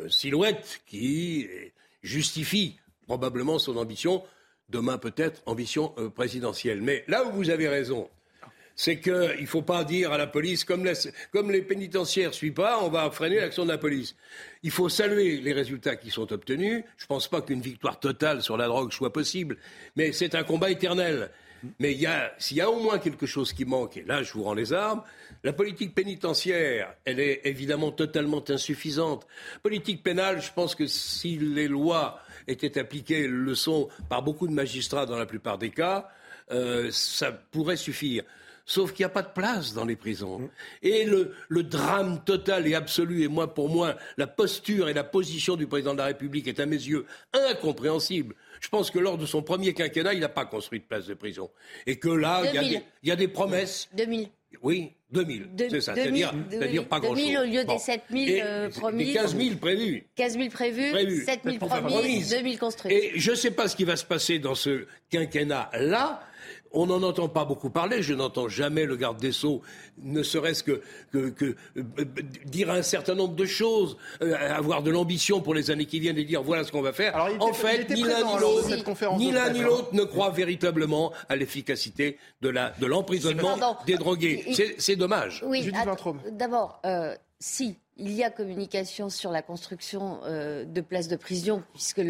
silhouette 0.10 0.82
qui 0.86 1.48
justifie 2.04 2.78
probablement 3.08 3.58
son 3.58 3.78
ambition, 3.78 4.24
demain 4.70 4.98
peut-être 4.98 5.42
ambition 5.46 5.94
euh, 5.98 6.10
présidentielle. 6.10 6.82
Mais 6.82 7.04
là 7.08 7.26
où 7.26 7.32
vous 7.32 7.50
avez 7.50 7.68
raison, 7.68 8.10
c'est 8.80 9.00
qu'il 9.00 9.42
ne 9.42 9.46
faut 9.48 9.64
pas 9.64 9.84
dire 9.84 10.14
à 10.14 10.20
la 10.20 10.28
police, 10.28 10.64
comme, 10.64 10.86
les 10.86 11.62
pénitentiaires 11.64 12.30
ne 12.30 12.34
suivent 12.34 12.54
pas, 12.54 12.80
on 12.84 12.90
va 12.90 13.10
freiner 13.10 13.38
l'action 13.38 13.66
de 13.66 13.72
la 13.72 13.80
police. 13.80 14.16
Il 14.62 14.70
faut 14.70 14.88
saluer 14.88 15.38
les 15.38 15.52
résultats 15.52 15.96
qui 15.96 16.12
sont 16.12 16.32
obtenus. 16.32 16.84
Je 16.98 17.04
ne 17.06 17.08
pense 17.08 17.28
pas 17.28 17.42
qu'une 17.42 17.60
victoire 17.60 18.00
totale 18.00 18.44
sur 18.44 18.56
la 18.56 18.68
drogue 18.68 18.94
soit 18.94 19.12
possible, 19.12 19.58
mais 19.96 20.12
c'est 20.12 20.36
un 20.36 20.44
combat 20.44 20.70
éternel. 20.70 21.32
Mais 21.80 21.98
s'il 22.38 22.58
y 22.58 22.62
a 22.62 22.70
au 22.70 22.80
moins 22.80 23.00
quelque 23.00 23.26
chose 23.26 23.52
qui 23.52 23.66
manque, 23.66 23.98
et 23.98 24.04
là 24.04 24.22
je 24.22 24.32
vous 24.34 24.44
rends 24.44 24.54
les 24.54 24.72
armes, 24.74 25.02
la 25.44 25.54
politique 25.54 25.96
pénitentiaire, 25.96 26.94
elle 27.04 27.20
est 27.20 27.42
évidemment 27.46 27.92
totalement 27.92 28.44
insuffisante. 28.48 29.26
Politique 29.64 30.04
pénale, 30.04 30.40
je 30.40 30.54
pense 30.54 30.76
que 30.76 30.86
si 30.86 31.40
les 31.40 31.68
lois 31.68 32.20
étaient 32.48 32.78
appliquées, 32.78 33.28
le 33.28 33.56
sont 33.56 33.90
par 34.08 34.22
beaucoup 34.22 34.48
de 34.48 34.54
magistrats 34.54 35.08
dans 35.08 35.18
la 35.18 35.26
plupart 35.26 35.58
des 35.58 35.72
cas, 35.72 36.12
euh, 36.52 36.90
ça 36.92 37.32
pourrait 37.32 37.76
suffire. 37.76 38.24
Sauf 38.70 38.92
qu'il 38.92 39.04
n'y 39.04 39.06
a 39.06 39.14
pas 39.14 39.22
de 39.22 39.32
place 39.34 39.74
dans 39.74 39.86
les 39.86 39.96
prisons. 39.96 40.40
Mmh. 40.40 40.50
Et 40.84 41.06
le, 41.06 41.34
le, 41.48 41.64
drame 41.64 42.22
total 42.26 42.68
et 42.68 42.76
absolu, 42.76 43.24
et 43.24 43.30
moi 43.30 43.54
pour 43.54 43.70
moi, 43.70 43.96
la 44.18 44.28
posture 44.28 44.90
et 44.90 44.94
la 44.94 45.06
position 45.06 45.56
du 45.56 45.68
président 45.68 45.94
de 45.94 46.00
la 46.00 46.06
République 46.06 46.48
est 46.50 46.60
à 46.60 46.66
mes 46.66 46.76
yeux 46.76 47.06
incompréhensible. 47.34 48.36
Je 48.60 48.68
pense 48.68 48.92
que 48.92 49.00
lors 49.00 49.18
de 49.18 49.26
son 49.26 49.42
premier 49.42 49.74
quinquennat, 49.74 50.14
il 50.14 50.20
n'a 50.20 50.30
pas 50.30 50.46
construit 50.46 50.80
de 50.80 50.86
place 50.86 51.08
de 51.08 51.14
prison. 51.14 51.50
Et 51.86 51.98
que 51.98 52.10
là, 52.10 52.44
il 52.54 52.82
y, 53.04 53.08
y, 53.08 53.12
a 53.12 53.16
des 53.16 53.30
promesses. 53.30 53.88
2000. 53.94 54.28
Oui, 54.62 54.92
2000, 55.12 55.50
c'est 55.70 55.82
ça. 55.82 55.96
C'est-à-dire 55.96 56.88
pas 56.88 57.00
grand-chose. 57.00 57.24
2000 57.24 57.38
au 57.38 57.44
lieu 57.46 57.64
des 57.64 57.78
7000 57.78 58.42
euh, 58.44 58.70
promis. 58.70 59.06
Des 59.06 59.14
15 59.14 59.38
000 59.38 59.56
prévus. 59.56 60.08
15 60.16 60.34
000 60.34 60.50
prévus, 60.50 60.92
prévus. 60.92 61.24
7 61.24 61.40
000 61.46 61.58
promis, 61.58 62.28
2000 62.30 62.60
construits. 62.60 62.94
Et 62.94 63.12
je 63.16 63.32
ne 63.32 63.36
sais 63.36 63.52
pas 63.52 63.68
ce 63.68 63.76
qui 63.76 63.86
va 63.86 63.96
se 63.96 64.06
passer 64.06 64.40
dans 64.40 64.56
ce 64.56 64.86
quinquennat-là, 65.10 66.22
on 66.72 66.86
n'en 66.88 67.02
entend 67.04 67.30
pas 67.30 67.46
beaucoup 67.46 67.70
parler. 67.70 68.02
Je 68.02 68.14
n'entends 68.14 68.48
jamais 68.48 68.86
le 68.86 68.96
garde 68.96 69.20
des 69.20 69.32
Sceaux, 69.32 69.62
ne 69.98 70.24
serait-ce 70.24 70.64
que, 70.64 70.82
euh, 71.16 71.32
dire 72.46 72.70
un 72.72 72.82
certain 72.82 73.16
nombre 73.16 73.36
de 73.36 73.46
choses, 73.46 73.98
euh, 74.22 74.36
avoir 74.36 74.84
de 74.84 74.92
l'ambition 74.92 75.42
pour 75.42 75.54
les 75.54 75.72
années 75.72 75.86
qui 75.86 76.00
viennent 76.00 76.18
et 76.18 76.26
dire 76.26 76.44
voilà 76.44 76.64
ce 76.64 76.72
qu'on 76.72 76.82
va 76.82 76.94
faire. 76.94 77.16
en 77.40 77.54
fait, 77.54 77.90
ni 77.90 78.04
l'un 78.04 79.50
ni 79.52 79.62
l'autre 79.62 79.90
ne 79.94 80.04
croit 80.04 80.32
véritablement 80.32 81.12
à 81.30 81.36
l'efficacité 81.36 82.18
de 82.42 82.86
l'emprisonnement 82.86 83.58
des 83.86 83.96
drogués. 83.96 84.46
C'est 84.78 84.96
dommage. 84.96 85.44
Oui, 85.46 85.70
d'abord, 86.32 86.80
euh, 86.86 87.16
si 87.40 87.78
il 88.00 88.12
y 88.14 88.24
a 88.24 88.30
communication 88.30 89.10
sur 89.10 89.32
la 89.32 89.42
construction 89.42 90.20
euh, 90.24 90.66
de 90.66 90.82
places 90.82 91.08
de 91.08 91.16
prison, 91.16 91.64
puisque 91.74 92.02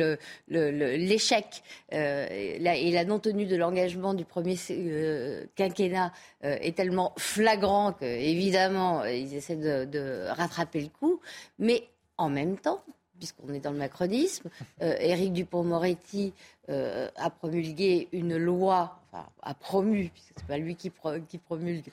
l'échec 0.48 1.64
euh, 1.94 2.28
et 2.30 2.92
la 2.92 3.06
non-tenue 3.06 3.46
de 3.46 3.56
l'engagement 3.56 4.14
du 4.14 4.26
premier 4.26 4.56
euh, 4.70 5.46
quinquennat 5.56 6.12
est 6.42 6.76
tellement 6.76 7.14
flagrant 7.18 7.94
qu'évidemment, 7.94 9.04
ils 9.06 9.34
essaient 9.34 9.56
de, 9.56 10.28
rattraper 10.30 10.82
le 10.82 10.90
coup. 10.90 11.20
Mais 11.60 11.84
en 12.18 12.30
même 12.30 12.58
temps, 12.58 12.84
puisqu'on 13.18 13.54
est 13.54 13.60
dans 13.60 13.72
le 13.72 13.78
macronisme, 13.78 14.50
Éric 14.80 15.34
Dupont-Moretti 15.34 16.34
a 16.68 17.30
promulgué 17.30 18.08
une 18.12 18.38
loi, 18.38 19.00
enfin, 19.12 19.28
a 19.42 19.54
promu, 19.54 20.10
puisque 20.14 20.34
ce 20.36 20.42
n'est 20.42 20.48
pas 20.48 20.58
lui 20.58 20.76
qui 20.76 20.90
promulgue, 20.90 21.90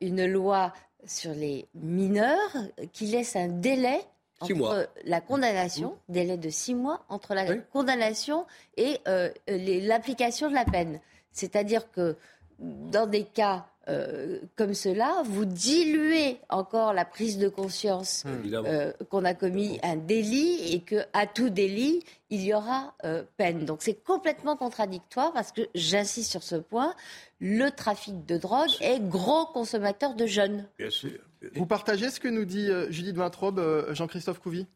une 0.00 0.26
loi 0.26 0.72
sur 1.06 1.32
les 1.32 1.66
mineurs 1.74 2.56
qui 2.92 3.06
laisse 3.06 3.36
un 3.36 3.48
délai 3.48 4.00
entre 4.40 4.88
la 5.04 5.20
condamnation, 5.20 5.96
mmh. 6.08 6.12
délai 6.12 6.36
de 6.36 6.50
six 6.50 6.74
mois, 6.74 7.04
entre 7.08 7.34
la 7.34 7.56
condamnation 7.56 8.46
et 8.76 9.00
euh, 9.08 9.30
l'application 9.48 10.48
de 10.48 10.54
la 10.54 10.64
peine. 10.64 11.00
C'est-à-dire 11.32 11.90
que 11.90 12.16
dans 12.58 13.06
des 13.06 13.24
cas 13.24 13.66
euh, 13.88 14.38
comme 14.56 14.74
cela, 14.74 15.22
vous 15.24 15.44
diluez 15.44 16.38
encore 16.48 16.92
la 16.92 17.04
prise 17.04 17.38
de 17.38 17.48
conscience 17.48 18.24
mmh. 18.24 18.54
euh, 18.54 18.92
qu'on 19.10 19.24
a 19.24 19.34
commis 19.34 19.78
un 19.82 19.96
délit 19.96 20.72
et 20.72 20.80
que 20.80 21.04
à 21.12 21.26
tout 21.26 21.50
délit 21.50 22.02
il 22.30 22.42
y 22.42 22.52
aura 22.52 22.94
peine. 23.36 23.64
Donc 23.64 23.82
c'est 23.82 24.02
complètement 24.02 24.56
contradictoire 24.56 25.32
parce 25.32 25.52
que 25.52 25.62
j'insiste 25.76 26.32
sur 26.32 26.42
ce 26.42 26.56
point 26.56 26.92
le 27.40 27.70
trafic 27.70 28.26
de 28.26 28.36
drogue 28.36 28.70
est 28.80 29.00
gros 29.00 29.46
consommateur 29.46 30.14
de 30.14 30.26
jeunes. 30.26 30.66
Bien 30.78 30.90
sûr. 30.90 31.20
Vous 31.54 31.66
partagez 31.66 32.10
ce 32.10 32.20
que 32.20 32.28
nous 32.28 32.44
dit 32.44 32.70
euh, 32.70 32.90
Judith 32.90 33.16
Vintraube, 33.16 33.58
euh, 33.58 33.94
Jean-Christophe 33.94 34.40
Couvi? 34.40 34.66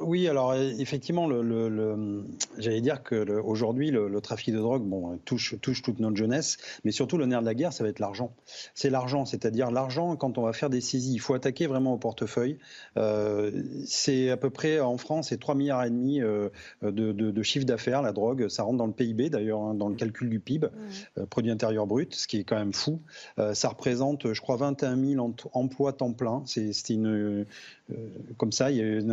Oui, 0.00 0.28
alors 0.28 0.54
effectivement, 0.54 1.26
le, 1.26 2.24
j'allais 2.56 2.80
dire 2.80 3.02
que 3.02 3.38
aujourd'hui, 3.40 3.90
le, 3.90 4.20
trafic 4.22 4.54
de 4.54 4.58
drogue 4.58 4.82
bon, 4.82 5.18
touche, 5.26 5.56
touche 5.60 5.82
toute 5.82 6.00
notre 6.00 6.16
jeunesse, 6.16 6.56
mais 6.84 6.90
surtout 6.90 7.18
le 7.18 7.26
nerf 7.26 7.42
de 7.42 7.46
la 7.46 7.54
guerre, 7.54 7.72
ça 7.74 7.84
va 7.84 7.90
être 7.90 7.98
l'argent. 7.98 8.32
C'est 8.74 8.88
l'argent, 8.88 9.26
c'est-à-dire 9.26 9.70
l'argent, 9.70 10.16
quand 10.16 10.38
on 10.38 10.42
va 10.42 10.54
faire 10.54 10.70
des 10.70 10.80
saisies, 10.80 11.12
il 11.12 11.18
faut 11.18 11.34
attaquer 11.34 11.66
vraiment 11.66 11.92
au 11.92 11.98
portefeuille. 11.98 12.58
Euh, 12.96 13.50
c'est 13.86 14.30
à 14.30 14.38
peu 14.38 14.48
près, 14.48 14.80
en 14.80 14.96
France, 14.96 15.28
c'est 15.28 15.38
3 15.38 15.54
milliards 15.54 15.84
et 15.84 15.90
demi 15.90 16.22
euh, 16.22 16.48
de, 16.82 17.12
de, 17.12 17.42
chiffre 17.42 17.66
d'affaires, 17.66 18.00
la 18.00 18.12
drogue. 18.12 18.48
Ça 18.48 18.62
rentre 18.62 18.78
dans 18.78 18.86
le 18.86 18.92
PIB, 18.92 19.28
d'ailleurs, 19.28 19.60
hein, 19.60 19.74
dans 19.74 19.90
le 19.90 19.96
calcul 19.96 20.30
du 20.30 20.40
PIB, 20.40 20.68
euh, 21.18 21.26
produit 21.26 21.50
intérieur 21.50 21.86
brut, 21.86 22.14
ce 22.14 22.26
qui 22.26 22.38
est 22.38 22.44
quand 22.44 22.56
même 22.56 22.72
fou. 22.72 23.00
ça 23.52 23.68
représente, 23.68 24.32
je 24.32 24.40
crois, 24.40 24.56
21 24.56 24.96
000 24.96 25.34
emplois 25.52 25.92
temps 25.92 26.12
plein. 26.12 26.42
C'est 26.46 26.88
une, 26.88 27.44
comme 28.36 28.52
ça, 28.52 28.68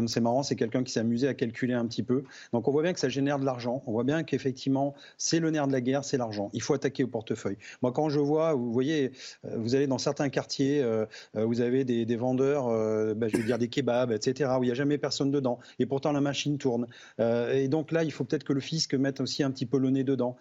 c'est 0.07 0.21
marrant, 0.21 0.43
c'est 0.43 0.55
quelqu'un 0.55 0.83
qui 0.83 0.91
s'est 0.91 0.99
amusé 0.99 1.27
à 1.27 1.33
calculer 1.33 1.73
un 1.73 1.85
petit 1.85 2.03
peu. 2.03 2.23
Donc 2.53 2.67
on 2.67 2.71
voit 2.71 2.83
bien 2.83 2.93
que 2.93 2.99
ça 2.99 3.09
génère 3.09 3.39
de 3.39 3.45
l'argent. 3.45 3.81
On 3.87 3.91
voit 3.91 4.03
bien 4.03 4.23
qu'effectivement, 4.23 4.95
c'est 5.17 5.39
le 5.39 5.51
nerf 5.51 5.67
de 5.67 5.71
la 5.71 5.81
guerre, 5.81 6.03
c'est 6.03 6.17
l'argent. 6.17 6.49
Il 6.53 6.61
faut 6.61 6.73
attaquer 6.73 7.03
au 7.03 7.07
portefeuille. 7.07 7.57
Moi, 7.81 7.91
quand 7.91 8.09
je 8.09 8.19
vois, 8.19 8.53
vous 8.53 8.71
voyez, 8.71 9.11
euh, 9.45 9.55
vous 9.57 9.75
allez 9.75 9.87
dans 9.87 9.97
certains 9.97 10.29
quartiers, 10.29 10.81
euh, 10.81 11.05
euh, 11.35 11.45
vous 11.45 11.61
avez 11.61 11.85
des, 11.85 12.15
vendeurs, 12.15 12.67
bah, 13.15 13.27
je 13.27 13.37
veux 13.37 13.43
dire 13.43 13.57
des 13.57 13.67
kebabs, 13.67 14.11
etc., 14.11 14.51
où 14.59 14.63
il 14.63 14.67
n'y 14.67 14.71
a 14.71 14.75
jamais 14.75 14.97
personne 14.97 15.31
dedans. 15.31 15.59
Et 15.79 15.85
pourtant, 15.85 16.11
la 16.11 16.21
machine 16.21 16.57
tourne. 16.57 16.87
et 17.19 17.67
donc 17.67 17.91
là, 17.91 18.03
il 18.03 18.11
faut 18.11 18.23
peut-être 18.23 18.43
que 18.43 18.53
le 18.53 18.61
fisc 18.61 18.93
mette 18.93 19.19
aussi 19.19 19.43
un 19.43 19.51
petit 19.51 19.65
peu 19.65 19.77
le 19.77 19.89
nez 19.89 20.03
dedans. 20.03 20.37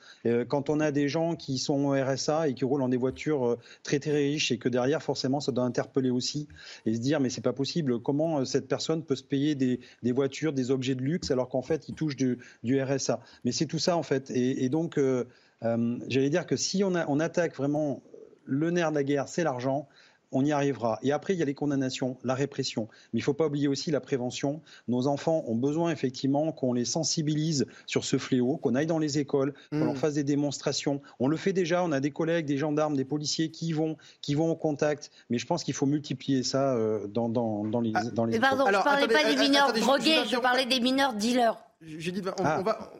quand 0.49 0.71
on 0.71 0.81
a 0.81 0.93
des 0.93 1.09
gens 1.09 1.35
qui 1.35 1.59
sont 1.59 1.91
RSA 1.91 2.49
et 2.49 2.55
qui 2.55 2.65
roulent 2.65 2.81
dans 2.81 2.89
des 2.89 2.97
voitures 2.97 3.57
très 3.83 3.99
très 3.99 4.13
riches 4.13 4.53
et 4.53 4.59
que 4.59 4.69
derrière, 4.69 5.03
forcément, 5.03 5.41
ça 5.41 5.53
doit 5.53 5.65
interpeller 5.65 6.11
aussi 6.11 6.49
et 6.87 6.95
se 6.95 7.01
dire, 7.01 7.21
mais 7.21 7.31
c'est 7.31 7.41
pas 7.41 7.53
possible. 7.53 8.01
Comment 8.01 8.24
cette 8.45 8.69
personne 8.69 9.05
peut 9.05 9.17
se 9.17 9.23
payer 9.23 9.55
des, 9.55 9.81
voitures 10.13 10.53
des 10.53 10.71
objets 10.71 10.95
de 10.95 11.03
luxe, 11.03 11.31
alors 11.31 11.49
qu'en 11.49 11.63
fait, 11.63 11.89
ils 11.89 11.95
touchent 11.95 12.17
du, 12.17 12.39
RSA. 12.65 13.21
Mais 13.45 13.53
c'est 13.53 13.67
tout 13.67 13.79
ça, 13.79 13.97
en 13.97 14.03
fait. 14.03 14.31
Et, 14.31 14.69
donc, 14.69 14.99
euh, 14.99 15.25
euh, 15.63 15.99
j'allais 16.09 16.31
dire 16.31 16.47
que 16.47 16.57
si 16.57 16.85
on, 16.85 16.93
on 16.95 17.21
attaque 17.21 17.57
vraiment 17.57 18.03
le 18.45 18.71
nerf 18.71 18.91
de 18.91 18.97
la 18.97 19.05
guerre, 19.05 19.29
c'est 19.29 19.45
l'argent, 19.45 19.89
on 20.35 20.45
y 20.45 20.53
arrivera. 20.53 20.99
Et 21.03 21.13
après, 21.13 21.33
il 21.33 21.39
y 21.39 21.43
a 21.43 21.47
les 21.47 21.55
condamnations, 21.55 22.19
la 22.25 22.35
répression. 22.35 22.89
Mais 23.13 23.21
il 23.21 23.23
ne 23.23 23.25
faut 23.25 23.35
pas 23.35 23.47
oublier 23.47 23.69
aussi 23.69 23.91
la 23.91 24.01
prévention. 24.01 24.61
Nos 24.89 25.07
enfants 25.07 25.45
ont 25.47 25.55
besoin 25.55 25.91
effectivement 25.93 26.53
qu'on 26.53 26.73
les 26.73 26.85
sensibilise 26.85 27.67
sur 27.87 28.05
ce 28.05 28.19
fléau, 28.19 28.57
qu'on 28.57 28.75
aille 28.75 28.87
dans 28.87 28.99
les 28.99 29.19
écoles, 29.19 29.55
qu'on 29.71 29.85
leur 29.85 29.95
mm. 29.95 29.99
fasse 29.99 30.15
des 30.15 30.25
démonstrations. 30.25 31.01
On 31.21 31.29
le 31.29 31.37
fait 31.37 31.53
déjà, 31.53 31.85
on 31.85 31.93
a 31.93 32.01
des 32.01 32.11
collègues, 32.11 32.47
des 32.47 32.59
gendarmes, 32.59 32.97
des 32.97 33.05
policiers 33.05 33.51
qui 33.51 33.73
vont, 33.73 33.97
qui 34.21 34.35
vont 34.35 34.51
au 34.51 34.57
contact. 34.57 35.11
Mais 35.31 35.39
je 35.39 35.47
pense 35.47 35.63
qu'il 35.63 35.75
faut 35.75 35.87
multiplier 35.87 36.43
ça 36.43 36.75
euh, 36.75 37.07
dans, 37.07 37.29
dans, 37.29 37.65
dans, 37.65 37.81
les, 37.81 37.93
ah, 37.95 38.03
dans 38.13 38.25
les 38.25 38.41
Pardon, 38.41 38.67
je 38.67 38.77
ne 38.77 38.83
parlais 38.83 39.09
pas 39.09 39.25
des 39.25 39.37
mineurs 39.37 39.73
drogués, 39.73 40.25
je, 40.29 40.37
parlais 40.37 40.67
des 40.67 40.81
mineurs 40.81 41.15
dealers. 41.15 41.57
Dis, 41.81 42.13
on, 42.27 42.45
ah. 42.45 42.57
on 42.61 42.63
va, 42.63 42.91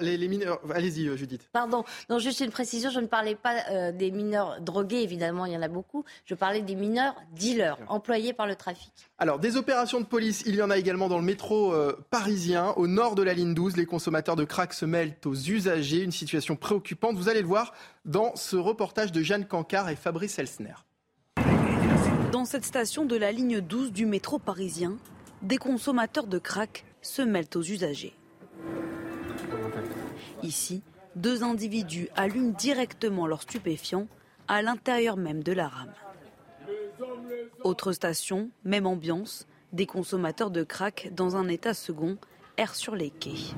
les, 0.00 0.28
mineurs. 0.28 0.60
Allez-y, 0.74 1.08
euh, 1.08 1.16
Judith. 1.16 1.48
Pardon. 1.52 1.84
Non, 2.10 2.18
juste 2.18 2.40
une 2.40 2.50
précision. 2.50 2.90
Je 2.90 3.00
ne 3.00 3.06
parlais 3.06 3.34
pas 3.34 3.54
euh, 3.70 3.92
des 3.92 4.10
mineurs 4.10 4.60
drogués, 4.60 5.02
évidemment, 5.02 5.46
il 5.46 5.52
y 5.52 5.56
en 5.56 5.62
a 5.62 5.68
beaucoup. 5.68 6.04
Je 6.24 6.34
parlais 6.34 6.60
des 6.60 6.74
mineurs 6.74 7.14
dealers, 7.32 7.78
employés 7.88 8.32
par 8.32 8.46
le 8.46 8.56
trafic. 8.56 8.92
Alors, 9.18 9.38
des 9.38 9.56
opérations 9.56 10.00
de 10.00 10.06
police, 10.06 10.42
il 10.46 10.54
y 10.54 10.62
en 10.62 10.70
a 10.70 10.78
également 10.78 11.08
dans 11.08 11.18
le 11.18 11.24
métro 11.24 11.72
euh, 11.72 11.96
parisien. 12.10 12.72
Au 12.76 12.86
nord 12.86 13.14
de 13.14 13.22
la 13.22 13.34
ligne 13.34 13.54
12, 13.54 13.76
les 13.76 13.86
consommateurs 13.86 14.36
de 14.36 14.44
crack 14.44 14.72
se 14.72 14.84
mêlent 14.84 15.16
aux 15.24 15.34
usagers. 15.34 16.02
Une 16.02 16.12
situation 16.12 16.56
préoccupante. 16.56 17.16
Vous 17.16 17.28
allez 17.28 17.42
le 17.42 17.46
voir 17.46 17.72
dans 18.04 18.34
ce 18.36 18.56
reportage 18.56 19.12
de 19.12 19.22
Jeanne 19.22 19.46
Cancard 19.46 19.88
et 19.88 19.96
Fabrice 19.96 20.38
Elsner. 20.38 20.74
Dans 22.32 22.44
cette 22.44 22.64
station 22.64 23.04
de 23.04 23.16
la 23.16 23.30
ligne 23.30 23.60
12 23.60 23.92
du 23.92 24.06
métro 24.06 24.38
parisien, 24.38 24.96
des 25.42 25.58
consommateurs 25.58 26.26
de 26.26 26.38
crack 26.38 26.84
se 27.02 27.20
mêlent 27.20 27.50
aux 27.54 27.62
usagers. 27.62 28.14
Ici, 30.42 30.82
deux 31.14 31.44
individus 31.44 32.08
allument 32.16 32.54
directement 32.58 33.26
leurs 33.26 33.42
stupéfiants 33.42 34.06
à 34.48 34.62
l'intérieur 34.62 35.16
même 35.16 35.42
de 35.42 35.52
la 35.52 35.68
rame. 35.68 35.92
Autre 37.64 37.92
station, 37.92 38.50
même 38.64 38.86
ambiance, 38.86 39.46
des 39.72 39.86
consommateurs 39.86 40.50
de 40.50 40.64
crack 40.64 41.10
dans 41.14 41.36
un 41.36 41.48
état 41.48 41.74
second 41.74 42.16
errent 42.56 42.74
sur 42.74 42.94
les 42.94 43.10
quais. 43.10 43.54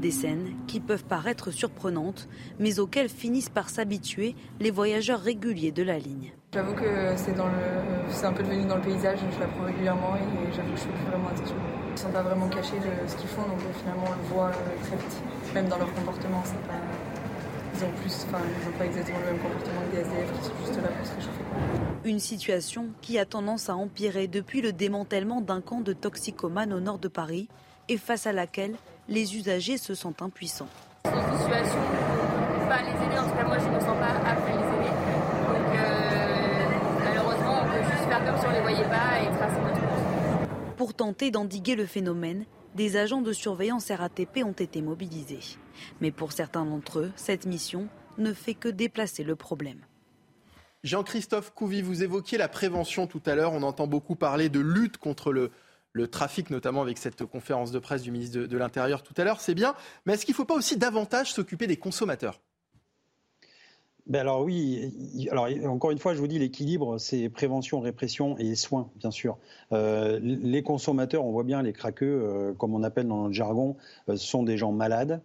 Des 0.00 0.10
scènes 0.10 0.54
qui 0.66 0.80
peuvent 0.80 1.04
paraître 1.04 1.50
surprenantes, 1.50 2.28
mais 2.58 2.78
auxquelles 2.78 3.08
finissent 3.08 3.48
par 3.48 3.70
s'habituer 3.70 4.34
les 4.60 4.70
voyageurs 4.70 5.20
réguliers 5.20 5.72
de 5.72 5.82
la 5.82 5.98
ligne. 5.98 6.32
J'avoue 6.52 6.74
que 6.74 7.16
c'est, 7.16 8.26
un 8.26 8.32
peu 8.32 8.42
devenu 8.42 8.66
dans 8.66 8.76
le 8.76 8.82
paysage, 8.82 9.20
je 9.34 9.40
la 9.40 9.46
prends 9.46 9.64
régulièrement 9.64 10.16
et 10.16 10.52
j'avoue 10.54 10.72
que 10.72 10.76
je 10.76 10.82
fais 10.82 10.92
plus 10.92 11.06
vraiment 11.06 11.28
attention. 11.28 11.56
Ils 11.88 11.92
ne 11.92 11.98
sont 11.98 12.10
pas 12.10 12.22
vraiment 12.22 12.48
cachés 12.48 12.78
de 12.78 13.08
ce 13.08 13.16
qu'ils 13.16 13.28
font, 13.28 13.42
donc 13.42 13.58
finalement 13.78 14.04
on 14.08 14.12
le 14.12 14.34
voit 14.34 14.48
euh, 14.48 14.84
très 14.84 14.96
vite 14.96 15.22
même 15.54 15.68
dans 15.68 15.78
leur 15.78 15.92
comportement, 15.94 16.42
c'est 16.44 16.60
pas... 16.66 16.80
Ils 17.74 17.84
ont 17.84 17.90
plus, 18.00 18.26
enfin, 18.28 18.38
ils 18.44 18.70
n'ont 18.70 18.78
pas 18.78 18.86
exactement 18.86 19.18
le 19.20 19.26
même 19.32 19.38
comportement 19.38 19.80
que 19.90 19.96
des 19.96 20.02
SDF 20.02 20.32
qui 20.32 20.44
sont 20.44 20.52
juste 20.66 20.82
là 20.82 20.88
pour 20.88 21.06
se 21.06 21.14
réchauffer. 21.14 21.44
Une 22.04 22.18
situation 22.18 22.86
qui 23.00 23.18
a 23.18 23.24
tendance 23.24 23.68
à 23.70 23.76
empirer 23.76 24.28
depuis 24.28 24.60
le 24.60 24.72
démantèlement 24.72 25.40
d'un 25.40 25.60
camp 25.60 25.80
de 25.80 25.92
toxicomanes 25.92 26.72
au 26.72 26.80
nord 26.80 26.98
de 26.98 27.08
Paris 27.08 27.48
et 27.88 27.96
face 27.96 28.26
à 28.26 28.32
laquelle 28.32 28.74
les 29.08 29.36
usagers 29.36 29.78
se 29.78 29.94
sentent 29.94 30.22
impuissants. 30.22 30.68
C'est 31.04 31.10
une 31.10 31.38
situation 31.38 31.78
où 31.78 32.68
pas 32.68 32.82
les 32.82 32.90
aider, 32.90 33.18
en 33.18 33.28
tout 33.28 33.36
cas 33.36 33.44
moi 33.44 33.58
je 33.58 33.66
ne 33.68 33.74
me 33.74 33.80
sens 33.80 33.98
pas 33.98 34.14
après 34.24 34.52
les 34.52 34.58
aider. 34.58 34.92
Donc 35.48 35.76
euh, 35.76 37.04
malheureusement 37.04 37.60
on 37.62 37.66
peut 37.66 37.82
juste 37.82 38.08
faire 38.08 38.24
comme 38.24 38.38
si 38.38 38.46
on 38.46 38.50
ne 38.50 38.54
les 38.54 38.60
voyait 38.60 38.84
pas 38.84 39.20
et 39.20 39.36
tracer 39.36 39.60
notre 39.60 39.80
route. 39.80 40.76
Pour 40.76 40.94
tenter 40.94 41.30
d'endiguer 41.30 41.74
le 41.74 41.86
phénomène, 41.86 42.44
des 42.74 42.96
agents 42.96 43.22
de 43.22 43.32
surveillance 43.32 43.90
RATP 43.90 44.38
ont 44.44 44.52
été 44.52 44.82
mobilisés. 44.82 45.58
Mais 46.00 46.10
pour 46.10 46.32
certains 46.32 46.64
d'entre 46.64 47.00
eux, 47.00 47.12
cette 47.16 47.46
mission 47.46 47.88
ne 48.18 48.32
fait 48.32 48.54
que 48.54 48.68
déplacer 48.68 49.24
le 49.24 49.36
problème. 49.36 49.80
Jean-Christophe 50.84 51.52
Couvi, 51.54 51.80
vous 51.80 52.02
évoquiez 52.02 52.38
la 52.38 52.48
prévention 52.48 53.06
tout 53.06 53.22
à 53.26 53.34
l'heure. 53.34 53.52
On 53.52 53.62
entend 53.62 53.86
beaucoup 53.86 54.16
parler 54.16 54.48
de 54.48 54.58
lutte 54.58 54.98
contre 54.98 55.32
le, 55.32 55.50
trafic, 56.08 56.50
notamment 56.50 56.82
avec 56.82 56.98
cette 56.98 57.24
conférence 57.24 57.70
de 57.70 57.78
presse 57.78 58.02
du 58.02 58.10
ministre 58.10 58.40
de 58.40 58.58
l'Intérieur 58.58 59.02
tout 59.02 59.14
à 59.16 59.24
l'heure. 59.24 59.40
C'est 59.40 59.54
bien. 59.54 59.74
Mais 60.04 60.14
est-ce 60.14 60.26
qu'il 60.26 60.32
ne 60.32 60.36
faut 60.36 60.44
pas 60.44 60.56
aussi 60.56 60.76
davantage 60.76 61.32
s'occuper 61.32 61.66
des 61.66 61.76
consommateurs? 61.76 62.40
Ben 64.08 64.22
alors 64.22 64.42
oui, 64.42 64.92
alors 65.30 65.46
encore 65.66 65.92
une 65.92 65.98
fois, 65.98 66.12
je 66.12 66.18
vous 66.18 66.26
dis 66.26 66.40
l'équilibre, 66.40 66.98
c'est 66.98 67.28
prévention, 67.28 67.78
répression 67.78 68.36
et 68.36 68.56
soins, 68.56 68.90
bien 68.96 69.12
sûr. 69.12 69.38
Euh, 69.70 70.18
les 70.20 70.64
consommateurs, 70.64 71.24
on 71.24 71.30
voit 71.30 71.44
bien 71.44 71.62
les 71.62 71.72
craqueux, 71.72 72.20
euh, 72.20 72.52
comme 72.52 72.74
on 72.74 72.82
appelle 72.82 73.06
dans 73.06 73.22
notre 73.22 73.34
jargon, 73.34 73.76
euh, 74.08 74.16
sont 74.16 74.42
des 74.42 74.56
gens 74.56 74.72
malades, 74.72 75.22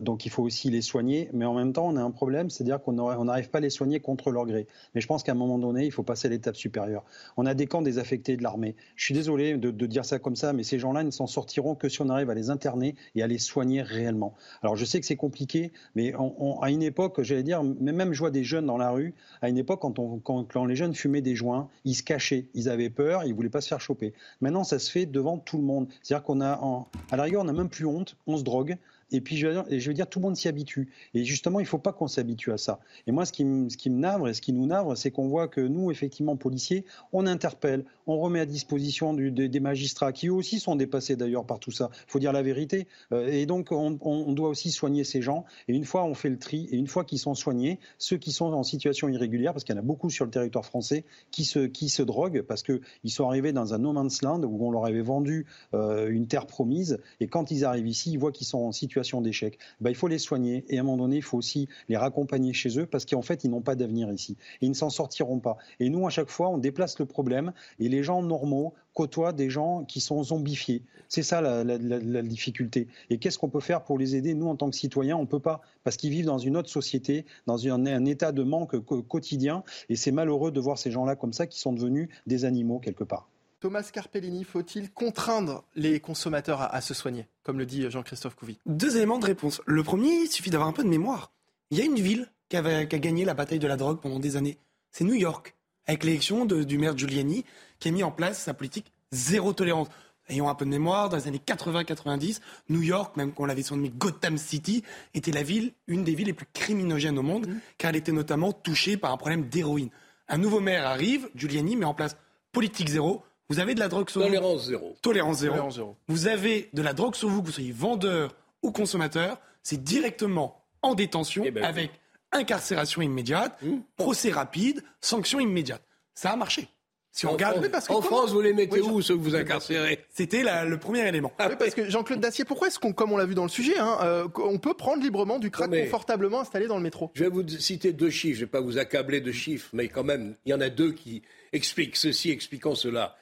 donc 0.00 0.24
il 0.24 0.30
faut 0.30 0.42
aussi 0.42 0.70
les 0.70 0.80
soigner. 0.80 1.28
Mais 1.34 1.44
en 1.44 1.52
même 1.52 1.74
temps, 1.74 1.86
on 1.86 1.96
a 1.96 2.02
un 2.02 2.10
problème, 2.10 2.48
c'est-à-dire 2.48 2.80
qu'on 2.80 2.94
n'arrive 3.24 3.50
pas 3.50 3.58
à 3.58 3.60
les 3.60 3.68
soigner 3.68 4.00
contre 4.00 4.30
leur 4.30 4.46
gré. 4.46 4.66
Mais 4.94 5.02
je 5.02 5.06
pense 5.06 5.22
qu'à 5.22 5.32
un 5.32 5.34
moment 5.34 5.58
donné, 5.58 5.84
il 5.84 5.92
faut 5.92 6.02
passer 6.02 6.28
à 6.28 6.30
l'étape 6.30 6.56
supérieure. 6.56 7.04
On 7.36 7.44
a 7.44 7.52
des 7.52 7.66
camps 7.66 7.82
désaffectés 7.82 8.38
de 8.38 8.42
l'armée. 8.42 8.74
Je 8.96 9.04
suis 9.04 9.14
désolé 9.14 9.58
de, 9.58 9.86
dire 9.86 10.06
ça 10.06 10.18
comme 10.18 10.36
ça, 10.36 10.54
mais 10.54 10.62
ces 10.62 10.78
gens-là 10.78 11.04
ne 11.04 11.10
s'en 11.10 11.26
sortiront 11.26 11.74
que 11.74 11.90
si 11.90 12.00
on 12.00 12.08
arrive 12.08 12.30
à 12.30 12.34
les 12.34 12.48
interner 12.48 12.94
et 13.14 13.22
à 13.22 13.26
les 13.26 13.38
soigner 13.38 13.82
réellement. 13.82 14.34
Alors 14.62 14.76
je 14.76 14.86
sais 14.86 14.98
que 14.98 15.06
c'est 15.06 15.16
compliqué, 15.16 15.72
mais 15.94 16.14
à 16.62 16.70
une 16.70 16.82
époque, 16.82 17.22
j'allais 17.22 17.42
dire, 17.42 17.62
même 17.62 17.97
même 17.98 18.14
je 18.14 18.18
vois 18.20 18.30
des 18.30 18.44
jeunes 18.44 18.66
dans 18.66 18.78
la 18.78 18.90
rue. 18.90 19.14
À 19.42 19.48
une 19.48 19.58
époque, 19.58 19.80
quand, 19.80 19.98
on, 19.98 20.18
quand, 20.18 20.44
quand, 20.44 20.64
les 20.64 20.76
jeunes 20.76 20.94
fumaient 20.94 21.20
des 21.20 21.36
joints, 21.36 21.68
ils 21.84 21.94
se 21.94 22.02
cachaient, 22.02 22.46
ils 22.54 22.68
avaient 22.68 22.90
peur, 22.90 23.24
ils 23.24 23.34
voulaient 23.34 23.50
pas 23.50 23.60
se 23.60 23.68
faire 23.68 23.80
choper. 23.80 24.14
Maintenant, 24.40 24.64
ça 24.64 24.78
se 24.78 24.90
fait 24.90 25.04
devant 25.04 25.38
tout 25.38 25.58
le 25.58 25.64
monde. 25.64 25.88
C'est-à-dire 26.02 26.24
qu'on 26.24 26.40
a, 26.40 26.58
en, 26.60 26.88
à 27.10 27.16
la 27.16 27.24
rigueur, 27.24 27.42
on 27.42 27.44
n'a 27.44 27.52
même 27.52 27.68
plus 27.68 27.84
honte, 27.84 28.16
on 28.26 28.38
se 28.38 28.44
drogue. 28.44 28.78
Et 29.10 29.20
puis, 29.20 29.36
je 29.36 29.46
veux, 29.48 29.94
dire, 29.94 30.06
tout 30.06 30.18
le 30.18 30.24
monde 30.24 30.36
s'y 30.36 30.48
habitue. 30.48 30.90
Et 31.14 31.24
justement, 31.24 31.60
il 31.60 31.64
ne 31.64 31.68
faut 31.68 31.78
pas 31.78 31.92
qu'on 31.92 32.08
s'habitue 32.08 32.52
à 32.52 32.58
ça. 32.58 32.80
Et 33.06 33.12
moi, 33.12 33.24
ce 33.24 33.32
qui, 33.32 33.44
me, 33.44 33.68
navre 33.88 34.28
et 34.28 34.34
ce 34.34 34.42
qui 34.42 34.52
nous 34.52 34.66
navre, 34.66 34.96
c'est 34.96 35.10
qu'on 35.10 35.28
voit 35.28 35.48
que 35.48 35.60
nous, 35.60 35.90
effectivement, 35.90 36.36
policiers, 36.36 36.84
on 37.12 37.26
interpelle, 37.26 37.84
on 38.06 38.18
remet 38.18 38.40
à 38.40 38.46
disposition 38.46 39.14
des, 39.14 39.60
magistrats, 39.60 40.12
qui 40.12 40.28
eux 40.28 40.32
aussi 40.32 40.60
sont 40.60 40.76
dépassés 40.76 41.16
d'ailleurs 41.16 41.46
par 41.46 41.58
tout 41.58 41.70
ça. 41.70 41.90
Il 41.92 42.10
faut 42.10 42.18
dire 42.18 42.32
la 42.32 42.42
vérité. 42.42 42.86
Euh, 43.12 43.28
et 43.28 43.46
donc, 43.46 43.72
on, 43.72 43.92
doit 44.32 44.48
aussi 44.50 44.70
soigner 44.70 45.04
ces 45.04 45.22
gens. 45.22 45.44
Et 45.68 45.74
une 45.74 45.84
fois 45.84 46.04
on 46.04 46.14
fait 46.14 46.28
le 46.28 46.38
tri, 46.38 46.68
et 46.70 46.76
une 46.76 46.86
fois 46.86 47.04
qu'ils 47.04 47.18
sont 47.18 47.34
soignés, 47.34 47.78
ceux 47.98 48.18
qui 48.18 48.30
sont 48.30 48.52
en 48.52 48.62
situation 48.62 49.08
irrégulière, 49.08 49.52
parce 49.52 49.64
qu'il 49.64 49.74
y 49.74 49.78
en 49.78 49.80
a 49.80 49.84
beaucoup 49.84 50.10
sur 50.10 50.24
le 50.26 50.30
territoire 50.30 50.64
français, 50.64 51.04
qui 51.30 51.44
se, 51.44 51.60
qui 51.60 51.88
droguent, 52.04 52.42
parce 52.42 52.62
qu'ils 52.62 52.80
sont 53.06 53.26
arrivés 53.26 53.52
dans 53.52 53.74
un 53.74 53.78
no 53.78 53.92
man's 53.92 54.22
land 54.22 54.42
où 54.42 54.66
on 54.66 54.70
leur 54.70 54.84
avait 54.84 55.00
vendu 55.00 55.46
euh, 55.74 56.08
une 56.08 56.26
terre 56.26 56.46
promise. 56.46 57.00
Et 57.20 57.26
quand 57.26 57.50
ils 57.50 57.64
arrivent 57.64 57.88
ici, 57.88 58.12
ils 58.12 58.18
voient 58.18 58.32
qu'ils 58.32 58.46
sont 58.46 58.58
en 58.58 58.72
situation 58.72 58.97
d'échec, 59.22 59.58
ben, 59.80 59.90
il 59.90 59.96
faut 59.96 60.08
les 60.08 60.18
soigner 60.18 60.64
et 60.68 60.78
à 60.78 60.80
un 60.80 60.84
moment 60.84 60.98
donné, 60.98 61.16
il 61.16 61.22
faut 61.22 61.38
aussi 61.38 61.68
les 61.88 61.96
raccompagner 61.96 62.52
chez 62.52 62.78
eux 62.78 62.86
parce 62.86 63.04
qu'en 63.04 63.22
fait, 63.22 63.44
ils 63.44 63.50
n'ont 63.50 63.60
pas 63.60 63.74
d'avenir 63.74 64.12
ici 64.12 64.36
ils 64.60 64.68
ne 64.68 64.74
s'en 64.74 64.90
sortiront 64.90 65.40
pas. 65.40 65.56
Et 65.80 65.88
nous, 65.90 66.06
à 66.06 66.10
chaque 66.10 66.30
fois, 66.30 66.48
on 66.48 66.58
déplace 66.58 66.98
le 66.98 67.06
problème 67.06 67.52
et 67.78 67.88
les 67.88 68.02
gens 68.02 68.22
normaux 68.22 68.74
côtoient 68.94 69.32
des 69.32 69.50
gens 69.50 69.84
qui 69.84 70.00
sont 70.00 70.22
zombifiés. 70.22 70.82
C'est 71.08 71.22
ça 71.22 71.40
la, 71.40 72.22
difficulté. 72.22 72.88
Et 73.10 73.18
qu'est-ce 73.18 73.38
qu'on 73.38 73.48
peut 73.48 73.60
faire 73.60 73.82
pour 73.84 73.98
les 73.98 74.16
aider? 74.16 74.34
Nous, 74.34 74.48
en 74.48 74.56
tant 74.56 74.68
que 74.68 74.76
citoyens, 74.76 75.16
on 75.16 75.22
ne 75.22 75.26
peut 75.26 75.40
pas, 75.40 75.60
parce 75.84 75.96
qu'ils 75.96 76.10
vivent 76.10 76.26
dans 76.26 76.38
une 76.38 76.56
autre 76.56 76.68
société, 76.68 77.24
dans 77.46 77.66
un, 77.66 77.86
un 77.86 78.04
état 78.04 78.32
de 78.32 78.42
manque 78.42 78.78
quotidien, 79.06 79.62
et 79.88 79.96
c'est 79.96 80.12
malheureux 80.12 80.50
de 80.50 80.60
voir 80.60 80.78
ces 80.78 80.90
gens-là 80.90 81.16
comme 81.16 81.32
ça, 81.32 81.46
qui 81.46 81.58
sont 81.58 81.72
devenus 81.72 82.08
des 82.26 82.44
animaux 82.44 82.78
quelque 82.78 83.04
part. 83.04 83.28
Thomas 83.60 83.90
Carpellini, 83.92 84.44
faut-il 84.44 84.90
contraindre 84.92 85.64
les 85.74 85.98
consommateurs 85.98 86.60
à, 86.60 86.74
à, 86.74 86.80
se 86.80 86.94
soigner, 86.94 87.26
comme 87.42 87.58
le 87.58 87.66
dit 87.66 87.90
Jean-Christophe 87.90 88.36
Couvi? 88.36 88.58
Deux 88.66 88.96
éléments 88.96 89.18
de 89.18 89.26
réponse. 89.26 89.60
Le 89.66 89.82
premier, 89.82 90.10
il 90.10 90.28
suffit 90.28 90.50
d'avoir 90.50 90.68
un 90.68 90.72
peu 90.72 90.84
de 90.84 90.88
mémoire. 90.88 91.32
Il 91.70 91.78
y 91.78 91.80
a 91.80 91.84
une 91.84 91.96
ville 91.96 92.30
qui, 92.48 92.56
a 92.56 92.84
gagné 92.84 93.24
la 93.24 93.34
bataille 93.34 93.58
de 93.58 93.66
la 93.66 93.76
drogue 93.76 94.00
pendant 94.00 94.20
des 94.20 94.36
années. 94.36 94.58
C'est 94.92 95.04
New 95.04 95.14
York, 95.14 95.54
avec 95.86 96.04
l'élection 96.04 96.44
du 96.44 96.78
maire 96.78 96.96
Giuliani, 96.96 97.44
qui 97.78 97.88
a 97.88 97.90
mis 97.90 98.02
en 98.02 98.10
place 98.10 98.38
sa 98.40 98.54
politique 98.54 98.92
zéro 99.10 99.52
tolérance. 99.52 99.88
Ayons 100.28 100.48
un 100.48 100.54
peu 100.54 100.64
de 100.64 100.70
mémoire, 100.70 101.08
dans 101.08 101.16
les 101.16 101.26
années 101.26 101.42
80-90, 101.44 102.40
New 102.68 102.82
York, 102.82 103.16
même 103.16 103.32
qu'on 103.32 103.46
l'avait 103.46 103.62
surnommé 103.62 103.90
Gotham 103.90 104.36
City, 104.36 104.84
était 105.14 105.32
la 105.32 105.42
ville, 105.42 105.72
une 105.86 106.04
des 106.04 106.14
villes 106.14 106.26
les 106.26 106.32
plus 106.32 106.46
criminogènes 106.52 107.18
au 107.18 107.22
monde, 107.22 107.46
mmh. 107.48 107.60
car 107.78 107.90
elle 107.90 107.96
était 107.96 108.12
notamment 108.12 108.52
touchée 108.52 108.96
par 108.96 109.12
un 109.12 109.16
problème 109.16 109.48
d'héroïne. 109.48 109.90
Un 110.28 110.38
nouveau 110.38 110.60
maire 110.60 110.86
arrive, 110.86 111.30
Giuliani 111.34 111.76
met 111.76 111.86
en 111.86 111.94
place 111.94 112.16
politique 112.52 112.88
zéro, 112.88 113.24
vous 113.48 113.60
avez 113.60 113.74
de 113.74 113.80
la 113.80 113.88
drogue 113.88 114.10
sur 114.10 114.22
Tolérance 114.22 114.62
vous. 114.62 114.70
Zéro. 114.70 114.96
Tolérance 115.02 115.38
zéro. 115.38 115.54
Tolérance 115.54 115.74
zéro. 115.76 115.96
Vous 116.08 116.26
avez 116.26 116.68
de 116.72 116.82
la 116.82 116.92
drogue 116.92 117.14
sur 117.14 117.28
vous, 117.28 117.40
que 117.40 117.46
vous 117.46 117.52
soyez 117.52 117.72
vendeur 117.72 118.34
ou 118.62 118.72
consommateur, 118.72 119.40
c'est 119.62 119.82
directement 119.82 120.64
en 120.82 120.94
détention 120.94 121.44
eh 121.46 121.50
ben, 121.50 121.64
avec 121.64 121.90
oui. 121.90 122.40
incarcération 122.40 123.02
immédiate, 123.02 123.60
mmh. 123.62 123.78
procès 123.96 124.30
rapide, 124.30 124.82
sanction 125.00 125.40
immédiate. 125.40 125.82
Ça 126.14 126.32
a 126.32 126.36
marché. 126.36 126.68
Si 127.10 127.26
on 127.26 127.30
en 127.30 127.32
regarde, 127.32 127.56
France, 127.56 127.68
parce 127.72 127.88
que 127.88 127.92
en 127.92 128.00
comment... 128.00 128.16
France, 128.16 128.30
vous 128.30 128.40
les 128.40 128.52
mettez 128.52 128.80
oui, 128.80 128.88
où, 128.88 129.02
ceux 129.02 129.16
que 129.16 129.20
vous 129.20 129.34
incarcérez 129.34 130.04
C'était 130.10 130.44
le 130.64 130.78
premier 130.78 131.08
élément. 131.08 131.32
Ah, 131.38 131.48
oui, 131.48 131.56
parce 131.58 131.74
que 131.74 131.88
Jean-Claude 131.88 132.20
Dacier, 132.20 132.44
pourquoi 132.44 132.68
est-ce 132.68 132.78
qu'on, 132.78 132.92
comme 132.92 133.10
on 133.12 133.16
l'a 133.16 133.24
vu 133.24 133.34
dans 133.34 133.44
le 133.44 133.48
sujet, 133.48 133.76
hein, 133.78 133.98
euh, 134.02 134.28
on 134.36 134.58
peut 134.58 134.74
prendre 134.74 135.02
librement 135.02 135.38
du 135.38 135.50
crack 135.50 135.70
confortablement 135.70 136.40
installé 136.40 136.68
dans 136.68 136.76
le 136.76 136.82
métro? 136.82 137.10
Je 137.14 137.24
vais 137.24 137.30
vous 137.30 137.48
citer 137.48 137.92
deux 137.92 138.10
chiffres, 138.10 138.36
je 138.36 138.42
ne 138.42 138.46
vais 138.46 138.50
pas 138.50 138.60
vous 138.60 138.78
accabler 138.78 139.20
de 139.20 139.32
chiffres, 139.32 139.70
mais 139.72 139.88
quand 139.88 140.04
même, 140.04 140.36
il 140.44 140.50
y 140.50 140.54
en 140.54 140.60
a 140.60 140.68
deux 140.68 140.92
qui 140.92 141.22
expliquent 141.52 141.96
ceci, 141.96 142.30
expliquant 142.30 142.74
cela 142.74 143.16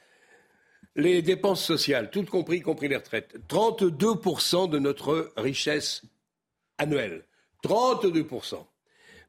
les 0.97 1.21
dépenses 1.21 1.63
sociales, 1.63 2.09
toutes 2.11 2.29
compris, 2.29 2.57
y 2.57 2.61
compris 2.61 2.89
les 2.89 2.97
retraites. 2.97 3.37
32% 3.47 4.69
de 4.69 4.79
notre 4.79 5.31
richesse 5.37 6.01
annuelle. 6.77 7.23
32%. 7.63 8.65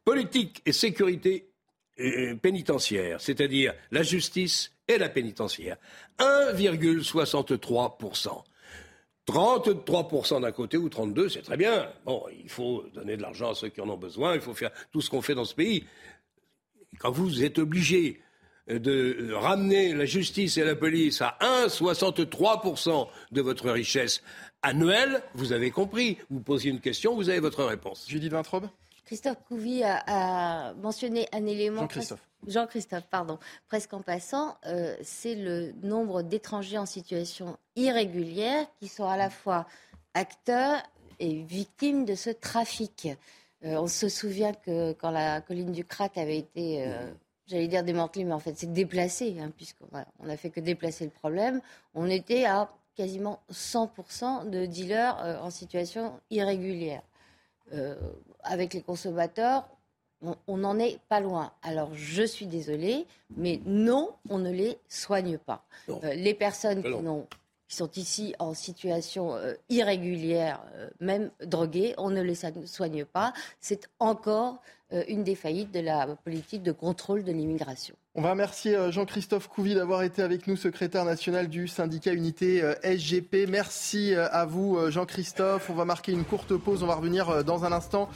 Politique 0.04 0.60
et 0.66 0.72
sécurité 0.72 1.48
pénitentiaire, 2.42 3.20
c'est-à-dire 3.20 3.72
la 3.90 4.02
justice 4.02 4.72
et 4.86 4.98
la 4.98 5.08
pénitentiaire. 5.08 5.78
1,63%. 6.18 8.44
33% 9.26 10.40
d'un 10.40 10.52
côté 10.52 10.76
ou 10.78 10.88
32, 10.88 11.28
c'est 11.28 11.42
très 11.42 11.58
bien. 11.58 11.92
Bon, 12.06 12.24
il 12.42 12.48
faut 12.48 12.84
donner 12.94 13.18
de 13.18 13.22
l'argent 13.22 13.50
à 13.50 13.54
ceux 13.54 13.68
qui 13.68 13.82
en 13.82 13.90
ont 13.90 13.98
besoin, 13.98 14.34
il 14.34 14.40
faut 14.40 14.54
faire 14.54 14.70
tout 14.90 15.02
ce 15.02 15.10
qu'on 15.10 15.20
fait 15.20 15.34
dans 15.34 15.44
ce 15.44 15.54
pays. 15.54 15.84
Quand 16.98 17.10
vous 17.10 17.44
êtes 17.44 17.58
obligé 17.58 18.22
de 18.68 19.32
ramener 19.32 19.94
la 19.94 20.04
justice 20.04 20.56
et 20.58 20.64
la 20.64 20.76
police 20.76 21.22
à 21.22 21.36
1,63% 21.40 23.08
de 23.32 23.40
votre 23.40 23.70
richesse 23.70 24.22
annuelle, 24.62 25.22
vous 25.34 25.52
avez 25.52 25.70
compris. 25.70 26.18
Vous 26.30 26.40
posiez 26.40 26.70
une 26.70 26.80
question, 26.80 27.14
vous 27.14 27.28
avez 27.28 27.40
votre 27.40 27.64
réponse. 27.64 28.06
Judith 28.08 28.32
Vintraube 28.32 28.68
Christophe 29.04 29.38
Couvi 29.48 29.82
a, 29.82 30.02
a, 30.06 30.74
mentionné 30.74 31.28
un 31.32 31.46
élément. 31.46 31.80
Jean-Christophe. 31.80 32.28
Jean-Christophe, 32.46 33.06
pardon. 33.10 33.38
Presque 33.66 33.92
en 33.94 34.02
passant, 34.02 34.56
euh, 34.66 34.96
c'est 35.02 35.34
le 35.34 35.72
nombre 35.82 36.22
d'étrangers 36.22 36.78
en 36.78 36.86
situation 36.86 37.56
irrégulière 37.74 38.66
qui 38.78 38.88
sont 38.88 39.08
à 39.08 39.16
la 39.16 39.30
fois 39.30 39.66
acteurs 40.14 40.82
et 41.20 41.42
victimes 41.42 42.04
de 42.04 42.14
ce 42.14 42.30
trafic. 42.30 43.08
Euh, 43.64 43.76
on 43.76 43.86
se 43.86 44.08
souvient 44.08 44.52
que 44.52 44.92
quand 44.92 45.10
la 45.10 45.40
colline 45.40 45.72
du 45.72 45.84
crack 45.84 46.16
avait 46.16 46.38
été 46.38 46.86
euh, 46.86 47.10
j'allais 47.48 47.68
dire 47.68 47.82
démantelé, 47.82 48.24
mais 48.24 48.32
en 48.32 48.38
fait 48.38 48.54
c'est 48.56 48.72
déplacé, 48.72 49.36
hein, 49.40 49.50
puisqu'on 49.56 49.86
voilà, 49.90 50.06
n'a 50.22 50.36
fait 50.36 50.50
que 50.50 50.60
déplacer 50.60 51.04
le 51.04 51.10
problème. 51.10 51.60
On 51.94 52.08
était 52.08 52.44
à 52.44 52.70
quasiment 52.94 53.40
100% 53.52 54.50
de 54.50 54.66
dealers 54.66 55.18
euh, 55.22 55.38
en 55.40 55.50
situation 55.50 56.20
irrégulière. 56.30 57.02
Euh, 57.72 57.96
avec 58.42 58.74
les 58.74 58.82
consommateurs, 58.82 59.68
on 60.48 60.56
n'en 60.56 60.78
est 60.78 60.98
pas 61.08 61.20
loin. 61.20 61.52
Alors 61.62 61.90
je 61.94 62.24
suis 62.24 62.46
désolée, 62.46 63.06
mais 63.36 63.60
non, 63.64 64.10
on 64.28 64.38
ne 64.38 64.50
les 64.50 64.78
soigne 64.88 65.38
pas. 65.38 65.64
Euh, 65.88 66.14
les 66.14 66.34
personnes 66.34 66.82
qui, 66.82 66.92
qui, 67.68 67.76
sont 67.76 67.90
ici 67.96 68.34
en 68.38 68.54
situation 68.54 69.34
euh, 69.34 69.54
irrégulière, 69.68 70.62
euh, 70.74 70.88
même 71.00 71.30
droguées, 71.44 71.94
on 71.98 72.10
ne 72.10 72.22
les 72.22 72.36
soigne 72.66 73.04
pas. 73.04 73.32
C'est 73.60 73.88
encore 73.98 74.60
euh, 74.92 75.04
une 75.08 75.22
des 75.22 75.34
faillites 75.34 75.72
de 75.72 75.80
la 75.80 76.06
politique 76.24 76.62
de 76.62 76.72
contrôle 76.72 77.24
de 77.24 77.32
l'immigration. 77.32 77.94
On 78.14 78.22
va 78.22 78.30
remercier 78.30 78.76
Jean-Christophe 78.90 79.48
Couvi 79.48 79.74
d'avoir 79.74 80.02
été 80.02 80.22
avec 80.22 80.48
nous, 80.48 80.56
secrétaire 80.56 81.04
national 81.04 81.48
du 81.48 81.68
syndicat 81.68 82.12
Unité 82.12 82.62
SGP. 82.82 83.46
Merci 83.48 84.12
à 84.12 84.44
vous, 84.44 84.90
Jean-Christophe. 84.90 85.70
On 85.70 85.74
va 85.74 85.84
marquer 85.84 86.10
une 86.10 86.24
courte 86.24 86.56
pause. 86.56 86.82
On 86.82 86.88
va 86.88 86.96
revenir 86.96 87.44
dans 87.44 87.64
un 87.64 87.70
instant 87.70 88.08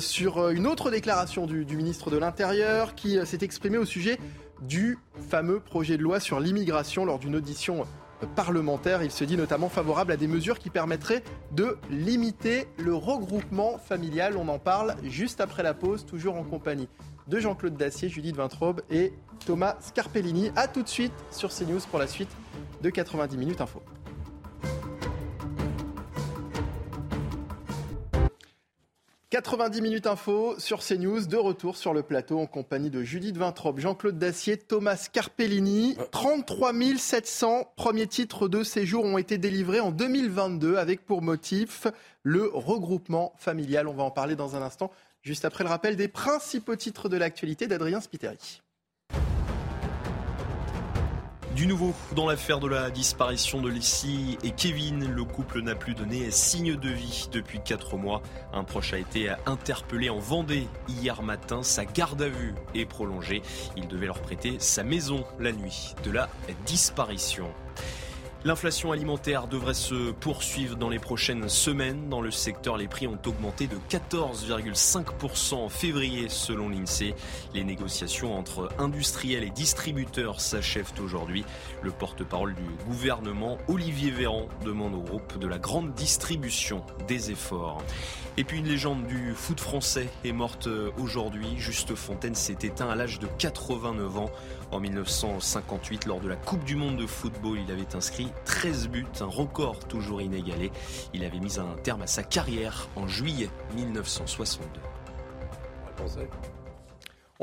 sur 0.00 0.48
une 0.48 0.66
autre 0.66 0.90
déclaration 0.90 1.46
du, 1.46 1.64
du 1.64 1.76
ministre 1.76 2.10
de 2.10 2.16
l'Intérieur 2.16 2.96
qui 2.96 3.24
s'est 3.24 3.44
exprimé 3.44 3.78
au 3.78 3.84
sujet 3.84 4.18
du 4.62 4.98
fameux 5.30 5.60
projet 5.60 5.96
de 5.96 6.02
loi 6.02 6.18
sur 6.18 6.40
l'immigration 6.40 7.04
lors 7.04 7.20
d'une 7.20 7.36
audition 7.36 7.86
parlementaire. 8.34 9.02
Il 9.02 9.10
se 9.10 9.24
dit 9.24 9.36
notamment 9.36 9.68
favorable 9.68 10.12
à 10.12 10.16
des 10.16 10.26
mesures 10.26 10.58
qui 10.58 10.70
permettraient 10.70 11.22
de 11.52 11.78
limiter 11.90 12.68
le 12.78 12.94
regroupement 12.94 13.78
familial. 13.78 14.36
On 14.36 14.48
en 14.48 14.58
parle 14.58 14.94
juste 15.04 15.40
après 15.40 15.62
la 15.62 15.74
pause, 15.74 16.06
toujours 16.06 16.36
en 16.36 16.44
compagnie 16.44 16.88
de 17.28 17.38
Jean-Claude 17.38 17.76
Dacier, 17.76 18.08
Judith 18.08 18.36
Vintraube 18.36 18.82
et 18.90 19.12
Thomas 19.46 19.76
Scarpellini. 19.80 20.50
A 20.56 20.68
tout 20.68 20.82
de 20.82 20.88
suite 20.88 21.12
sur 21.30 21.50
CNews 21.50 21.80
pour 21.90 21.98
la 21.98 22.06
suite 22.06 22.30
de 22.82 22.90
90 22.90 23.36
minutes 23.36 23.60
info. 23.60 23.82
90 29.34 29.80
minutes 29.80 30.06
info 30.06 30.54
sur 30.58 30.78
CNews, 30.78 31.26
de 31.26 31.36
retour 31.36 31.76
sur 31.76 31.92
le 31.92 32.04
plateau 32.04 32.38
en 32.38 32.46
compagnie 32.46 32.88
de 32.88 33.02
Judith 33.02 33.36
Vintrop, 33.36 33.80
Jean-Claude 33.80 34.16
Dacier, 34.16 34.56
Thomas 34.56 35.08
Carpellini. 35.12 35.96
33 36.12 36.72
700 36.96 37.72
premiers 37.74 38.06
titres 38.06 38.46
de 38.46 38.62
séjour 38.62 39.04
ont 39.04 39.18
été 39.18 39.36
délivrés 39.36 39.80
en 39.80 39.90
2022 39.90 40.76
avec 40.76 41.04
pour 41.04 41.20
motif 41.20 41.88
le 42.22 42.48
regroupement 42.54 43.32
familial. 43.36 43.88
On 43.88 43.92
va 43.92 44.04
en 44.04 44.12
parler 44.12 44.36
dans 44.36 44.54
un 44.54 44.62
instant, 44.62 44.92
juste 45.22 45.44
après 45.44 45.64
le 45.64 45.70
rappel 45.70 45.96
des 45.96 46.06
principaux 46.06 46.76
titres 46.76 47.08
de 47.08 47.16
l'actualité 47.16 47.66
d'Adrien 47.66 48.00
Spiteri. 48.00 48.62
Du 51.54 51.68
nouveau 51.68 51.94
dans 52.16 52.26
l'affaire 52.26 52.58
de 52.58 52.66
la 52.66 52.90
disparition 52.90 53.62
de 53.62 53.68
Lissy 53.68 54.38
et 54.42 54.50
Kevin, 54.50 55.08
le 55.08 55.22
couple 55.22 55.60
n'a 55.60 55.76
plus 55.76 55.94
donné 55.94 56.32
signe 56.32 56.74
de 56.74 56.88
vie 56.88 57.28
depuis 57.30 57.60
4 57.60 57.96
mois. 57.96 58.22
Un 58.52 58.64
proche 58.64 58.92
a 58.92 58.98
été 58.98 59.32
interpellé 59.46 60.10
en 60.10 60.18
Vendée 60.18 60.66
hier 60.88 61.22
matin. 61.22 61.62
Sa 61.62 61.84
garde 61.84 62.22
à 62.22 62.28
vue 62.28 62.54
est 62.74 62.86
prolongée. 62.86 63.40
Il 63.76 63.86
devait 63.86 64.06
leur 64.06 64.20
prêter 64.20 64.56
sa 64.58 64.82
maison 64.82 65.24
la 65.38 65.52
nuit 65.52 65.94
de 66.02 66.10
la 66.10 66.28
disparition. 66.66 67.46
L'inflation 68.46 68.92
alimentaire 68.92 69.46
devrait 69.46 69.72
se 69.72 70.10
poursuivre 70.10 70.76
dans 70.76 70.90
les 70.90 70.98
prochaines 70.98 71.48
semaines. 71.48 72.10
Dans 72.10 72.20
le 72.20 72.30
secteur, 72.30 72.76
les 72.76 72.88
prix 72.88 73.06
ont 73.06 73.18
augmenté 73.24 73.66
de 73.66 73.76
14,5% 73.88 75.54
en 75.54 75.70
février 75.70 76.28
selon 76.28 76.68
l'INSEE. 76.68 77.14
Les 77.54 77.64
négociations 77.64 78.36
entre 78.38 78.68
industriels 78.78 79.44
et 79.44 79.50
distributeurs 79.50 80.42
s'achèvent 80.42 80.92
aujourd'hui. 81.02 81.46
Le 81.84 81.90
porte-parole 81.90 82.54
du 82.54 82.62
gouvernement, 82.86 83.58
Olivier 83.68 84.10
Véran, 84.10 84.48
demande 84.64 84.94
au 84.94 85.02
groupe 85.02 85.38
de 85.38 85.46
la 85.46 85.58
grande 85.58 85.92
distribution 85.92 86.82
des 87.06 87.30
efforts. 87.30 87.82
Et 88.38 88.44
puis 88.44 88.60
une 88.60 88.64
légende 88.64 89.06
du 89.06 89.34
foot 89.34 89.60
français 89.60 90.08
est 90.24 90.32
morte 90.32 90.66
aujourd'hui. 90.98 91.58
Juste 91.58 91.94
Fontaine 91.94 92.34
s'est 92.34 92.56
éteint 92.62 92.88
à 92.88 92.94
l'âge 92.94 93.18
de 93.18 93.26
89 93.26 94.16
ans. 94.16 94.30
En 94.72 94.80
1958, 94.80 96.06
lors 96.06 96.20
de 96.20 96.28
la 96.28 96.36
Coupe 96.36 96.64
du 96.64 96.74
Monde 96.74 96.96
de 96.96 97.06
football, 97.06 97.58
il 97.62 97.70
avait 97.70 97.94
inscrit 97.94 98.28
13 98.46 98.88
buts, 98.88 99.04
un 99.20 99.26
record 99.26 99.78
toujours 99.80 100.22
inégalé. 100.22 100.72
Il 101.12 101.22
avait 101.22 101.38
mis 101.38 101.60
un 101.60 101.76
terme 101.82 102.00
à 102.00 102.06
sa 102.06 102.22
carrière 102.22 102.88
en 102.96 103.06
juillet 103.06 103.50
1962. 103.76 104.80
On 106.02 106.53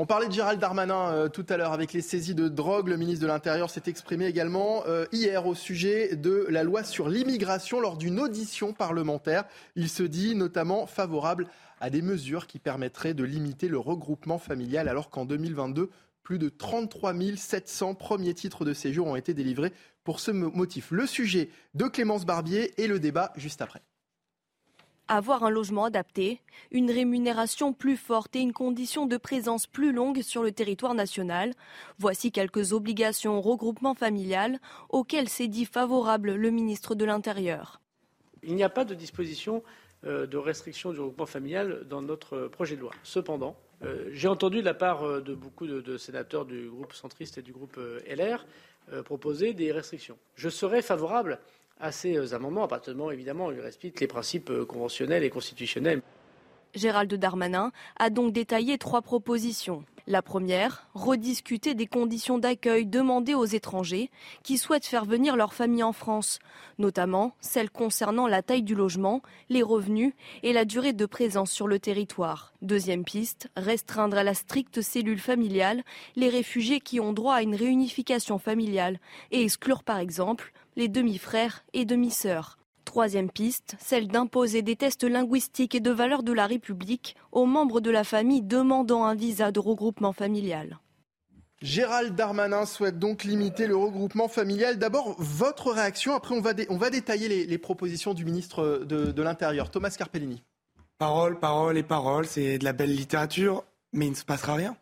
parlait 0.06 0.26
de 0.26 0.32
Gérald 0.32 0.58
Darmanin 0.58 1.12
euh, 1.12 1.28
tout 1.28 1.44
à 1.48 1.56
l'heure 1.56 1.72
avec 1.72 1.92
les 1.92 2.00
saisies 2.00 2.34
de 2.34 2.48
drogue. 2.48 2.88
Le 2.88 2.96
ministre 2.96 3.22
de 3.22 3.26
l'Intérieur 3.26 3.70
s'est 3.70 3.82
exprimé 3.86 4.26
également 4.26 4.82
euh, 4.86 5.06
hier 5.12 5.46
au 5.46 5.54
sujet 5.54 6.16
de 6.16 6.46
la 6.48 6.64
loi 6.64 6.82
sur 6.82 7.08
l'immigration 7.08 7.78
lors 7.78 7.96
d'une 7.96 8.18
audition 8.18 8.72
parlementaire. 8.72 9.44
Il 9.76 9.88
se 9.88 10.02
dit 10.02 10.34
notamment 10.34 10.86
favorable 10.86 11.46
à 11.80 11.90
des 11.90 12.02
mesures 12.02 12.46
qui 12.46 12.58
permettraient 12.58 13.14
de 13.14 13.22
limiter 13.22 13.68
le 13.68 13.78
regroupement 13.78 14.38
familial 14.38 14.88
alors 14.88 15.10
qu'en 15.10 15.24
2022, 15.24 15.90
plus 16.22 16.38
de 16.38 16.48
33 16.48 17.14
700 17.36 17.94
premiers 17.94 18.34
titres 18.34 18.64
de 18.64 18.72
séjour 18.72 19.06
ont 19.08 19.16
été 19.16 19.34
délivrés 19.34 19.72
pour 20.04 20.20
ce 20.20 20.30
motif. 20.30 20.90
Le 20.90 21.06
sujet 21.06 21.50
de 21.74 21.84
Clémence 21.84 22.24
Barbier 22.24 22.72
et 22.82 22.86
le 22.86 22.98
débat 22.98 23.32
juste 23.36 23.60
après. 23.60 23.82
Avoir 25.08 25.44
un 25.44 25.50
logement 25.50 25.84
adapté, 25.84 26.40
une 26.70 26.90
rémunération 26.90 27.72
plus 27.72 27.96
forte 27.96 28.36
et 28.36 28.40
une 28.40 28.52
condition 28.52 29.06
de 29.06 29.16
présence 29.16 29.66
plus 29.66 29.92
longue 29.92 30.22
sur 30.22 30.42
le 30.42 30.52
territoire 30.52 30.94
national. 30.94 31.54
Voici 31.98 32.32
quelques 32.32 32.72
obligations 32.72 33.38
au 33.38 33.40
regroupement 33.40 33.94
familial 33.94 34.58
auxquelles 34.88 35.28
s'est 35.28 35.48
dit 35.48 35.64
favorable 35.64 36.34
le 36.34 36.50
ministre 36.50 36.94
de 36.94 37.04
l'Intérieur. 37.04 37.80
Il 38.42 38.54
n'y 38.54 38.62
a 38.62 38.68
pas 38.68 38.84
de 38.84 38.94
disposition 38.94 39.62
euh, 40.04 40.26
de 40.26 40.36
restriction 40.36 40.92
du 40.92 40.98
regroupement 40.98 41.26
familial 41.26 41.84
dans 41.88 42.02
notre 42.02 42.48
projet 42.48 42.74
de 42.74 42.80
loi. 42.80 42.90
Cependant, 43.04 43.56
euh, 43.84 44.08
j'ai 44.12 44.26
entendu 44.26 44.58
de 44.58 44.64
la 44.64 44.74
part 44.74 45.04
euh, 45.04 45.20
de 45.20 45.32
beaucoup 45.32 45.68
de, 45.68 45.96
sénateurs 45.96 46.44
du 46.44 46.68
groupe 46.68 46.92
centriste 46.92 47.38
et 47.38 47.42
du 47.42 47.52
groupe 47.52 47.78
LR 48.08 48.44
proposer 49.04 49.54
des 49.54 49.70
restrictions. 49.70 50.18
Je 50.34 50.48
serais 50.48 50.82
favorable 50.82 51.38
à 51.82 51.90
ces 51.92 52.32
amendements, 52.32 52.64
à 52.64 52.80
évidemment, 53.12 53.50
les 53.50 54.06
principes 54.06 54.52
conventionnels 54.66 55.24
et 55.24 55.30
constitutionnels. 55.30 56.00
Gérald 56.74 57.12
Darmanin 57.12 57.70
a 57.98 58.08
donc 58.08 58.32
détaillé 58.32 58.78
trois 58.78 59.02
propositions. 59.02 59.84
La 60.06 60.22
première, 60.22 60.88
rediscuter 60.94 61.74
des 61.74 61.86
conditions 61.86 62.38
d'accueil 62.38 62.86
demandées 62.86 63.34
aux 63.34 63.44
étrangers 63.44 64.10
qui 64.42 64.58
souhaitent 64.58 64.86
faire 64.86 65.04
venir 65.04 65.36
leur 65.36 65.54
famille 65.54 65.82
en 65.82 65.92
France, 65.92 66.40
notamment 66.78 67.34
celles 67.40 67.70
concernant 67.70 68.26
la 68.26 68.42
taille 68.42 68.64
du 68.64 68.74
logement, 68.74 69.22
les 69.48 69.62
revenus 69.62 70.14
et 70.42 70.52
la 70.52 70.64
durée 70.64 70.92
de 70.92 71.06
présence 71.06 71.52
sur 71.52 71.68
le 71.68 71.78
territoire. 71.78 72.52
Deuxième 72.62 73.04
piste, 73.04 73.48
restreindre 73.56 74.16
à 74.16 74.24
la 74.24 74.34
stricte 74.34 74.80
cellule 74.80 75.20
familiale 75.20 75.82
les 76.16 76.28
réfugiés 76.28 76.80
qui 76.80 76.98
ont 76.98 77.12
droit 77.12 77.34
à 77.34 77.42
une 77.42 77.54
réunification 77.54 78.38
familiale 78.38 78.98
et 79.30 79.42
exclure 79.42 79.84
par 79.84 79.98
exemple 79.98 80.52
les 80.76 80.88
demi-frères 80.88 81.64
et 81.72 81.84
demi-sœurs. 81.84 82.58
Troisième 82.84 83.30
piste, 83.30 83.76
celle 83.78 84.08
d'imposer 84.08 84.62
des 84.62 84.76
tests 84.76 85.04
linguistiques 85.04 85.74
et 85.74 85.80
de 85.80 85.90
valeur 85.90 86.22
de 86.22 86.32
la 86.32 86.46
République 86.46 87.16
aux 87.30 87.46
membres 87.46 87.80
de 87.80 87.90
la 87.90 88.04
famille 88.04 88.42
demandant 88.42 89.04
un 89.04 89.14
visa 89.14 89.52
de 89.52 89.60
regroupement 89.60 90.12
familial. 90.12 90.78
Gérald 91.62 92.16
Darmanin 92.16 92.66
souhaite 92.66 92.98
donc 92.98 93.22
limiter 93.22 93.68
le 93.68 93.76
regroupement 93.76 94.26
familial. 94.26 94.78
D'abord, 94.78 95.14
votre 95.18 95.70
réaction, 95.70 96.14
après 96.14 96.34
on 96.34 96.40
va, 96.40 96.52
on 96.68 96.76
va 96.76 96.90
détailler 96.90 97.46
les, 97.46 97.58
propositions 97.58 98.14
du 98.14 98.24
ministre 98.24 98.84
de, 98.84 99.12
de 99.12 99.22
l'Intérieur, 99.22 99.70
Thomas 99.70 99.94
Carpellini. 99.96 100.42
Parole, 100.98 101.38
parole 101.38 101.78
et 101.78 101.84
parole, 101.84 102.26
c'est 102.26 102.58
de 102.58 102.64
la 102.64 102.72
belle 102.72 102.94
littérature, 102.94 103.64
mais 103.92 104.06
il 104.06 104.10
ne 104.10 104.16
se 104.16 104.24
passera 104.24 104.54
rien. 104.54 104.76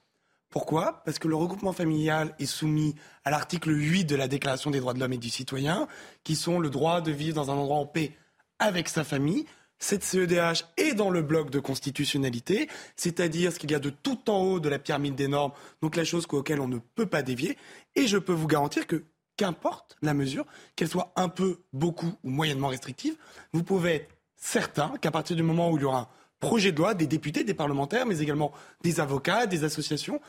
Pourquoi? 0.50 1.02
Parce 1.04 1.20
que 1.20 1.28
le 1.28 1.36
regroupement 1.36 1.72
familial 1.72 2.34
est 2.40 2.46
soumis 2.46 2.96
à 3.24 3.30
l'article 3.30 3.70
8 3.70 4.04
de 4.04 4.16
la 4.16 4.26
Déclaration 4.26 4.72
des 4.72 4.80
droits 4.80 4.94
de 4.94 4.98
l'homme 4.98 5.12
et 5.12 5.18
du 5.18 5.30
citoyen, 5.30 5.86
qui 6.24 6.34
sont 6.34 6.58
le 6.58 6.70
droit 6.70 7.00
de 7.00 7.12
vivre 7.12 7.36
dans 7.36 7.52
un 7.52 7.54
endroit 7.54 7.76
en 7.76 7.86
paix 7.86 8.16
avec 8.58 8.88
sa 8.88 9.04
famille. 9.04 9.46
Cette 9.78 10.02
CEDH 10.02 10.64
est 10.76 10.94
dans 10.94 11.08
le 11.08 11.22
bloc 11.22 11.50
de 11.50 11.60
constitutionnalité, 11.60 12.68
c'est-à-dire 12.96 13.52
ce 13.52 13.60
qu'il 13.60 13.70
y 13.70 13.76
a 13.76 13.78
de 13.78 13.90
tout 13.90 14.28
en 14.28 14.42
haut 14.42 14.60
de 14.60 14.68
la 14.68 14.80
pyramide 14.80 15.14
des 15.14 15.28
normes, 15.28 15.52
donc 15.82 15.94
la 15.94 16.04
chose 16.04 16.26
auquel 16.30 16.60
on 16.60 16.68
ne 16.68 16.78
peut 16.78 17.06
pas 17.06 17.22
dévier. 17.22 17.56
Et 17.94 18.08
je 18.08 18.18
peux 18.18 18.34
vous 18.34 18.48
garantir 18.48 18.88
que, 18.88 19.04
qu'importe 19.36 19.96
la 20.02 20.14
mesure, 20.14 20.44
qu'elle 20.74 20.88
soit 20.88 21.12
un 21.14 21.28
peu, 21.28 21.60
beaucoup 21.72 22.12
ou 22.24 22.30
moyennement 22.30 22.68
restrictive, 22.68 23.16
vous 23.52 23.62
pouvez 23.62 23.94
être 23.94 24.16
certain 24.36 24.94
qu'à 25.00 25.12
partir 25.12 25.36
du 25.36 25.44
moment 25.44 25.70
où 25.70 25.78
il 25.78 25.82
y 25.82 25.86
aura 25.86 26.00
un 26.00 26.08
projet 26.40 26.72
de 26.72 26.78
loi, 26.78 26.94
des 26.94 27.06
députés, 27.06 27.44
des 27.44 27.54
parlementaires, 27.54 28.06
mais 28.06 28.20
également 28.20 28.52
des 28.82 28.98
avocats, 29.00 29.46
des 29.46 29.64
associations, 29.64 30.20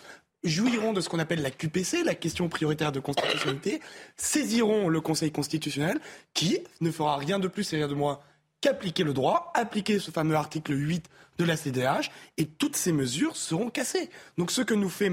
jouiront 0.43 0.93
de 0.93 1.01
ce 1.01 1.09
qu'on 1.09 1.19
appelle 1.19 1.41
la 1.41 1.51
QPC, 1.51 2.03
la 2.03 2.15
question 2.15 2.49
prioritaire 2.49 2.91
de 2.91 2.99
constitutionnalité, 2.99 3.81
saisiront 4.17 4.89
le 4.89 5.01
Conseil 5.01 5.31
constitutionnel 5.31 5.99
qui 6.33 6.59
ne 6.81 6.91
fera 6.91 7.17
rien 7.17 7.39
de 7.39 7.47
plus 7.47 7.71
et 7.73 7.77
rien 7.77 7.87
de 7.87 7.93
moins 7.93 8.19
qu'appliquer 8.59 9.03
le 9.03 9.13
droit, 9.13 9.51
appliquer 9.55 9.99
ce 9.99 10.11
fameux 10.11 10.35
article 10.35 10.73
8 10.77 11.09
de 11.39 11.45
la 11.45 11.57
CDH, 11.57 12.11
et 12.37 12.45
toutes 12.45 12.75
ces 12.75 12.91
mesures 12.91 13.35
seront 13.35 13.69
cassées. 13.69 14.09
Donc 14.37 14.51
ce 14.51 14.61
que 14.61 14.75
nous 14.75 14.89
fait 14.89 15.11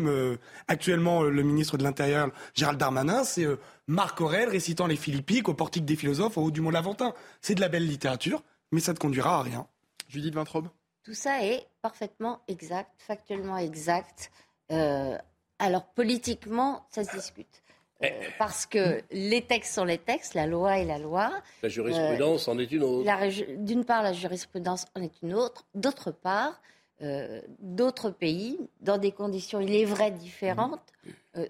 actuellement 0.67 1.23
le 1.23 1.43
ministre 1.43 1.79
de 1.79 1.83
l'Intérieur, 1.83 2.31
Gérald 2.55 2.79
Darmanin, 2.79 3.25
c'est 3.25 3.47
euh, 3.47 3.57
Marc 3.87 4.21
Aurel 4.21 4.51
récitant 4.51 4.87
les 4.87 4.97
Philippiques 4.97 5.49
au 5.49 5.55
portique 5.55 5.87
des 5.87 5.97
philosophes 5.97 6.37
au 6.37 6.43
haut 6.43 6.51
du 6.51 6.61
Mont 6.61 6.71
Laventin. 6.71 7.15
C'est 7.41 7.55
de 7.55 7.61
la 7.61 7.69
belle 7.69 7.87
littérature, 7.87 8.43
mais 8.73 8.81
ça 8.81 8.93
ne 8.93 8.99
conduira 8.99 9.39
à 9.39 9.43
rien. 9.43 9.67
Judith 10.09 10.35
Vintraube 10.35 10.69
tout 11.09 11.15
ça 11.15 11.43
est 11.43 11.67
parfaitement 11.81 12.41
exact, 12.49 12.91
factuellement 12.99 13.57
exact. 13.57 14.31
Euh, 14.71 15.17
alors 15.59 15.87
politiquement, 15.87 16.85
ça 16.91 17.03
se 17.03 17.17
discute. 17.17 17.63
Euh, 18.03 18.09
eh. 18.11 18.27
parce 18.39 18.67
que 18.67 19.01
les 19.11 19.41
textes 19.41 19.75
sont 19.75 19.85
les 19.85 19.97
textes, 19.97 20.35
la 20.35 20.47
loi 20.47 20.81
est 20.81 20.85
la 20.85 20.99
loi. 20.99 21.33
La 21.63 21.71
jurisprudence 21.71 22.47
en 22.47 22.59
est 22.59 22.71
une 22.71 22.83
autre. 22.83 23.57
D'une 23.57 23.87
part, 23.87 24.03
la 24.03 24.13
jurisprudence 24.13 24.85
en 24.95 25.01
est 25.01 25.23
une 25.23 25.33
autre. 25.33 25.65
D'autre 25.75 26.11
part, 26.11 26.61
euh, 27.01 27.41
d'autres 27.59 28.11
pays, 28.11 28.59
dans 28.83 28.99
des 28.99 29.11
conditions, 29.11 29.61
il 29.61 29.75
est 29.75 29.87
vrai, 29.87 30.11
différentes, 30.11 30.93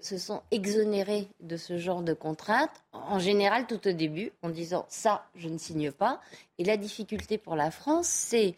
se 0.01 0.19
sont 0.19 0.41
exonérés 0.51 1.27
de 1.41 1.57
ce 1.57 1.77
genre 1.77 2.03
de 2.03 2.13
contraintes, 2.13 2.83
en 2.93 3.17
général 3.17 3.65
tout 3.67 3.87
au 3.87 3.91
début, 3.91 4.31
en 4.43 4.49
disant 4.49 4.85
ça, 4.87 5.25
je 5.35 5.49
ne 5.49 5.57
signe 5.57 5.91
pas. 5.91 6.21
Et 6.59 6.63
la 6.63 6.77
difficulté 6.77 7.37
pour 7.39 7.55
la 7.55 7.71
France, 7.71 8.07
c'est 8.07 8.55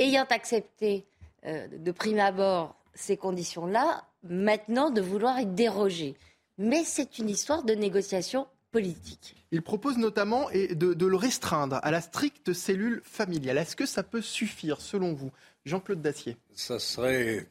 ayant 0.00 0.26
accepté 0.30 1.04
euh, 1.46 1.68
de 1.68 1.92
prime 1.92 2.18
abord 2.18 2.74
ces 2.94 3.16
conditions-là, 3.16 4.04
maintenant 4.24 4.90
de 4.90 5.00
vouloir 5.00 5.38
y 5.40 5.46
déroger. 5.46 6.16
Mais 6.58 6.84
c'est 6.84 7.18
une 7.18 7.28
histoire 7.28 7.62
de 7.62 7.74
négociation 7.74 8.46
politique. 8.72 9.36
Il 9.52 9.62
propose 9.62 9.96
notamment 9.96 10.48
de, 10.50 11.06
le 11.06 11.16
restreindre 11.16 11.80
à 11.82 11.90
la 11.90 12.00
stricte 12.00 12.52
cellule 12.52 13.00
familiale. 13.04 13.58
Est-ce 13.58 13.76
que 13.76 13.86
ça 13.86 14.02
peut 14.02 14.20
suffire, 14.20 14.80
selon 14.80 15.12
vous 15.12 15.30
Jean-Claude 15.64 16.02
Dacier? 16.02 16.36
Ça 16.52 16.78
serait 16.78 17.48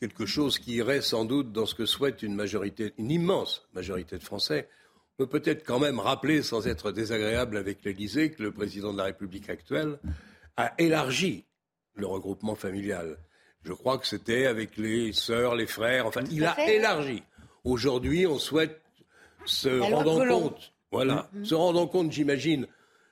quelque 0.00 0.26
chose 0.26 0.58
qui 0.58 0.74
irait 0.74 1.02
sans 1.02 1.24
doute 1.24 1.52
dans 1.52 1.66
ce 1.66 1.74
que 1.74 1.86
souhaite 1.86 2.22
une 2.22 2.34
majorité, 2.34 2.94
une 2.98 3.10
immense 3.10 3.66
majorité 3.74 4.16
de 4.16 4.22
Français. 4.22 4.68
On 5.18 5.26
peut 5.26 5.40
peut-être 5.40 5.66
quand 5.66 5.80
même 5.80 5.98
rappeler, 5.98 6.42
sans 6.42 6.66
être 6.66 6.92
désagréable 6.92 7.56
avec 7.56 7.84
l'Élysée, 7.84 8.30
que 8.30 8.42
le 8.42 8.52
président 8.52 8.92
de 8.92 8.98
la 8.98 9.04
République 9.04 9.50
actuelle 9.50 9.98
a 10.56 10.72
élargi 10.78 11.44
le 11.98 12.06
regroupement 12.06 12.54
familial. 12.54 13.18
Je 13.64 13.72
crois 13.72 13.98
que 13.98 14.06
c'était 14.06 14.46
avec 14.46 14.76
les 14.76 15.12
sœurs, 15.12 15.54
les 15.54 15.66
frères, 15.66 16.06
enfin, 16.06 16.22
il 16.30 16.44
a 16.44 16.56
élargi. 16.70 17.22
Aujourd'hui, 17.64 18.26
on 18.26 18.38
souhaite 18.38 18.80
se 19.44 19.80
rendre 19.80 20.26
compte, 20.26 20.72
voilà, 20.90 21.28
mm-hmm. 21.34 21.44
se 21.44 21.54
rendre 21.54 21.86
compte, 21.86 22.12
j'imagine, 22.12 22.66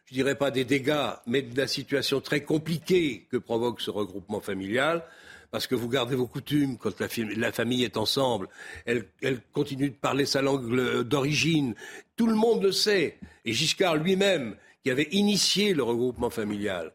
je 0.06 0.14
dirais 0.14 0.36
pas 0.36 0.50
des 0.50 0.64
dégâts, 0.64 1.10
mais 1.26 1.42
de 1.42 1.56
la 1.56 1.66
situation 1.66 2.20
très 2.20 2.42
compliquée 2.42 3.26
que 3.30 3.36
provoque 3.36 3.80
ce 3.80 3.90
regroupement 3.90 4.40
familial 4.40 5.02
parce 5.50 5.66
que 5.66 5.74
vous 5.74 5.88
gardez 5.88 6.16
vos 6.16 6.26
coutumes 6.26 6.76
quand 6.76 7.00
la, 7.00 7.52
famille 7.52 7.84
est 7.84 7.96
ensemble. 7.96 8.48
Elle, 8.84 9.06
elle, 9.22 9.40
continue 9.52 9.90
de 9.90 9.94
parler 9.94 10.26
sa 10.26 10.42
langue 10.42 11.02
d'origine. 11.02 11.74
Tout 12.16 12.26
le 12.26 12.34
monde 12.34 12.62
le 12.62 12.72
sait. 12.72 13.18
Et 13.44 13.52
Giscard 13.52 13.96
lui-même, 13.96 14.56
qui 14.82 14.90
avait 14.90 15.08
initié 15.12 15.72
le 15.72 15.82
regroupement 15.82 16.30
familial, 16.30 16.92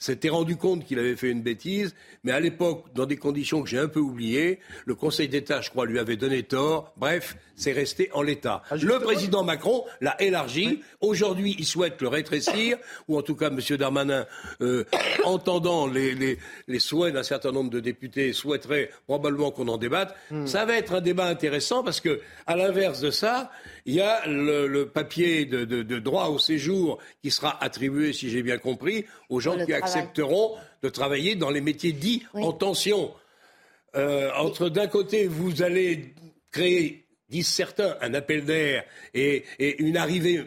s'était 0.00 0.30
rendu 0.30 0.56
compte 0.56 0.84
qu'il 0.84 0.98
avait 0.98 1.14
fait 1.14 1.30
une 1.30 1.42
bêtise, 1.42 1.94
mais 2.24 2.32
à 2.32 2.40
l'époque, 2.40 2.86
dans 2.94 3.06
des 3.06 3.18
conditions 3.18 3.62
que 3.62 3.68
j'ai 3.68 3.78
un 3.78 3.86
peu 3.86 4.00
oubliées, 4.00 4.58
le 4.86 4.94
Conseil 4.94 5.28
d'État, 5.28 5.60
je 5.60 5.70
crois, 5.70 5.86
lui 5.86 5.98
avait 5.98 6.16
donné 6.16 6.42
tort. 6.42 6.92
Bref, 6.96 7.36
c'est 7.54 7.72
resté 7.72 8.10
en 8.14 8.22
l'état. 8.22 8.62
Ah, 8.70 8.76
le 8.76 8.98
président 8.98 9.44
Macron 9.44 9.84
l'a 10.00 10.20
élargi. 10.20 10.80
Aujourd'hui, 11.02 11.54
il 11.58 11.66
souhaite 11.66 12.00
le 12.00 12.08
rétrécir, 12.08 12.78
ou 13.08 13.18
en 13.18 13.22
tout 13.22 13.36
cas, 13.36 13.50
M. 13.50 13.60
Darmanin, 13.76 14.26
euh, 14.62 14.84
entendant 15.24 15.86
les, 15.86 16.14
les, 16.14 16.38
les 16.66 16.78
souhaits 16.78 17.12
d'un 17.12 17.22
certain 17.22 17.52
nombre 17.52 17.70
de 17.70 17.80
députés, 17.80 18.32
souhaiterait 18.32 18.90
probablement 19.06 19.50
qu'on 19.50 19.68
en 19.68 19.76
débatte. 19.76 20.16
Hmm. 20.30 20.46
Ça 20.46 20.64
va 20.64 20.78
être 20.78 20.94
un 20.94 21.02
débat 21.02 21.26
intéressant 21.26 21.84
parce 21.84 22.00
que, 22.00 22.20
à 22.46 22.56
l'inverse 22.56 23.00
de 23.00 23.10
ça, 23.10 23.50
il 23.90 23.96
y 23.96 24.00
a 24.00 24.24
le, 24.24 24.84
papier 24.84 25.46
de, 25.46 25.64
de, 25.64 25.98
droit 25.98 26.28
au 26.28 26.38
séjour 26.38 26.98
qui 27.22 27.32
sera 27.32 27.60
attribué, 27.60 28.12
si 28.12 28.30
j'ai 28.30 28.40
bien 28.40 28.56
compris, 28.56 29.04
aux 29.28 29.40
gens 29.40 29.58
qui 29.66 29.72
accepteront 29.72 30.54
de 30.84 30.88
travailler 30.88 31.34
dans 31.34 31.50
les 31.50 31.60
métiers 31.60 31.90
dits 31.90 32.22
en 32.32 32.52
tension. 32.52 33.12
Euh, 33.96 34.30
entre 34.36 34.68
d'un 34.68 34.86
côté, 34.86 35.26
vous 35.26 35.62
allez 35.62 36.14
créer, 36.52 37.04
disent 37.30 37.48
certains, 37.48 37.96
un 38.00 38.14
appel 38.14 38.44
d'air 38.44 38.84
et, 39.12 39.42
et 39.58 39.82
une 39.82 39.96
arrivée 39.96 40.44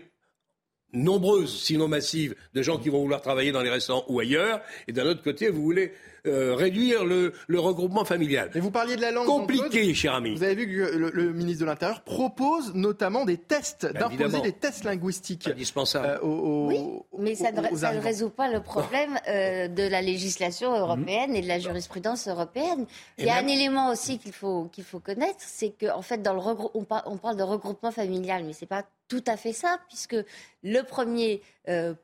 nombreuse, 0.93 1.61
sinon 1.61 1.89
massive, 1.89 2.35
de 2.53 2.61
gens 2.61 2.77
qui 2.77 2.87
vont 2.87 3.01
vouloir 3.01 3.21
travailler 3.21 3.51
dans 3.51 3.61
les 3.61 3.69
restaurants 3.69 4.05
ou 4.07 4.21
ailleurs, 4.21 4.61
et 4.87 4.93
d'un 4.93 5.05
autre 5.05 5.21
côté, 5.21 5.49
vous 5.49 5.63
voulez 5.63 5.91
euh, 6.25 6.55
réduire 6.55 7.03
le, 7.03 7.33
regroupement 7.53 8.05
familial. 8.05 8.49
Et 8.55 8.61
vous 8.61 8.71
parliez 8.71 8.95
de 8.95 9.01
la 9.01 9.11
langue. 9.11 9.25
Compliqué, 9.25 9.93
cher 9.93 10.13
ami. 10.13 10.35
Vous 10.35 10.43
avez 10.43 10.55
vu 10.55 10.67
que 10.67 10.95
le, 10.95 11.33
ministre 11.33 11.61
de 11.61 11.65
l'Intérieur 11.65 12.01
propose 12.01 12.73
notamment 12.73 13.25
des 13.25 13.37
tests, 13.37 13.91
bah, 13.93 14.07
d'imposer 14.07 14.39
des 14.39 14.53
tests 14.53 14.85
linguistiques. 14.85 15.49
Indispensables. 15.49 16.21
Euh, 16.23 16.67
oui, 16.67 16.79
mais 17.19 17.35
ça, 17.35 17.51
ne, 17.51 17.99
résout 17.99 18.29
pas 18.29 18.49
le 18.49 18.61
problème 18.61 19.19
euh, 19.27 19.67
de 19.67 19.83
la 19.83 20.01
législation 20.01 20.73
européenne 20.77 21.35
et 21.35 21.41
de 21.41 21.47
la 21.47 21.59
jurisprudence 21.59 22.29
européenne. 22.29 22.85
Il 23.17 23.25
y 23.25 23.29
a 23.29 23.35
un 23.35 23.47
élément 23.47 23.91
aussi 23.91 24.17
qu'il 24.17 24.31
faut, 24.31 24.69
qu'il 24.71 24.85
faut 24.85 24.99
connaître, 24.99 25.39
c'est 25.39 25.73
qu'en 25.77 25.97
en 25.97 26.01
fait, 26.01 26.21
dans 26.21 26.33
le 26.33 26.39
on, 26.39 26.87
on, 27.05 27.17
parle 27.17 27.35
de 27.35 27.43
regroupement 27.43 27.91
familial, 27.91 28.45
mais 28.45 28.53
c'est 28.53 28.65
pas 28.65 28.85
tout 29.09 29.23
à 29.27 29.35
fait 29.35 29.53
ça, 29.53 29.77
puisque 29.89 30.15
le 30.63 30.81
premier 30.83 31.41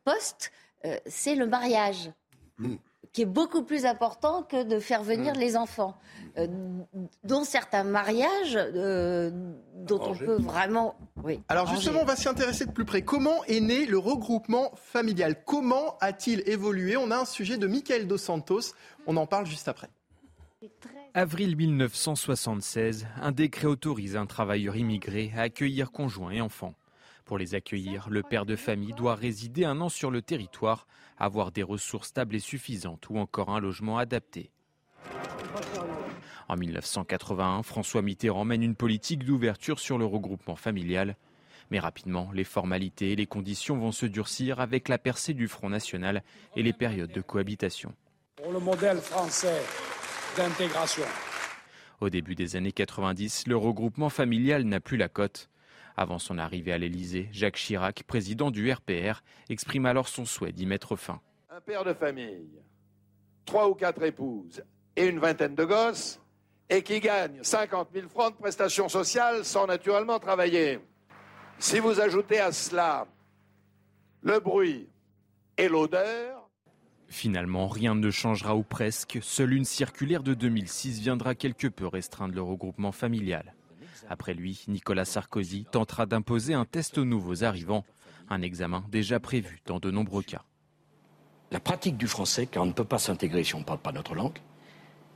poste, 0.04 0.52
c'est 1.06 1.36
le 1.36 1.48
mariage. 1.48 2.12
Qui 3.12 3.24
est 3.24 3.26
beaucoup 3.26 3.64
plus 3.64 3.86
important 3.86 4.44
que 4.44 4.64
de 4.64 4.80
faire 4.80 5.02
venir 5.02 5.34
mm. 5.36 5.40
les 5.40 5.58
enfants, 5.58 5.98
euh, 6.38 6.48
dont 7.24 7.44
certains 7.44 7.84
mariages 7.84 8.56
euh, 8.56 9.32
dont 9.76 10.00
on 10.02 10.16
peut 10.16 10.40
vraiment. 10.42 10.96
Oui, 11.24 11.42
Alors 11.50 11.68
justement, 11.68 12.02
on 12.02 12.06
va 12.06 12.16
s'y 12.16 12.28
intéresser 12.28 12.66
de 12.66 12.72
plus 12.72 12.86
près. 12.86 13.02
Comment 13.02 13.44
est 13.46 13.62
né 13.62 13.86
le 13.86 13.98
regroupement 13.98 14.72
familial? 14.76 15.44
Comment 15.44 15.98
a-t-il 16.02 16.48
évolué? 16.48 16.98
On 16.98 17.10
a 17.10 17.18
un 17.18 17.26
sujet 17.26 17.58
de 17.58 17.66
Michael 17.66 18.08
Dos 18.08 18.18
Santos. 18.18 18.74
On 19.08 19.18
en 19.18 19.26
parle 19.26 19.48
juste 19.48 19.68
après. 19.68 19.90
Avril 21.14 21.56
1976, 21.56 23.08
un 23.22 23.32
décret 23.32 23.68
autorise 23.68 24.16
un 24.16 24.26
travailleur 24.26 24.76
immigré 24.76 25.32
à 25.36 25.42
accueillir 25.42 25.92
conjoint 25.92 26.32
et 26.32 26.42
enfants. 26.42 26.76
Pour 27.26 27.38
les 27.38 27.56
accueillir, 27.56 28.10
le 28.10 28.24
père 28.24 28.46
de 28.46 28.56
famille 28.56 28.94
doit 28.94 29.16
résider 29.16 29.64
un 29.64 29.82
an 29.82 29.90
sur 29.90 30.12
le 30.12 30.22
territoire, 30.22 30.88
avoir 31.20 31.52
des 31.52 31.64
ressources 31.64 32.08
stables 32.08 32.36
et 32.36 32.40
suffisantes 32.40 33.10
ou 33.10 33.18
encore 33.18 33.50
un 33.50 33.60
logement 33.60 33.98
adapté. 33.98 34.52
En 36.48 36.56
1981, 36.56 37.64
François 37.64 38.02
Mitterrand 38.02 38.46
mène 38.46 38.64
une 38.64 38.76
politique 38.76 39.24
d'ouverture 39.24 39.80
sur 39.80 39.98
le 39.98 40.06
regroupement 40.06 40.56
familial. 40.56 41.16
Mais 41.70 41.80
rapidement, 41.80 42.32
les 42.34 42.44
formalités 42.44 43.12
et 43.12 43.16
les 43.16 43.28
conditions 43.28 43.78
vont 43.78 43.92
se 43.92 44.08
durcir 44.08 44.60
avec 44.60 44.88
la 44.88 44.98
percée 44.98 45.36
du 45.36 45.48
Front 45.48 45.70
National 45.70 46.24
et 46.56 46.64
les 46.64 46.74
périodes 46.74 47.12
de 47.12 47.22
cohabitation. 47.22 47.94
Pour 48.38 48.52
le 48.52 48.60
modèle 48.60 48.98
français 48.98 49.62
d'intégration. 50.36 51.04
Au 52.02 52.10
début 52.10 52.34
des 52.34 52.56
années 52.56 52.72
90, 52.72 53.46
le 53.48 53.58
regroupement 53.58 54.10
familial 54.10 54.64
n'a 54.64 54.80
plus 54.80 54.98
la 54.98 55.10
cote. 55.10 55.50
Avant 56.00 56.18
son 56.18 56.38
arrivée 56.38 56.72
à 56.72 56.78
l'Élysée, 56.78 57.28
Jacques 57.34 57.58
Chirac, 57.58 58.04
président 58.04 58.52
du 58.52 58.72
RPR, 58.72 59.22
exprime 59.50 59.86
alors 59.86 60.08
son 60.08 60.24
souhait 60.24 60.54
d'y 60.54 60.66
mettre 60.66 60.96
fin. 60.96 61.20
Un 61.50 61.60
père 61.60 61.84
de 61.84 61.94
famille, 61.94 62.48
trois 63.44 63.68
ou 63.68 63.76
quatre 63.76 64.02
épouses 64.04 64.64
et 64.96 65.08
une 65.08 65.20
vingtaine 65.20 65.56
de 65.56 65.66
gosses, 65.66 66.22
et 66.70 66.84
qui 66.84 67.02
gagne 67.02 67.44
50 67.44 67.90
000 67.94 68.08
francs 68.08 68.32
de 68.32 68.40
prestations 68.40 68.88
sociales 68.88 69.44
sans 69.44 69.68
naturellement 69.68 70.20
travailler. 70.20 70.80
Si 71.58 71.80
vous 71.80 72.00
ajoutez 72.00 72.40
à 72.40 72.54
cela 72.54 73.06
le 74.22 74.40
bruit 74.40 74.88
et 75.58 75.68
l'odeur, 75.68 76.50
Finalement, 77.10 77.68
rien 77.68 77.94
ne 77.96 78.10
changera 78.10 78.56
ou 78.56 78.64
presque. 78.64 79.20
Seule 79.22 79.52
une 79.52 79.66
circulaire 79.66 80.24
de 80.24 80.34
2006 80.34 81.02
viendra 81.02 81.36
quelque 81.36 81.68
peu 81.68 81.88
restreindre 81.88 82.36
le 82.36 82.42
regroupement 82.42 82.94
familial. 82.94 83.54
Après 84.10 84.34
lui, 84.34 84.64
Nicolas 84.68 85.06
Sarkozy 85.06 85.66
tentera 85.72 86.06
d'imposer 86.06 86.54
un 86.54 86.66
test 86.66 86.98
aux 86.98 87.06
nouveaux 87.06 87.44
arrivants, 87.44 87.86
un 88.30 88.42
examen 88.42 88.86
déjà 88.90 89.20
prévu 89.20 89.62
dans 89.66 89.80
de 89.80 89.92
nombreux 89.92 90.24
cas. 90.24 90.44
La 91.52 91.60
pratique 91.60 91.98
du 91.98 92.08
français, 92.08 92.46
car 92.46 92.64
on 92.64 92.68
ne 92.68 92.74
peut 92.74 92.84
pas 92.84 93.00
s'intégrer 93.00 93.44
si 93.44 93.56
on 93.56 93.60
ne 93.60 93.64
parle 93.64 93.80
pas 93.80 93.92
notre 93.92 94.16
langue, 94.16 94.38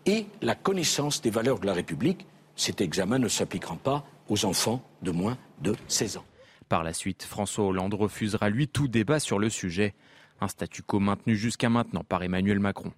et 0.05 0.25
la 0.41 0.55
connaissance 0.55 1.21
des 1.21 1.29
valeurs 1.29 1.59
de 1.59 1.65
la 1.65 1.73
République. 1.73 2.25
Cet 2.55 2.81
examen 2.81 3.19
ne 3.19 3.27
s'appliquera 3.27 3.75
pas 3.77 4.05
aux 4.29 4.45
enfants 4.45 4.83
de 5.01 5.11
moins 5.11 5.37
de 5.61 5.75
16 5.87 6.17
ans. 6.17 6.25
Par 6.69 6.83
la 6.83 6.93
suite, 6.93 7.23
François 7.23 7.65
Hollande 7.65 7.93
refusera 7.93 8.49
lui 8.49 8.67
tout 8.67 8.87
débat 8.87 9.19
sur 9.19 9.39
le 9.39 9.49
sujet, 9.49 9.93
un 10.41 10.47
statu 10.47 10.83
quo 10.83 10.99
maintenu 10.99 11.35
jusqu'à 11.35 11.69
maintenant 11.69 12.03
par 12.03 12.23
Emmanuel 12.23 12.59
Macron 12.59 12.93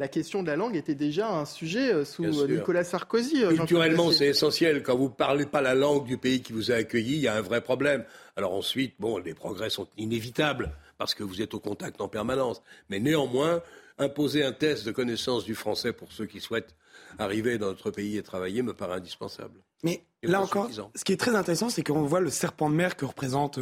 la 0.00 0.08
question 0.08 0.42
de 0.42 0.48
la 0.48 0.56
langue 0.56 0.76
était 0.76 0.94
déjà 0.94 1.30
un 1.30 1.44
sujet 1.44 1.92
euh, 1.92 2.06
sous 2.06 2.24
euh, 2.24 2.48
Nicolas 2.48 2.84
Sarkozy. 2.84 3.44
Euh, 3.44 3.54
Culturellement, 3.54 4.10
c'est 4.10 4.28
essentiel. 4.28 4.82
Quand 4.82 4.96
vous 4.96 5.04
ne 5.04 5.14
parlez 5.14 5.44
pas 5.44 5.60
la 5.60 5.74
langue 5.74 6.06
du 6.06 6.16
pays 6.16 6.40
qui 6.40 6.54
vous 6.54 6.72
a 6.72 6.76
accueilli, 6.76 7.16
il 7.16 7.20
y 7.20 7.28
a 7.28 7.34
un 7.34 7.42
vrai 7.42 7.60
problème. 7.60 8.04
Alors 8.34 8.54
ensuite, 8.54 8.94
bon, 8.98 9.18
les 9.18 9.34
progrès 9.34 9.68
sont 9.68 9.88
inévitables 9.98 10.72
parce 10.96 11.14
que 11.14 11.22
vous 11.22 11.42
êtes 11.42 11.52
au 11.52 11.60
contact 11.60 12.00
en 12.00 12.08
permanence. 12.08 12.62
Mais 12.88 12.98
néanmoins, 12.98 13.60
imposer 13.98 14.42
un 14.42 14.52
test 14.52 14.86
de 14.86 14.90
connaissance 14.90 15.44
du 15.44 15.54
français 15.54 15.92
pour 15.92 16.12
ceux 16.12 16.24
qui 16.24 16.40
souhaitent 16.40 16.74
arriver 17.18 17.58
dans 17.58 17.66
notre 17.66 17.90
pays 17.90 18.16
et 18.16 18.22
travailler 18.22 18.62
me 18.62 18.72
paraît 18.72 18.96
indispensable. 18.96 19.60
Mais 19.82 20.02
là 20.22 20.40
encore, 20.40 20.70
ce 20.94 21.04
qui 21.04 21.12
est 21.12 21.18
très 21.18 21.34
intéressant, 21.34 21.68
c'est 21.68 21.82
qu'on 21.82 22.06
voit 22.06 22.20
le 22.20 22.30
serpent 22.30 22.70
de 22.70 22.74
mer 22.74 22.96
que 22.96 23.04
représente 23.04 23.58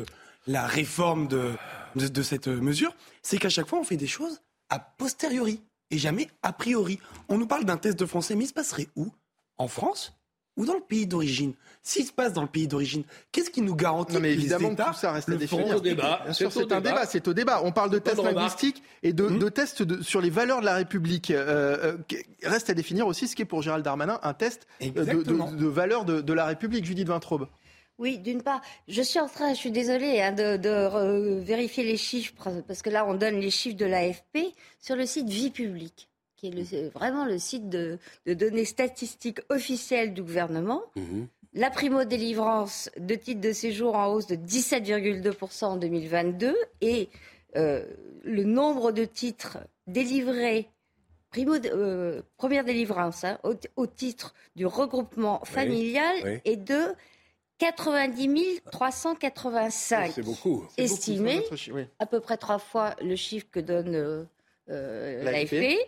la 0.46 0.68
réforme 0.68 1.26
de, 1.26 1.50
de 1.96 2.22
cette 2.22 2.46
mesure. 2.46 2.94
C'est 3.22 3.38
qu'à 3.38 3.48
chaque 3.48 3.66
fois, 3.66 3.80
on 3.80 3.84
fait 3.84 3.96
des 3.96 4.06
choses 4.06 4.40
a 4.70 4.78
posteriori 4.78 5.60
et 5.90 5.98
jamais 5.98 6.28
a 6.42 6.52
priori. 6.52 6.98
On 7.28 7.38
nous 7.38 7.46
parle 7.46 7.64
d'un 7.64 7.76
test 7.76 7.98
de 7.98 8.06
français, 8.06 8.34
mais 8.34 8.44
il 8.44 8.48
se 8.48 8.52
passerait 8.52 8.88
où? 8.96 9.08
En 9.56 9.68
France? 9.68 10.14
Ou 10.56 10.66
dans 10.66 10.74
le 10.74 10.80
pays 10.80 11.06
d'origine? 11.06 11.54
S'il 11.84 12.04
se 12.04 12.12
passe 12.12 12.32
dans 12.32 12.42
le 12.42 12.48
pays 12.48 12.66
d'origine, 12.66 13.04
qu'est-ce 13.30 13.48
qui 13.48 13.62
nous 13.62 13.76
garantit 13.76 14.14
non, 14.14 14.20
mais 14.20 14.32
évidemment 14.32 14.74
que 14.74 14.82
tout 14.82 14.94
ça 14.94 15.12
reste 15.12 15.28
à 15.28 15.36
définir. 15.36 15.80
débat. 15.80 16.20
Bien 16.24 16.32
sûr, 16.32 16.52
c'est 16.52 16.72
un 16.72 16.80
débat, 16.80 17.06
c'est 17.06 17.26
au 17.28 17.32
débat. 17.32 17.62
On 17.62 17.70
parle 17.70 17.90
de 17.90 17.98
tests 17.98 18.22
linguistiques 18.22 18.82
et 19.04 19.12
de, 19.12 19.28
hmm. 19.28 19.50
tests 19.50 20.02
sur 20.02 20.20
les 20.20 20.30
valeurs 20.30 20.60
de 20.60 20.64
la 20.64 20.74
République. 20.74 21.30
Euh, 21.30 21.96
euh, 22.12 22.16
reste 22.42 22.70
à 22.70 22.74
définir 22.74 23.06
aussi 23.06 23.28
ce 23.28 23.36
qui 23.36 23.42
est 23.42 23.46
pour 23.46 23.62
Gérald 23.62 23.84
Darmanin 23.84 24.18
un 24.24 24.34
test 24.34 24.66
euh, 24.82 24.90
de, 24.90 25.22
de, 25.22 25.66
valeurs 25.66 26.04
de, 26.04 26.32
la 26.32 26.46
République, 26.46 26.84
Judith 26.84 27.06
Vintraube. 27.06 27.46
Oui, 27.98 28.18
d'une 28.18 28.42
part, 28.42 28.62
je 28.86 29.02
suis 29.02 29.18
en 29.18 29.28
train, 29.28 29.54
je 29.54 29.58
suis 29.58 29.72
désolée 29.72 30.20
hein, 30.20 30.32
de, 30.32 31.40
vérifier 31.40 31.84
les 31.84 31.96
chiffres, 31.96 32.32
parce 32.66 32.80
que 32.80 32.90
là, 32.90 33.04
on 33.06 33.14
donne 33.14 33.40
les 33.40 33.50
chiffres 33.50 33.76
de 33.76 33.86
l'AFP 33.86 34.54
sur 34.80 34.94
le 34.94 35.04
site 35.04 35.28
Vie 35.28 35.50
publique, 35.50 36.08
qui 36.36 36.46
est 36.46 36.92
vraiment 36.94 37.24
le 37.24 37.38
site 37.38 37.68
de, 37.68 37.98
données 38.26 38.64
statistiques 38.64 39.40
officielles 39.48 40.14
du 40.14 40.22
gouvernement. 40.22 40.82
Mhm. 40.96 41.26
La 41.54 41.70
primo-délivrance 41.70 42.90
de 42.98 43.14
titres 43.16 43.40
de 43.40 43.52
séjour 43.52 43.96
en 43.96 44.12
hausse 44.12 44.26
de 44.26 44.36
17,2% 44.36 45.64
en 45.64 45.76
2022 45.76 46.54
et 46.82 47.08
euh, 47.56 47.84
le 48.22 48.44
nombre 48.44 48.92
de 48.92 49.04
titres 49.04 49.58
délivrés 49.86 50.68
Primo, 51.30 51.54
euh, 51.54 52.22
première 52.36 52.64
délivrance 52.64 53.24
hein, 53.24 53.38
au, 53.76 53.86
titre 53.86 54.34
du 54.56 54.66
regroupement 54.66 55.44
familial 55.44 56.40
est 56.44 56.56
de 56.56 56.94
90 57.58 58.62
385. 58.70 60.12
C'est 60.14 60.22
beaucoup. 60.22 60.66
Estimé, 60.76 61.42
à 61.98 62.06
peu 62.06 62.20
près 62.20 62.36
trois 62.36 62.58
fois 62.58 62.94
le 63.02 63.16
chiffre 63.16 63.46
que 63.50 63.60
donne 63.60 63.94
euh, 63.94 64.24
l'AFP. 64.68 65.78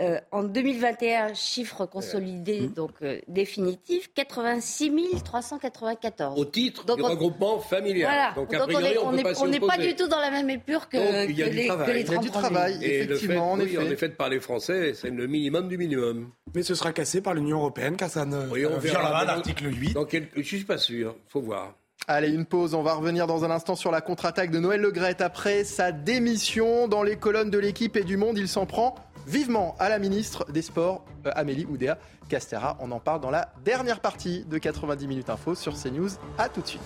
Euh, 0.00 0.20
en 0.30 0.44
2021, 0.44 1.34
chiffre 1.34 1.84
consolidé, 1.84 2.60
mmh. 2.60 2.72
donc 2.72 2.92
euh, 3.02 3.18
définitif, 3.26 4.12
86 4.14 4.92
394. 5.24 6.38
Au 6.38 6.44
titre 6.44 6.84
du 6.94 7.02
regroupement 7.02 7.58
familial. 7.58 8.32
Donc, 8.36 8.54
on 8.54 9.48
n'est 9.48 9.58
pas, 9.58 9.76
du 9.76 9.96
tout 9.96 10.06
dans 10.06 10.20
la 10.20 10.30
même 10.30 10.48
épure 10.50 10.88
que, 10.88 11.28
il 11.28 11.36
y 11.36 11.42
a 11.42 11.48
du 11.48 11.66
travail. 11.66 12.00
il 12.00 12.12
y 12.12 12.14
a 12.14 12.18
du 12.18 12.30
travail, 12.30 12.84
effectivement. 12.84 13.52
en, 13.52 13.60
effet. 13.60 13.96
fait, 13.96 14.10
par 14.10 14.28
les 14.28 14.38
Français, 14.38 14.94
c'est 14.94 15.10
le 15.10 15.26
minimum 15.26 15.68
du 15.68 15.76
minimum. 15.76 16.30
Mais 16.54 16.62
ce 16.62 16.76
sera 16.76 16.92
cassé 16.92 17.20
par 17.20 17.34
l'Union 17.34 17.58
européenne, 17.58 17.96
car 17.96 18.08
ça 18.08 18.24
ne 18.24 18.46
oui, 18.50 18.66
on 18.66 18.78
verra 18.78 19.24
l'article 19.24 19.66
8. 19.66 19.94
Donc, 19.94 20.16
je 20.36 20.42
suis 20.42 20.62
pas 20.62 20.78
sûr, 20.78 21.16
faut 21.28 21.40
voir. 21.40 21.74
Allez, 22.10 22.30
une 22.30 22.46
pause. 22.46 22.72
On 22.72 22.82
va 22.82 22.94
revenir 22.94 23.26
dans 23.26 23.44
un 23.44 23.50
instant 23.50 23.76
sur 23.76 23.90
la 23.90 24.00
contre-attaque 24.00 24.50
de 24.50 24.58
Noël 24.58 24.80
Legrette. 24.80 25.20
Après 25.20 25.62
sa 25.62 25.92
démission 25.92 26.88
dans 26.88 27.02
les 27.02 27.16
colonnes 27.16 27.50
de 27.50 27.58
l'équipe 27.58 27.96
et 27.96 28.02
du 28.02 28.16
monde, 28.16 28.38
il 28.38 28.48
s'en 28.48 28.64
prend 28.64 28.94
vivement 29.26 29.76
à 29.78 29.90
la 29.90 29.98
ministre 29.98 30.50
des 30.50 30.62
Sports, 30.62 31.04
euh, 31.26 31.30
Amélie 31.34 31.66
Oudéa 31.66 31.98
Castera. 32.30 32.78
On 32.80 32.92
en 32.92 32.98
parle 32.98 33.20
dans 33.20 33.30
la 33.30 33.52
dernière 33.62 34.00
partie 34.00 34.46
de 34.46 34.56
90 34.56 35.06
minutes 35.06 35.28
info 35.28 35.54
sur 35.54 35.74
CNews. 35.74 36.08
A 36.38 36.48
tout 36.48 36.62
de 36.62 36.66
suite. 36.66 36.80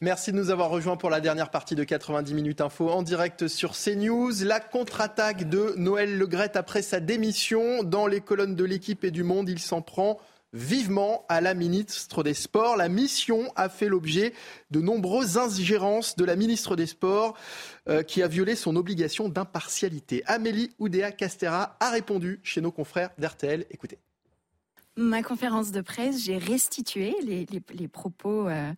Merci 0.00 0.32
de 0.32 0.38
nous 0.38 0.48
avoir 0.48 0.70
rejoints 0.70 0.96
pour 0.96 1.10
la 1.10 1.20
dernière 1.20 1.50
partie 1.50 1.74
de 1.74 1.84
90 1.84 2.32
minutes 2.32 2.62
info 2.62 2.88
en 2.88 3.02
direct 3.02 3.46
sur 3.46 3.72
CNews. 3.72 4.32
La 4.42 4.58
contre-attaque 4.58 5.50
de 5.50 5.74
Noël 5.76 6.16
Legrette 6.16 6.56
après 6.56 6.80
sa 6.80 7.00
démission 7.00 7.82
dans 7.82 8.06
les 8.06 8.22
colonnes 8.22 8.54
de 8.54 8.64
l'équipe 8.64 9.04
et 9.04 9.10
du 9.10 9.22
monde. 9.22 9.50
Il 9.50 9.58
s'en 9.58 9.82
prend 9.82 10.18
vivement 10.52 11.24
à 11.28 11.40
la 11.40 11.54
ministre 11.54 12.22
des 12.22 12.34
Sports. 12.34 12.76
La 12.76 12.88
mission 12.88 13.52
a 13.56 13.68
fait 13.68 13.88
l'objet 13.88 14.32
de 14.70 14.80
nombreuses 14.80 15.36
ingérences 15.36 16.16
de 16.16 16.24
la 16.24 16.36
ministre 16.36 16.76
des 16.76 16.86
Sports 16.86 17.36
euh, 17.88 18.02
qui 18.02 18.22
a 18.22 18.28
violé 18.28 18.56
son 18.56 18.76
obligation 18.76 19.28
d'impartialité. 19.28 20.22
Amélie 20.26 20.70
Oudéa 20.78 21.12
Castera 21.12 21.76
a 21.80 21.90
répondu 21.90 22.40
chez 22.42 22.60
nos 22.60 22.72
confrères 22.72 23.10
d'RTL. 23.18 23.66
Écoutez. 23.70 23.98
Ma 24.96 25.22
conférence 25.22 25.70
de 25.70 25.80
presse, 25.80 26.24
j'ai 26.24 26.38
restitué 26.38 27.14
les, 27.22 27.88
propos 27.88 28.48
euh, 28.48 28.72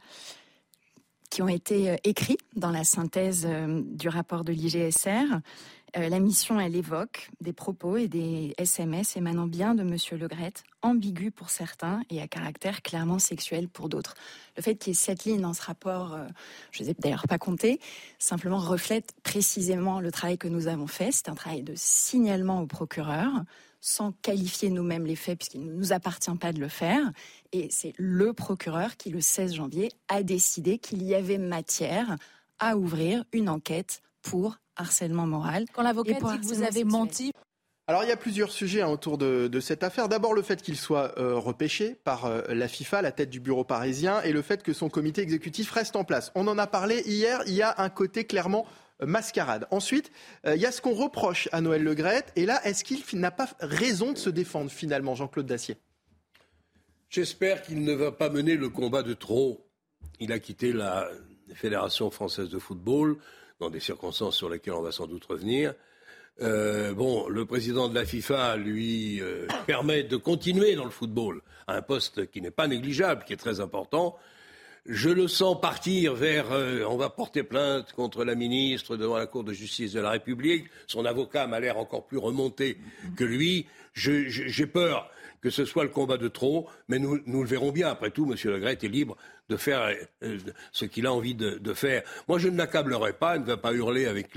qui 1.30 1.40
ont 1.40 1.48
été 1.48 1.90
euh, 1.90 1.96
écrits 2.04 2.36
dans 2.56 2.70
la 2.70 2.84
synthèse 2.84 3.46
du 3.46 4.08
rapport 4.08 4.44
de 4.44 4.52
l'IGSR. 4.52 5.40
Euh, 5.96 6.08
la 6.08 6.20
mission, 6.20 6.60
elle 6.60 6.76
évoque 6.76 7.30
des 7.40 7.52
propos 7.52 7.96
et 7.96 8.06
des 8.06 8.54
SMS 8.58 9.16
émanant 9.16 9.46
bien 9.46 9.74
de 9.74 9.82
Monsieur 9.82 10.16
Le 10.16 10.28
ambigus 10.82 11.32
pour 11.34 11.50
certains 11.50 12.02
et 12.10 12.20
à 12.20 12.28
caractère 12.28 12.82
clairement 12.82 13.18
sexuel 13.18 13.68
pour 13.68 13.88
d'autres. 13.88 14.14
Le 14.56 14.62
fait 14.62 14.76
qu'il 14.76 14.92
y 14.92 14.92
ait 14.92 14.94
cette 14.94 15.24
ligne 15.24 15.40
dans 15.40 15.52
ce 15.52 15.62
rapport, 15.62 16.14
euh, 16.14 16.26
je 16.70 16.82
ne 16.82 16.84
les 16.86 16.90
ai 16.92 16.94
d'ailleurs 16.94 17.26
pas 17.28 17.38
compté, 17.38 17.80
simplement 18.18 18.58
reflète 18.58 19.14
précisément 19.22 20.00
le 20.00 20.12
travail 20.12 20.38
que 20.38 20.48
nous 20.48 20.68
avons 20.68 20.86
fait. 20.86 21.10
C'est 21.12 21.28
un 21.28 21.34
travail 21.34 21.62
de 21.62 21.74
signalement 21.76 22.60
au 22.60 22.66
procureur, 22.66 23.30
sans 23.80 24.12
qualifier 24.22 24.70
nous-mêmes 24.70 25.06
les 25.06 25.16
faits, 25.16 25.38
puisqu'il 25.38 25.64
ne 25.64 25.72
nous 25.72 25.92
appartient 25.92 26.34
pas 26.36 26.52
de 26.52 26.60
le 26.60 26.68
faire. 26.68 27.02
Et 27.52 27.68
c'est 27.70 27.94
le 27.96 28.32
procureur 28.32 28.96
qui, 28.96 29.10
le 29.10 29.20
16 29.20 29.54
janvier, 29.54 29.90
a 30.08 30.22
décidé 30.22 30.78
qu'il 30.78 31.02
y 31.02 31.14
avait 31.14 31.38
matière 31.38 32.16
à 32.58 32.76
ouvrir 32.76 33.24
une 33.32 33.48
enquête 33.48 34.02
pour 34.22 34.58
harcèlement 34.80 35.26
moral. 35.26 35.66
Quand 35.72 35.82
l'avocat 35.82 36.14
dit 36.14 36.40
que 36.40 36.46
vous 36.46 36.62
avez 36.62 36.84
menti. 36.84 37.32
Alors 37.86 38.04
il 38.04 38.08
y 38.08 38.12
a 38.12 38.16
plusieurs 38.16 38.52
sujets 38.52 38.82
hein, 38.82 38.88
autour 38.88 39.18
de, 39.18 39.60
cette 39.60 39.82
affaire. 39.82 40.08
D'abord 40.08 40.32
le 40.32 40.42
fait 40.42 40.62
qu'il 40.62 40.76
soit 40.76 41.18
euh, 41.18 41.34
repêché 41.34 41.96
par 42.04 42.26
euh, 42.26 42.42
la 42.48 42.68
FIFA, 42.68 43.02
la 43.02 43.10
tête 43.10 43.30
du 43.30 43.40
bureau 43.40 43.64
parisien, 43.64 44.22
et 44.22 44.32
le 44.32 44.42
fait 44.42 44.62
que 44.62 44.72
son 44.72 44.88
comité 44.88 45.22
exécutif 45.22 45.70
reste 45.72 45.96
en 45.96 46.04
place. 46.04 46.30
On 46.36 46.46
en 46.46 46.56
a 46.56 46.66
parlé 46.66 47.02
hier, 47.06 47.42
il 47.46 47.54
y 47.54 47.62
a 47.62 47.74
un 47.78 47.88
côté 47.88 48.24
clairement 48.24 48.64
euh, 49.02 49.06
mascarade. 49.06 49.66
Ensuite, 49.72 50.12
il 50.46 50.60
y 50.60 50.66
a 50.66 50.72
ce 50.72 50.80
qu'on 50.80 50.94
reproche 50.94 51.48
à 51.50 51.60
Noël 51.60 51.82
Legrette, 51.82 52.32
et 52.36 52.46
là, 52.46 52.64
est-ce 52.64 52.84
qu'il 52.84 53.02
n'a 53.18 53.32
pas 53.32 53.48
raison 53.58 54.12
de 54.12 54.18
se 54.18 54.30
défendre 54.30 54.70
finalement, 54.70 55.16
Jean-Claude 55.16 55.46
Dacier? 55.46 55.76
J'espère 57.08 57.62
qu'il 57.62 57.82
ne 57.82 57.92
va 57.92 58.12
pas 58.12 58.30
mener 58.30 58.54
le 58.54 58.68
combat 58.68 59.02
de 59.02 59.14
trop. 59.14 59.66
Il 60.20 60.30
a 60.30 60.38
quitté 60.38 60.72
la 60.72 61.08
Fédération 61.54 62.08
française 62.12 62.48
de 62.48 62.58
football 62.60 63.18
dans 63.60 63.70
des 63.70 63.80
circonstances 63.80 64.36
sur 64.36 64.48
lesquelles 64.48 64.74
on 64.74 64.82
va 64.82 64.90
sans 64.90 65.06
doute 65.06 65.24
revenir. 65.26 65.74
Euh, 66.42 66.94
bon, 66.94 67.28
le 67.28 67.44
président 67.44 67.88
de 67.88 67.94
la 67.94 68.06
FIFA 68.06 68.56
lui 68.56 69.20
euh, 69.20 69.46
permet 69.66 70.02
de 70.02 70.16
continuer 70.16 70.74
dans 70.74 70.84
le 70.84 70.90
football 70.90 71.42
à 71.66 71.76
un 71.76 71.82
poste 71.82 72.30
qui 72.30 72.40
n'est 72.40 72.50
pas 72.50 72.66
négligeable, 72.66 73.24
qui 73.24 73.34
est 73.34 73.36
très 73.36 73.60
important. 73.60 74.16
Je 74.86 75.10
le 75.10 75.28
sens 75.28 75.60
partir 75.60 76.14
vers 76.14 76.46
euh, 76.52 76.84
on 76.88 76.96
va 76.96 77.10
porter 77.10 77.42
plainte 77.42 77.92
contre 77.92 78.24
la 78.24 78.34
ministre 78.34 78.96
devant 78.96 79.18
la 79.18 79.26
Cour 79.26 79.44
de 79.44 79.52
justice 79.52 79.92
de 79.92 80.00
la 80.00 80.10
République. 80.10 80.64
Son 80.86 81.04
avocat 81.04 81.46
m'a 81.46 81.60
l'air 81.60 81.76
encore 81.76 82.06
plus 82.06 82.18
remonté 82.18 82.78
que 83.16 83.24
lui. 83.24 83.66
J'ai 83.92 84.66
peur 84.66 85.10
que 85.40 85.50
ce 85.50 85.64
soit 85.64 85.84
le 85.84 85.90
combat 85.90 86.16
de 86.16 86.28
trop, 86.28 86.68
mais 86.88 86.98
nous, 86.98 87.18
le 87.26 87.46
verrons 87.46 87.72
bien. 87.72 87.88
Après 87.88 88.10
tout, 88.10 88.30
M. 88.30 88.36
Le 88.44 88.58
Gret 88.58 88.78
est 88.82 88.88
libre 88.88 89.16
de 89.48 89.56
faire 89.56 89.94
euh, 90.22 90.38
ce 90.72 90.84
qu'il 90.84 91.06
a 91.06 91.12
envie 91.12 91.34
de, 91.34 91.74
faire. 91.74 92.02
Moi, 92.28 92.38
je 92.38 92.48
ne 92.48 92.56
l'accablerai 92.56 93.14
pas, 93.14 93.36
il 93.36 93.42
ne 93.42 93.46
va 93.46 93.56
pas 93.56 93.72
hurler 93.72 94.06
avec, 94.06 94.30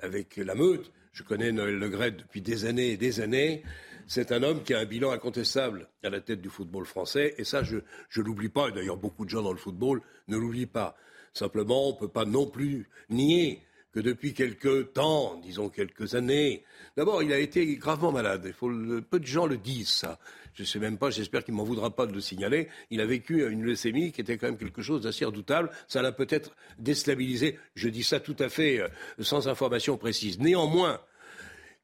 avec 0.00 0.36
la 0.36 0.54
meute. 0.54 0.92
Je 1.12 1.22
connais 1.22 1.50
Noël 1.52 1.78
Le 1.78 1.88
Gret 1.88 2.12
depuis 2.12 2.42
des 2.42 2.64
années 2.64 2.90
et 2.92 2.96
des 2.96 3.20
années. 3.20 3.62
C'est 4.06 4.30
un 4.30 4.42
homme 4.42 4.62
qui 4.62 4.72
a 4.72 4.78
un 4.78 4.84
bilan 4.84 5.10
incontestable 5.10 5.88
à 6.04 6.10
la 6.10 6.20
tête 6.20 6.40
du 6.40 6.48
football 6.48 6.86
français, 6.86 7.34
et 7.38 7.44
ça, 7.44 7.64
je 7.64 7.76
ne 7.76 8.22
l'oublie 8.22 8.48
pas. 8.48 8.70
D'ailleurs, 8.70 8.96
beaucoup 8.96 9.24
de 9.24 9.30
gens 9.30 9.42
dans 9.42 9.52
le 9.52 9.58
football 9.58 10.00
ne 10.28 10.36
l'oublient 10.36 10.66
pas. 10.66 10.96
Simplement, 11.32 11.88
on 11.88 11.92
ne 11.92 11.98
peut 11.98 12.08
pas 12.08 12.24
non 12.24 12.46
plus 12.46 12.88
nier 13.10 13.62
que 13.96 14.00
depuis 14.02 14.34
quelques 14.34 14.92
temps, 14.92 15.40
disons 15.42 15.70
quelques 15.70 16.16
années, 16.16 16.64
d'abord, 16.98 17.22
il 17.22 17.32
a 17.32 17.38
été 17.38 17.76
gravement 17.76 18.12
malade. 18.12 18.52
Peu 18.60 19.18
de 19.18 19.26
gens 19.26 19.46
le 19.46 19.56
disent, 19.56 19.88
ça. 19.88 20.18
Je 20.52 20.64
ne 20.64 20.66
sais 20.66 20.78
même 20.78 20.98
pas, 20.98 21.08
j'espère 21.08 21.42
qu'il 21.42 21.54
ne 21.54 21.56
m'en 21.56 21.64
voudra 21.64 21.88
pas 21.88 22.04
de 22.04 22.12
le 22.12 22.20
signaler. 22.20 22.68
Il 22.90 23.00
a 23.00 23.06
vécu 23.06 23.50
une 23.50 23.62
leucémie 23.62 24.12
qui 24.12 24.20
était 24.20 24.36
quand 24.36 24.48
même 24.48 24.58
quelque 24.58 24.82
chose 24.82 25.00
d'assez 25.00 25.24
redoutable. 25.24 25.70
Ça 25.88 26.02
l'a 26.02 26.12
peut-être 26.12 26.54
déstabilisé. 26.78 27.58
Je 27.74 27.88
dis 27.88 28.02
ça 28.02 28.20
tout 28.20 28.36
à 28.38 28.50
fait 28.50 28.80
euh, 28.80 28.88
sans 29.20 29.48
information 29.48 29.96
précise. 29.96 30.38
Néanmoins, 30.40 31.00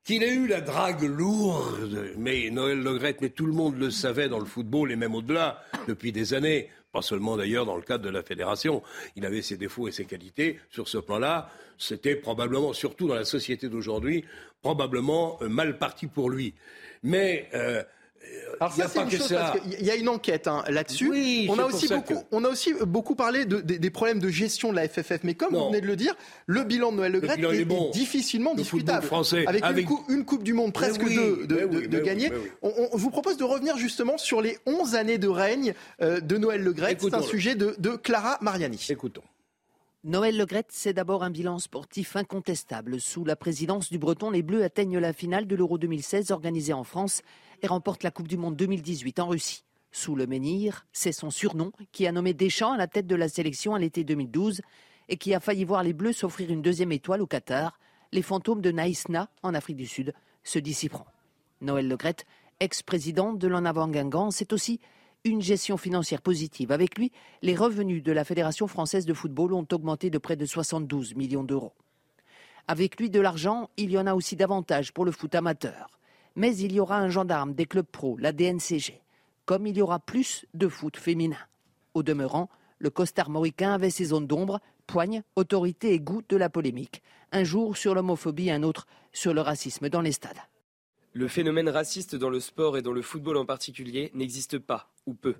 qu'il 0.04 0.22
ait 0.22 0.34
eu 0.34 0.46
la 0.46 0.60
drague 0.60 1.04
lourde, 1.04 2.10
mais 2.18 2.50
Noël 2.50 2.82
Legrette, 2.82 3.22
mais 3.22 3.30
tout 3.30 3.46
le 3.46 3.54
monde 3.54 3.78
le 3.78 3.90
savait 3.90 4.28
dans 4.28 4.38
le 4.38 4.44
football 4.44 4.92
et 4.92 4.96
même 4.96 5.14
au-delà 5.14 5.64
depuis 5.88 6.12
des 6.12 6.34
années, 6.34 6.68
pas 6.92 7.02
seulement 7.02 7.36
d'ailleurs 7.36 7.64
dans 7.66 7.76
le 7.76 7.82
cadre 7.82 8.04
de 8.04 8.10
la 8.10 8.22
fédération. 8.22 8.82
Il 9.16 9.24
avait 9.24 9.42
ses 9.42 9.56
défauts 9.56 9.88
et 9.88 9.92
ses 9.92 10.04
qualités. 10.04 10.60
Sur 10.70 10.88
ce 10.88 10.98
plan-là, 10.98 11.50
c'était 11.78 12.16
probablement, 12.16 12.72
surtout 12.72 13.08
dans 13.08 13.14
la 13.14 13.24
société 13.24 13.68
d'aujourd'hui, 13.68 14.24
probablement 14.60 15.38
euh, 15.42 15.48
mal 15.48 15.78
parti 15.78 16.06
pour 16.06 16.30
lui. 16.30 16.54
Mais 17.02 17.48
euh, 17.54 17.82
alors 18.60 18.72
ça, 18.74 18.88
c'est 18.88 19.02
une 19.02 19.10
chose, 19.10 19.28
parce 19.28 19.58
qu'il 19.58 19.84
y 19.84 19.90
a 19.90 19.96
une 19.96 20.08
enquête 20.08 20.46
hein, 20.46 20.62
là-dessus. 20.68 21.48
on, 21.48 21.58
a 21.58 21.64
aussi 21.64 21.88
beaucoup, 21.88 22.14
on 22.30 22.44
a 22.44 22.48
aussi 22.48 22.72
beaucoup 22.86 23.16
parlé 23.16 23.44
des 23.44 23.90
problèmes 23.90 24.20
de 24.20 24.28
gestion 24.28 24.70
de 24.70 24.76
la 24.76 24.88
FFF. 24.88 25.20
Mais 25.24 25.34
comme 25.34 25.54
vous 25.54 25.66
venez 25.66 25.80
de 25.80 25.86
le 25.86 25.96
dire, 25.96 26.14
le 26.46 26.62
bilan 26.62 26.92
de 26.92 26.98
Noël 26.98 27.12
Le 27.12 27.20
Gret 27.20 27.40
est, 27.40 27.92
difficilement 27.92 28.54
discutable. 28.54 29.04
Français, 29.04 29.44
avec, 29.46 29.88
Une, 30.08 30.24
coupe, 30.24 30.42
du 30.42 30.52
Monde, 30.52 30.72
presque 30.72 31.02
deux 31.02 31.46
de, 31.46 31.98
gagner. 32.00 32.30
On, 32.62 32.96
vous 32.96 33.10
propose 33.10 33.36
de 33.36 33.44
revenir 33.44 33.76
justement 33.76 34.18
sur 34.18 34.40
les 34.40 34.58
11 34.66 34.94
années 34.94 35.18
de 35.18 35.28
règne 35.28 35.74
euh, 36.00 36.20
de 36.20 36.36
Noël 36.36 36.62
Le 36.62 36.72
Gret. 36.72 36.96
C'est 37.00 37.14
un 37.14 37.22
sujet 37.22 37.54
de, 37.54 37.96
Clara 37.96 38.38
Mariani. 38.40 38.84
Écoutons. 38.90 39.22
Noël 40.04 40.36
Legrette, 40.36 40.72
c'est 40.72 40.92
d'abord 40.92 41.22
un 41.22 41.30
bilan 41.30 41.60
sportif 41.60 42.16
incontestable. 42.16 43.00
Sous 43.00 43.24
la 43.24 43.36
présidence 43.36 43.88
du 43.88 44.00
Breton, 44.00 44.30
les 44.30 44.42
Bleus 44.42 44.64
atteignent 44.64 44.98
la 44.98 45.12
finale 45.12 45.46
de 45.46 45.54
l'Euro 45.54 45.78
2016 45.78 46.32
organisée 46.32 46.72
en 46.72 46.82
France 46.82 47.22
et 47.62 47.68
remportent 47.68 48.02
la 48.02 48.10
Coupe 48.10 48.26
du 48.26 48.36
Monde 48.36 48.56
2018 48.56 49.20
en 49.20 49.28
Russie. 49.28 49.64
Sous 49.92 50.16
le 50.16 50.26
menhir, 50.26 50.88
c'est 50.92 51.12
son 51.12 51.30
surnom 51.30 51.70
qui 51.92 52.08
a 52.08 52.10
nommé 52.10 52.34
Deschamps 52.34 52.72
à 52.72 52.76
la 52.76 52.88
tête 52.88 53.06
de 53.06 53.14
la 53.14 53.28
sélection 53.28 53.76
à 53.76 53.78
l'été 53.78 54.02
2012 54.02 54.62
et 55.08 55.16
qui 55.16 55.34
a 55.34 55.40
failli 55.40 55.62
voir 55.64 55.84
les 55.84 55.92
Bleus 55.92 56.14
s'offrir 56.14 56.50
une 56.50 56.62
deuxième 56.62 56.90
étoile 56.90 57.22
au 57.22 57.28
Qatar. 57.28 57.78
Les 58.10 58.22
fantômes 58.22 58.60
de 58.60 58.72
Naïsna, 58.72 59.30
en 59.44 59.54
Afrique 59.54 59.76
du 59.76 59.86
Sud, 59.86 60.14
se 60.42 60.58
dissiperont. 60.58 61.06
Noël 61.60 61.86
Legrette, 61.86 62.26
ex-président 62.58 63.34
de 63.34 63.46
l'en 63.46 63.64
avant 63.64 63.86
Guingamp, 63.86 64.32
c'est 64.32 64.52
aussi 64.52 64.80
une 65.24 65.40
gestion 65.40 65.76
financière 65.76 66.20
positive. 66.20 66.72
Avec 66.72 66.98
lui, 66.98 67.12
les 67.42 67.54
revenus 67.54 68.02
de 68.02 68.12
la 68.12 68.24
Fédération 68.24 68.66
française 68.66 69.06
de 69.06 69.14
football 69.14 69.52
ont 69.52 69.66
augmenté 69.72 70.10
de 70.10 70.18
près 70.18 70.36
de 70.36 70.46
72 70.46 71.14
millions 71.14 71.44
d'euros. 71.44 71.72
Avec 72.68 72.98
lui, 72.98 73.10
de 73.10 73.20
l'argent, 73.20 73.70
il 73.76 73.90
y 73.90 73.98
en 73.98 74.06
a 74.06 74.14
aussi 74.14 74.36
davantage 74.36 74.92
pour 74.92 75.04
le 75.04 75.12
foot 75.12 75.34
amateur. 75.34 75.90
Mais 76.34 76.56
il 76.56 76.72
y 76.72 76.80
aura 76.80 76.98
un 76.98 77.08
gendarme 77.08 77.54
des 77.54 77.66
clubs 77.66 77.86
pro, 77.86 78.16
la 78.16 78.32
DNCG, 78.32 79.00
comme 79.44 79.66
il 79.66 79.76
y 79.76 79.82
aura 79.82 79.98
plus 79.98 80.46
de 80.54 80.68
foot 80.68 80.96
féminin. 80.96 81.36
Au 81.94 82.02
demeurant, 82.02 82.48
le 82.78 82.90
costard 82.90 83.30
mauricain 83.30 83.74
avait 83.74 83.90
ses 83.90 84.06
zones 84.06 84.26
d'ombre, 84.26 84.60
poigne, 84.86 85.22
autorité 85.36 85.92
et 85.92 86.00
goût 86.00 86.22
de 86.28 86.36
la 86.36 86.48
polémique. 86.48 87.02
Un 87.30 87.44
jour 87.44 87.76
sur 87.76 87.94
l'homophobie, 87.94 88.50
un 88.50 88.62
autre 88.62 88.86
sur 89.12 89.34
le 89.34 89.40
racisme 89.40 89.88
dans 89.88 90.00
les 90.00 90.12
stades. 90.12 90.40
Le 91.14 91.28
phénomène 91.28 91.68
raciste 91.68 92.16
dans 92.16 92.30
le 92.30 92.40
sport 92.40 92.78
et 92.78 92.82
dans 92.82 92.92
le 92.92 93.02
football 93.02 93.36
en 93.36 93.44
particulier 93.44 94.10
n'existe 94.14 94.58
pas, 94.58 94.90
ou 95.06 95.12
peu. 95.12 95.34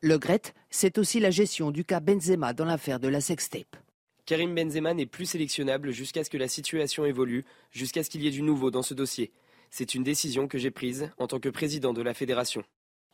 Le 0.00 0.18
Gret, 0.18 0.54
c'est 0.70 0.98
aussi 0.98 1.18
la 1.18 1.30
gestion 1.30 1.72
du 1.72 1.84
cas 1.84 1.98
Benzema 1.98 2.52
dans 2.52 2.64
l'affaire 2.64 3.00
de 3.00 3.08
la 3.08 3.20
sextape. 3.20 3.76
Karim 4.24 4.54
Benzema 4.54 4.94
n'est 4.94 5.06
plus 5.06 5.26
sélectionnable 5.26 5.90
jusqu'à 5.90 6.22
ce 6.22 6.30
que 6.30 6.36
la 6.36 6.46
situation 6.46 7.04
évolue, 7.04 7.44
jusqu'à 7.72 8.04
ce 8.04 8.10
qu'il 8.10 8.22
y 8.22 8.28
ait 8.28 8.30
du 8.30 8.42
nouveau 8.42 8.70
dans 8.70 8.82
ce 8.82 8.94
dossier. 8.94 9.32
C'est 9.70 9.96
une 9.96 10.04
décision 10.04 10.46
que 10.46 10.58
j'ai 10.58 10.70
prise 10.70 11.10
en 11.18 11.26
tant 11.26 11.40
que 11.40 11.48
président 11.48 11.92
de 11.92 12.02
la 12.02 12.14
fédération. 12.14 12.62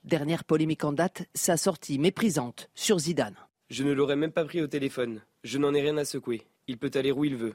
Dernière 0.04 0.44
polémique 0.44 0.84
en 0.84 0.92
date, 0.92 1.22
sa 1.34 1.56
sortie 1.56 1.98
méprisante 1.98 2.68
sur 2.74 2.98
Zidane. 2.98 3.36
Je 3.70 3.84
ne 3.84 3.92
l'aurais 3.92 4.16
même 4.16 4.32
pas 4.32 4.44
pris 4.44 4.60
au 4.60 4.66
téléphone. 4.66 5.22
Je 5.44 5.56
n'en 5.56 5.72
ai 5.72 5.80
rien 5.80 5.96
à 5.96 6.04
secouer. 6.04 6.42
Il 6.66 6.76
peut 6.76 6.90
aller 6.94 7.12
où 7.12 7.24
il 7.24 7.36
veut. 7.36 7.54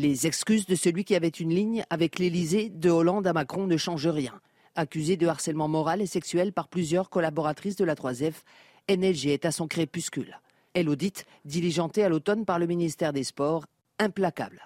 Les 0.00 0.28
excuses 0.28 0.64
de 0.66 0.76
celui 0.76 1.02
qui 1.02 1.16
avait 1.16 1.26
une 1.26 1.52
ligne 1.52 1.84
avec 1.90 2.20
l'Élysée 2.20 2.68
de 2.68 2.88
Hollande 2.88 3.26
à 3.26 3.32
Macron 3.32 3.66
ne 3.66 3.76
changent 3.76 4.06
rien. 4.06 4.40
Accusé 4.76 5.16
de 5.16 5.26
harcèlement 5.26 5.66
moral 5.66 6.00
et 6.00 6.06
sexuel 6.06 6.52
par 6.52 6.68
plusieurs 6.68 7.10
collaboratrices 7.10 7.74
de 7.74 7.84
la 7.84 7.96
3F, 7.96 8.44
NLG 8.88 9.26
est 9.30 9.44
à 9.44 9.50
son 9.50 9.66
crépuscule. 9.66 10.38
Elle 10.72 10.88
audite, 10.88 11.26
diligentée 11.44 12.04
à 12.04 12.08
l'automne 12.08 12.44
par 12.44 12.60
le 12.60 12.68
ministère 12.68 13.12
des 13.12 13.24
Sports, 13.24 13.66
implacable. 13.98 14.62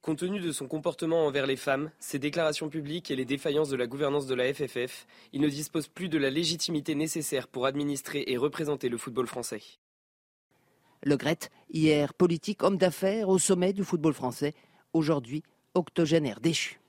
Compte 0.00 0.20
tenu 0.20 0.40
de 0.40 0.50
son 0.50 0.66
comportement 0.66 1.26
envers 1.26 1.46
les 1.46 1.56
femmes, 1.56 1.90
ses 1.98 2.18
déclarations 2.18 2.70
publiques 2.70 3.10
et 3.10 3.16
les 3.16 3.26
défaillances 3.26 3.68
de 3.68 3.76
la 3.76 3.86
gouvernance 3.86 4.26
de 4.26 4.34
la 4.34 4.50
FFF, 4.54 5.06
il 5.34 5.42
ne 5.42 5.48
dispose 5.50 5.88
plus 5.88 6.08
de 6.08 6.16
la 6.16 6.30
légitimité 6.30 6.94
nécessaire 6.94 7.48
pour 7.48 7.66
administrer 7.66 8.24
et 8.28 8.38
représenter 8.38 8.88
le 8.88 8.96
football 8.96 9.26
français. 9.26 9.60
Le 11.04 11.16
Gret, 11.16 11.38
hier 11.70 12.14
politique, 12.14 12.62
homme 12.62 12.78
d'affaires 12.78 13.28
au 13.28 13.38
sommet 13.38 13.72
du 13.72 13.84
football 13.84 14.14
français, 14.14 14.54
aujourd'hui 14.94 15.42
octogénaire 15.74 16.40
déchu. 16.40 16.80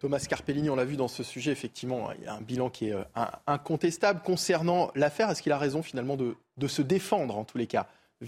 Thomas 0.00 0.24
Carpellini, 0.28 0.68
on 0.70 0.74
l'a 0.74 0.84
vu 0.84 0.96
dans 0.96 1.06
ce 1.06 1.22
sujet, 1.22 1.52
effectivement, 1.52 2.10
il 2.18 2.24
y 2.24 2.26
a 2.26 2.34
un 2.34 2.40
bilan 2.40 2.68
qui 2.68 2.88
est 2.88 2.94
euh, 2.94 3.04
incontestable 3.46 4.22
concernant 4.22 4.90
l'affaire. 4.96 5.30
Est-ce 5.30 5.40
qu'il 5.40 5.52
a 5.52 5.58
raison 5.58 5.82
finalement 5.82 6.16
de, 6.16 6.34
de 6.56 6.66
se 6.66 6.82
défendre 6.82 7.36
en 7.36 7.44
tous 7.44 7.58
les 7.58 7.68
cas 7.68 7.86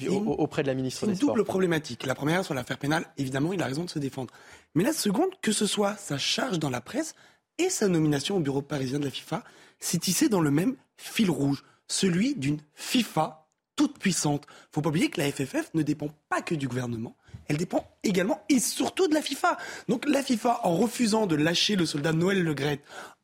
auprès 0.09 0.63
de 0.63 0.69
la 0.69 0.75
ministre 0.75 1.07
des 1.07 1.15
Sports. 1.15 1.19
C'est 1.19 1.27
une 1.27 1.37
double 1.37 1.45
problématique. 1.45 2.07
La 2.07 2.15
première, 2.15 2.45
sur 2.45 2.55
l'affaire 2.55 2.79
pénale, 2.79 3.07
évidemment, 3.17 3.53
il 3.53 3.63
a 3.63 3.67
raison 3.67 3.85
de 3.85 3.91
se 3.91 3.99
défendre. 3.99 4.33
Mais 4.75 4.85
la 4.85 4.93
seconde, 4.93 5.31
que 5.41 5.53
ce 5.53 5.67
soit 5.67 5.97
sa 5.97 6.19
charge 6.19 6.59
dans 6.59 6.71
la 6.71 6.81
presse 6.81 7.15
et 7.59 7.69
sa 7.71 7.89
nomination 7.89 8.37
au 8.37 8.41
bureau 8.41 8.63
parisien 8.63 8.99
de 8.99 9.05
la 9.05 9.11
FIFA, 9.11 9.43
c'est 9.79 9.99
tissé 9.99 10.29
dans 10.29 10.41
le 10.41 10.51
même 10.51 10.77
fil 10.97 11.31
rouge, 11.31 11.65
celui 11.89 12.35
d'une 12.35 12.59
FIFA 12.75 13.44
toute 13.77 13.99
puissante. 13.99 14.47
Faut 14.73 14.83
pas 14.83 14.91
oublier 14.91 15.11
que 15.11 15.21
la 15.21 15.31
FFF 15.31 15.73
ne 15.75 15.83
dépend 15.83 16.09
pas 16.29 16.43
que 16.43 16.55
du 16.55 16.69
gouvernement, 16.69 17.17
elle 17.49 17.57
dépend 17.57 17.87
également 18.03 18.43
et 18.49 18.59
surtout 18.59 19.09
de 19.09 19.15
la 19.15 19.23
FIFA. 19.23 19.57
Donc 19.89 20.07
la 20.07 20.23
FIFA, 20.23 20.61
en 20.65 20.77
refusant 20.77 21.27
de 21.27 21.37
lâcher 21.37 21.77
le 21.77 21.87
soldat 21.87 22.13
Noël 22.13 22.43
Le 22.43 22.55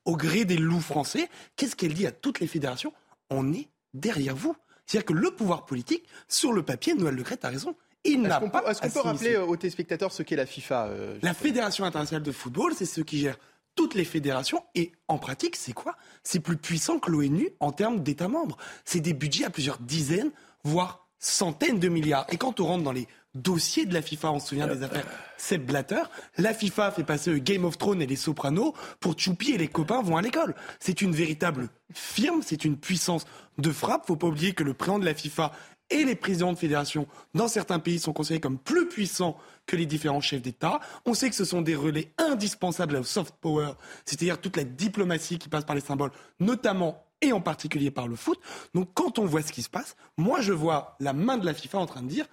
au 0.05 0.17
gré 0.17 0.45
des 0.45 0.57
loups 0.57 0.81
français, 0.81 1.29
qu'est-ce 1.57 1.77
qu'elle 1.77 1.95
dit 1.95 2.07
à 2.07 2.13
toutes 2.13 2.41
les 2.41 2.47
fédérations? 2.47 2.93
On 3.31 3.53
est 3.53 3.69
derrière 3.95 4.35
vous. 4.35 4.57
C'est-à-dire 4.87 5.07
que 5.07 5.13
le 5.13 5.31
pouvoir 5.31 5.67
politique, 5.67 6.05
sur 6.27 6.53
le 6.53 6.63
papier, 6.63 6.95
Noël 6.95 7.15
Le 7.15 7.25
a 7.43 7.49
raison. 7.49 7.77
Il 8.05 8.23
n'a 8.23 8.41
pas. 8.41 8.65
Est-ce 8.71 8.81
qu'on 8.81 8.91
peut 8.91 9.01
rappeler 9.01 9.37
aux 9.37 9.57
téléspectateurs 9.57 10.11
ce 10.11 10.23
qu'est 10.23 10.37
la 10.37 10.47
FIFA 10.47 10.87
euh, 10.87 11.19
La 11.23 11.35
Fédération 11.35 11.85
internationale 11.85 12.23
de 12.23 12.33
football, 12.33 12.73
c'est 12.75 12.87
ce 12.87 13.01
qui 13.03 13.19
gère 13.19 13.37
toutes 13.75 13.95
les 13.95 14.05
fédérations. 14.05 14.63
Et 14.75 14.93
en 15.09 15.19
pratique, 15.19 15.57
c'est 15.57 15.73
quoi? 15.73 15.97
C'est 16.23 16.41
plus 16.41 16.57
puissant 16.57 16.99
que 16.99 17.11
l'ONU 17.11 17.51
en 17.61 17.73
termes 17.73 18.03
d'États 18.03 18.29
membres. 18.29 18.57
C'est 18.85 19.01
des 19.01 19.15
budgets 19.15 19.45
à 19.45 19.51
plusieurs 19.51 19.79
dizaines, 19.79 20.31
voire 20.65 21.09
centaines 21.19 21.79
de 21.79 21.89
milliards. 21.89 22.27
Et 22.31 22.37
quand 22.37 22.61
on 22.61 22.67
rentre 22.67 22.85
dans 22.85 22.93
les 22.93 23.07
dossiers 23.35 23.87
de 23.87 23.95
la 23.95 24.03
FIFA, 24.03 24.33
on 24.33 24.41
se 24.41 24.49
souvient 24.49 24.67
des 24.67 24.83
affaires 24.83 25.07
Sepp 25.37 25.65
Blatter, 25.65 26.03
la 26.37 26.53
FIFA 26.53 26.91
fait 26.91 27.05
passer 27.05 27.41
Game 27.41 27.65
of 27.65 27.79
Thrones 27.79 28.03
et 28.03 28.07
les 28.07 28.17
Sopranos 28.17 28.75
pour 28.99 29.19
Choupi 29.19 29.53
et 29.53 29.59
les 29.59 29.69
copains 29.69 30.03
vont 30.03 30.17
à 30.17 30.23
l'école. 30.23 30.55
C'est 30.81 31.01
une 31.01 31.13
véritable 31.13 31.69
firme, 31.95 32.43
c'est 32.45 32.65
une 32.65 32.77
puissance 32.77 33.27
de 33.59 33.71
frappe. 33.71 34.07
Faut 34.07 34.17
pas 34.17 34.27
oublier 34.27 34.53
que 34.53 34.65
le 34.65 34.75
président 34.75 34.99
de 34.99 35.05
la 35.05 35.15
FIFA 35.15 35.53
et 35.91 36.05
les 36.05 36.15
présidents 36.15 36.53
de 36.53 36.59
fédération 36.59 37.07
dans 37.35 37.49
certains 37.49 37.79
pays 37.79 37.99
sont 37.99 38.13
considérés 38.13 38.41
comme 38.41 38.59
plus 38.59 38.89
puissants 38.89 39.37
que 39.67 39.77
les 39.77 39.87
différents 39.87 40.21
chefs 40.21 40.43
d'État. 40.43 40.81
On 41.05 41.15
sait 41.15 41.29
que 41.29 41.37
ce 41.37 41.45
sont 41.45 41.63
des 41.63 41.75
relais 41.75 42.13
indispensables 42.19 42.97
au 42.97 43.03
soft 43.03 43.35
power, 43.41 43.73
c'est-à-dire 44.05 44.41
toute 44.41 44.57
la 44.57 44.65
diplomatie 44.65 45.39
qui 45.39 45.49
passe 45.49 45.65
par 45.65 45.75
les 45.75 45.83
symboles, 45.83 46.13
notamment 46.39 47.05
et 47.23 47.33
en 47.33 47.41
particulier 47.41 47.91
par 47.91 48.09
le 48.09 48.17
foot. 48.17 48.41
Donc 48.75 48.91
quand 48.95 49.19
on 49.19 49.27
voit 49.27 49.43
ce 49.43 49.53
qui 49.53 49.63
se 49.63 49.71
passe, 49.71 49.97
moi 50.17 50.41
je 50.41 50.53
vois 50.53 50.97
la 51.01 51.13
main 51.13 51.39
de 51.39 51.47
la 51.47 51.55
FIFA 51.55 51.79
en 51.79 51.87
train 51.87 52.03
de 52.03 52.09
dire 52.09 52.27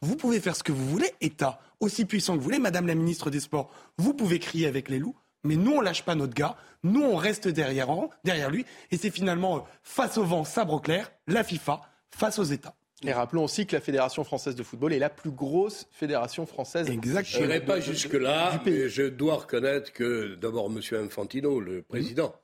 vous 0.00 0.16
pouvez 0.16 0.40
faire 0.40 0.56
ce 0.56 0.62
que 0.62 0.72
vous 0.72 0.88
voulez, 0.88 1.10
État, 1.20 1.60
aussi 1.80 2.04
puissant 2.04 2.34
que 2.34 2.38
vous 2.38 2.44
voulez, 2.44 2.58
Madame 2.58 2.86
la 2.86 2.94
ministre 2.94 3.30
des 3.30 3.40
Sports, 3.40 3.70
vous 3.98 4.14
pouvez 4.14 4.38
crier 4.38 4.66
avec 4.66 4.88
les 4.88 4.98
loups, 4.98 5.16
mais 5.44 5.56
nous, 5.56 5.72
on 5.72 5.80
lâche 5.80 6.02
pas 6.02 6.14
notre 6.14 6.34
gars, 6.34 6.56
nous, 6.82 7.02
on 7.02 7.16
reste 7.16 7.48
derrière, 7.48 7.88
derrière 8.24 8.50
lui, 8.50 8.64
et 8.90 8.96
c'est 8.96 9.10
finalement, 9.10 9.58
euh, 9.58 9.60
face 9.82 10.16
au 10.16 10.24
vent, 10.24 10.44
sabre 10.44 10.80
clair, 10.80 11.12
la 11.26 11.44
FIFA, 11.44 11.82
face 12.10 12.38
aux 12.38 12.44
États. 12.44 12.74
Et 13.04 13.12
rappelons 13.12 13.44
aussi 13.44 13.66
que 13.66 13.74
la 13.74 13.80
Fédération 13.80 14.22
française 14.24 14.54
de 14.54 14.62
football 14.62 14.92
est 14.92 14.98
la 14.98 15.10
plus 15.10 15.30
grosse 15.30 15.86
fédération 15.90 16.46
française. 16.46 16.88
Exactement. 16.88 17.42
Je 17.42 17.46
n'irai 17.46 17.64
pas 17.64 17.80
jusque-là, 17.80 18.62
mais 18.64 18.88
je 18.88 19.02
dois 19.02 19.36
reconnaître 19.36 19.92
que 19.92 20.36
d'abord 20.36 20.70
M. 20.70 20.80
Infantino, 21.04 21.58
le 21.58 21.82
président 21.82 22.34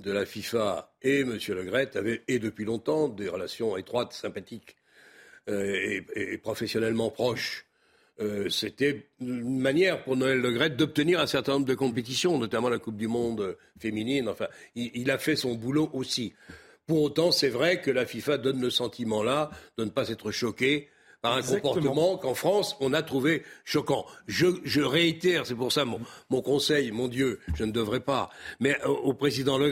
de 0.00 0.10
la 0.10 0.24
FIFA, 0.24 0.92
et 1.02 1.20
M. 1.20 1.38
Le 1.48 1.64
Gret 1.64 1.96
avaient, 1.96 2.22
et 2.26 2.38
depuis 2.38 2.64
longtemps, 2.64 3.08
des 3.08 3.28
relations 3.28 3.76
étroites, 3.76 4.12
sympathiques 4.12 4.76
euh, 5.48 6.00
et, 6.16 6.38
professionnellement 6.38 7.10
proches. 7.10 7.66
Euh, 8.20 8.48
c'était 8.50 9.06
une 9.20 9.60
manière 9.60 10.02
pour 10.04 10.16
Noël 10.16 10.40
Le 10.40 10.68
d'obtenir 10.68 11.20
un 11.20 11.26
certain 11.26 11.52
nombre 11.52 11.66
de 11.66 11.74
compétitions, 11.74 12.36
notamment 12.38 12.68
la 12.68 12.78
Coupe 12.78 12.96
du 12.96 13.08
Monde 13.08 13.56
féminine. 13.78 14.28
Enfin, 14.28 14.48
il, 14.74 15.10
a 15.10 15.18
fait 15.18 15.36
son 15.36 15.54
boulot 15.54 15.88
aussi. 15.94 16.34
Pour 16.90 17.02
autant, 17.02 17.30
c'est 17.30 17.50
vrai 17.50 17.80
que 17.80 17.92
la 17.92 18.04
FIFA 18.04 18.38
donne 18.38 18.60
le 18.60 18.68
sentiment 18.68 19.22
là 19.22 19.52
de 19.78 19.84
ne 19.84 19.90
pas 19.90 20.08
être 20.08 20.32
choqué 20.32 20.88
par 21.22 21.36
un 21.36 21.40
comportement 21.40 22.18
qu'en 22.18 22.34
France, 22.34 22.76
on 22.80 22.92
a 22.92 23.02
trouvé 23.02 23.44
choquant. 23.64 24.04
Je, 24.26 24.80
réitère, 24.80 25.46
c'est 25.46 25.54
pour 25.54 25.70
ça 25.70 25.84
mon, 25.84 26.42
conseil, 26.42 26.90
mon 26.90 27.06
Dieu, 27.06 27.38
je 27.54 27.62
ne 27.62 27.70
devrais 27.70 28.00
pas, 28.00 28.28
mais 28.58 28.76
au, 28.82 29.14
président 29.14 29.56
Le 29.56 29.70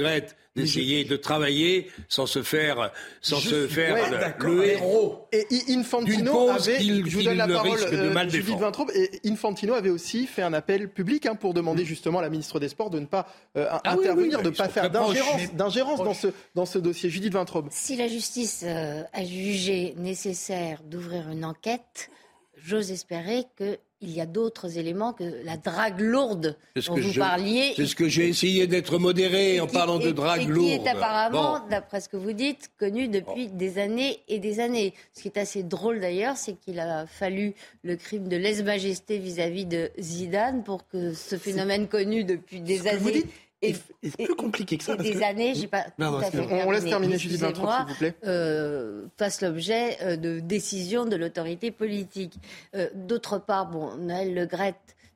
d'essayer 0.59 1.05
de 1.05 1.17
travailler 1.17 1.91
sans 2.09 2.27
se 2.27 2.43
faire, 2.43 2.93
sans 3.21 3.39
se 3.39 3.67
faire 3.67 3.97
le, 4.41 4.65
héros. 4.65 5.29
Et 5.33 5.47
Infantino 5.71 6.51
avait, 6.51 6.79
je 6.81 7.17
vous 7.17 7.23
donne 7.23 7.37
la 7.37 7.49
parole, 7.49 7.79
euh, 7.81 8.29
Judith 8.29 8.59
et 8.95 9.31
Infantino 9.31 9.75
avait 9.75 9.91
aussi 9.91 10.27
fait 10.27 10.43
un 10.43 10.53
appel 10.53 10.89
public 10.89 11.27
hein, 11.27 11.35
pour 11.35 11.55
demander 11.55 11.85
justement 11.85 12.19
à 12.19 12.23
la 12.23 12.31
ministre 12.31 12.61
des 12.61 12.69
Sports 12.69 12.91
de 12.91 13.01
ne 13.01 13.07
pas 13.07 13.27
euh, 13.57 13.67
ah 13.71 13.81
intervenir, 13.85 14.43
de 14.43 14.51
ne 14.51 14.55
pas 14.55 14.69
faire 14.69 14.91
d'ingérence 14.91 15.99
dans 15.99 16.15
ce, 16.15 16.29
dans 16.55 16.67
ce 16.67 16.79
dossier. 16.79 17.11
Judith 17.11 17.33
Vintraube. 17.33 17.69
Si 17.71 17.97
la 17.97 18.09
justice 18.09 18.65
euh, 18.67 19.03
a 19.13 19.25
jugé 19.25 19.95
nécessaire 19.97 20.83
d'ouvrir 20.85 21.31
une 21.31 21.45
enquête, 21.45 22.11
j'ose 22.57 22.91
espérer 22.91 23.45
que 23.57 23.79
il 24.01 24.11
y 24.11 24.21
a 24.21 24.27
d'autres 24.27 24.79
éléments 24.79 25.13
que 25.13 25.25
la 25.45 25.57
drague 25.57 26.01
lourde 26.01 26.57
dont 26.87 26.95
vous 26.95 27.15
parliez. 27.15 27.73
C'est 27.77 27.87
ce 27.87 27.97
que 27.97 28.09
j'ai 28.09 28.29
essayé 28.29 28.67
d'être 28.67 28.99
modéré 28.99 29.61
en 29.61 29.67
parlant 29.67 29.99
de 29.99 30.11
drague 30.11 30.49
lourde. 30.49 30.69
Et 30.69 30.79
qui 30.79 30.85
est 30.85 30.89
apparemment, 30.89 31.61
d'après 31.69 32.01
ce 32.01 32.09
que 32.09 32.17
vous 32.17 32.33
dites, 32.33 32.71
connu 32.79 33.09
depuis 33.09 33.49
des 33.49 33.79
années 33.79 34.21
et 34.29 34.39
des 34.39 34.61
années. 34.61 34.95
Ce 35.15 35.23
qui 35.23 35.29
est 35.29 35.39
assez 35.39 35.63
drôle 35.63 36.01
d'ailleurs, 36.01 36.37
c'est 36.37 36.55
qu'il 36.55 36.79
a 36.79 37.07
fallu 37.07 37.55
le 37.83 37.97
crime 37.97 38.29
de 38.29 38.37
lèse-majesté 38.37 39.19
vis-à-vis 39.19 39.67
de 39.67 39.91
Zidane 39.99 40.63
pour 40.63 40.87
que 40.87 41.13
ce 41.13 41.37
phénomène 41.37 41.89
connu 41.89 42.25
depuis 42.25 42.61
des 42.61 42.87
années 42.87 43.25
et, 43.61 43.75
c'est 44.03 44.25
plus 44.25 44.37
compliqué 44.37 44.79
que 44.79 44.85
ça. 44.85 44.97
des 44.97 45.23
années, 45.23 45.55
j'ai 45.55 45.67
pas. 45.67 45.87
on, 45.99 46.71
laisse 46.71 46.85
terminer 46.85 47.19
Judith 47.19 47.39
s'il 47.39 47.55
vous 47.55 47.95
plaît. 47.99 48.15
Euh, 48.25 49.07
fasse 49.17 49.41
l'objet 49.41 49.99
euh, 50.03 50.17
de 50.17 50.39
décisions 50.39 51.07
de 51.07 51.17
l'autorité 51.17 51.71
politique. 51.71 52.35
Euh, 52.77 52.89
d'autre 52.95 53.39
part, 53.39 53.67
bon, 53.67 53.97
Noël 53.97 54.35
Le 54.35 54.49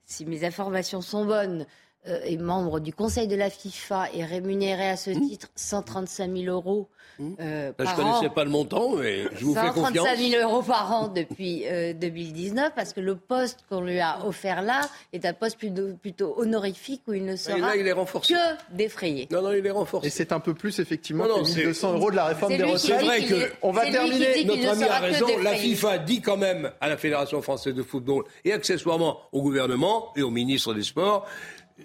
si 0.05 0.27
mes 0.27 0.45
informations 0.45 1.01
sont 1.01 1.25
bonnes, 1.25 1.67
est 2.05 2.37
membre 2.37 2.81
du 2.81 2.93
Conseil 2.93 3.29
de 3.29 3.37
la 3.37 3.51
FIFA 3.51 4.09
et 4.15 4.25
rémunéré 4.25 4.89
à 4.89 4.97
ce 4.97 5.11
mmh. 5.11 5.29
titre 5.29 5.49
135 5.55 6.37
000 6.37 6.45
euros 6.55 6.89
euh, 7.41 7.73
je 7.79 7.85
ne 7.85 7.97
connaissais 7.97 8.31
pas 8.31 8.45
le 8.45 8.51
montant, 8.51 8.97
mais 8.97 9.25
je 9.35 9.45
vous 9.45 9.55
fais 9.55 9.69
confiance. 9.69 10.07
135 10.07 10.19
000 10.19 10.43
euros 10.43 10.63
par 10.63 10.91
an 10.93 11.09
depuis 11.09 11.65
2019, 12.01 12.65
euh, 12.65 12.71
parce 12.75 12.93
que 12.93 13.01
le 13.01 13.17
poste 13.17 13.61
qu'on 13.69 13.81
lui 13.83 14.01
a 14.01 14.25
offert 14.27 14.63
là 14.63 14.81
est 15.13 15.25
un 15.25 15.33
poste 15.33 15.59
plutôt, 15.59 15.95
plutôt 16.01 16.35
honorifique 16.39 17.03
où 17.07 17.13
il 17.13 17.25
ne 17.25 17.37
sera 17.37 17.59
là, 17.59 17.77
il 17.77 17.87
est 17.87 17.93
renforcé. 17.93 18.35
que 18.35 18.75
défrayé. 18.77 19.29
Non, 19.31 19.43
non, 19.43 19.53
il 19.53 19.65
est 19.67 19.71
renforcé. 19.71 20.07
Et 20.07 20.11
c'est 20.11 20.33
un 20.33 20.41
peu 20.41 20.55
plus, 20.55 20.79
effectivement, 20.79 21.25
que 21.25 21.41
1200 21.41 21.95
euros 21.95 22.11
de 22.11 22.17
la 22.17 22.27
réforme 22.27 22.57
des 22.57 22.63
retraites. 22.63 22.79
C'est 22.79 23.05
vrai 23.05 23.25
que, 23.25 23.53
on 23.63 23.73
va 23.73 23.91
terminer, 23.91 24.45
notre 24.45 24.69
ami 24.71 24.85
a 24.85 24.99
raison, 24.99 25.27
la 25.43 25.55
FIFA 25.55 25.99
dit 25.99 26.21
quand 26.21 26.37
même 26.37 26.71
à 26.81 26.89
la 26.89 26.97
Fédération 26.97 27.43
française 27.43 27.75
de 27.75 27.83
football 27.83 28.25
et 28.45 28.53
accessoirement 28.53 29.21
au 29.33 29.43
gouvernement 29.43 30.13
et 30.17 30.23
au 30.23 30.31
ministre 30.31 30.75
des 30.75 30.83
Sports 30.83 31.27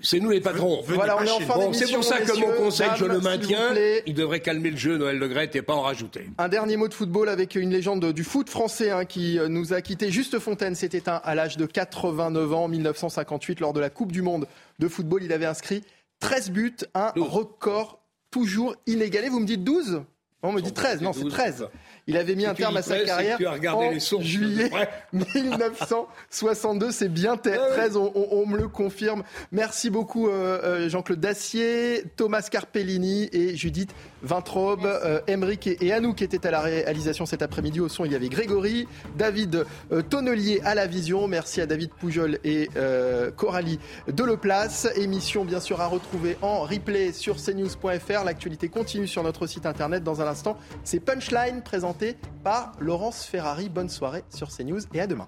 c'est 0.01 0.19
nous 0.19 0.29
les 0.29 0.41
patrons. 0.41 0.81
Voilà, 0.85 1.17
on 1.17 1.73
C'est 1.73 1.91
pour 1.91 2.03
ça 2.03 2.19
que 2.19 2.39
mon 2.39 2.53
conseil, 2.53 2.89
je 2.95 3.05
le 3.05 3.19
maintiens. 3.19 3.73
Il 4.05 4.13
devrait 4.13 4.39
calmer 4.39 4.71
le 4.71 4.77
jeu, 4.77 4.97
Noël 4.97 5.17
Le 5.17 5.27
Gret, 5.27 5.49
et 5.53 5.61
pas 5.61 5.73
en 5.73 5.81
rajouter. 5.81 6.29
Un 6.37 6.49
dernier 6.49 6.77
mot 6.77 6.87
de 6.87 6.93
football 6.93 7.29
avec 7.29 7.55
une 7.55 7.71
légende 7.71 8.11
du 8.13 8.23
foot 8.23 8.49
français 8.49 8.91
hein, 8.91 9.05
qui 9.05 9.39
euh, 9.39 9.47
nous 9.47 9.73
a 9.73 9.81
quitté. 9.81 10.11
Juste 10.11 10.39
Fontaine 10.39 10.75
s'est 10.75 10.89
éteint 10.93 11.21
à 11.23 11.35
l'âge 11.35 11.57
de 11.57 11.65
89 11.65 12.53
ans 12.53 12.63
en 12.65 12.67
1958 12.67 13.59
lors 13.59 13.73
de 13.73 13.79
la 13.79 13.89
Coupe 13.89 14.11
du 14.11 14.21
Monde 14.21 14.47
de 14.79 14.87
football. 14.87 15.23
Il 15.23 15.33
avait 15.33 15.45
inscrit 15.45 15.83
13 16.19 16.51
buts, 16.51 16.75
un 16.93 17.11
record 17.15 17.99
toujours 18.31 18.75
inégalé. 18.85 19.29
Vous 19.29 19.39
me 19.39 19.45
dites 19.45 19.63
12 19.63 20.03
On 20.43 20.51
me 20.51 20.61
dit 20.61 20.73
13, 20.73 21.01
non, 21.01 21.13
c'est 21.13 21.27
13. 21.27 21.67
Il 22.07 22.15
avait 22.15 22.35
mis 22.35 22.45
un 22.45 22.53
terme 22.53 22.77
à 22.77 22.81
sa 22.81 22.99
carrière 22.99 23.37
en 23.75 23.91
juillet 24.21 24.71
1962. 25.11 26.91
C'est 26.91 27.09
bien 27.09 27.35
13, 27.35 27.97
on, 27.97 28.45
me 28.45 28.57
le 28.57 28.69
confirme. 28.69 29.23
Merci 29.51 29.89
beaucoup 29.89 30.29
euh, 30.29 30.61
euh, 30.63 30.89
Jean-Claude 30.89 31.19
Dacier, 31.19 32.05
Thomas 32.15 32.47
Carpellini 32.49 33.27
et 33.33 33.57
Judith 33.57 33.93
Vintraube, 34.23 34.85
euh, 34.85 35.21
Emeric 35.27 35.67
et, 35.67 35.93
Anou 35.93 36.13
qui 36.13 36.23
étaient 36.23 36.45
à 36.45 36.51
la 36.51 36.61
réalisation 36.61 37.25
cet 37.25 37.41
après-midi. 37.41 37.79
Au 37.79 37.89
son, 37.89 38.05
il 38.05 38.11
y 38.11 38.15
avait 38.15 38.29
Grégory, 38.29 38.87
David 39.17 39.65
Tonnelier 40.09 40.61
à 40.63 40.75
la 40.75 40.87
vision. 40.87 41.27
Merci 41.27 41.61
à 41.61 41.65
David 41.65 41.91
Poujol 41.91 42.39
et 42.43 42.69
Coralie 43.35 43.79
Deleplace. 44.07 44.87
Émission 44.95 45.45
bien 45.45 45.59
sûr 45.59 45.81
à 45.81 45.87
retrouver 45.87 46.37
en 46.41 46.61
replay 46.61 47.11
sur 47.13 47.37
cnews.fr. 47.37 48.23
L'actualité 48.25 48.69
continue 48.69 49.07
sur 49.07 49.23
notre 49.23 49.47
site 49.47 49.65
internet 49.65 50.03
dans 50.03 50.21
un 50.21 50.27
instant. 50.27 50.57
C'est 50.83 50.99
Punchline 50.99 51.61
présenté 51.63 52.15
par 52.43 52.73
Laurence 52.79 53.25
Ferrari. 53.25 53.69
Bonne 53.69 53.89
soirée 53.89 54.23
sur 54.29 54.49
CNews 54.49 54.81
et 54.93 55.01
à 55.01 55.07
demain. 55.07 55.27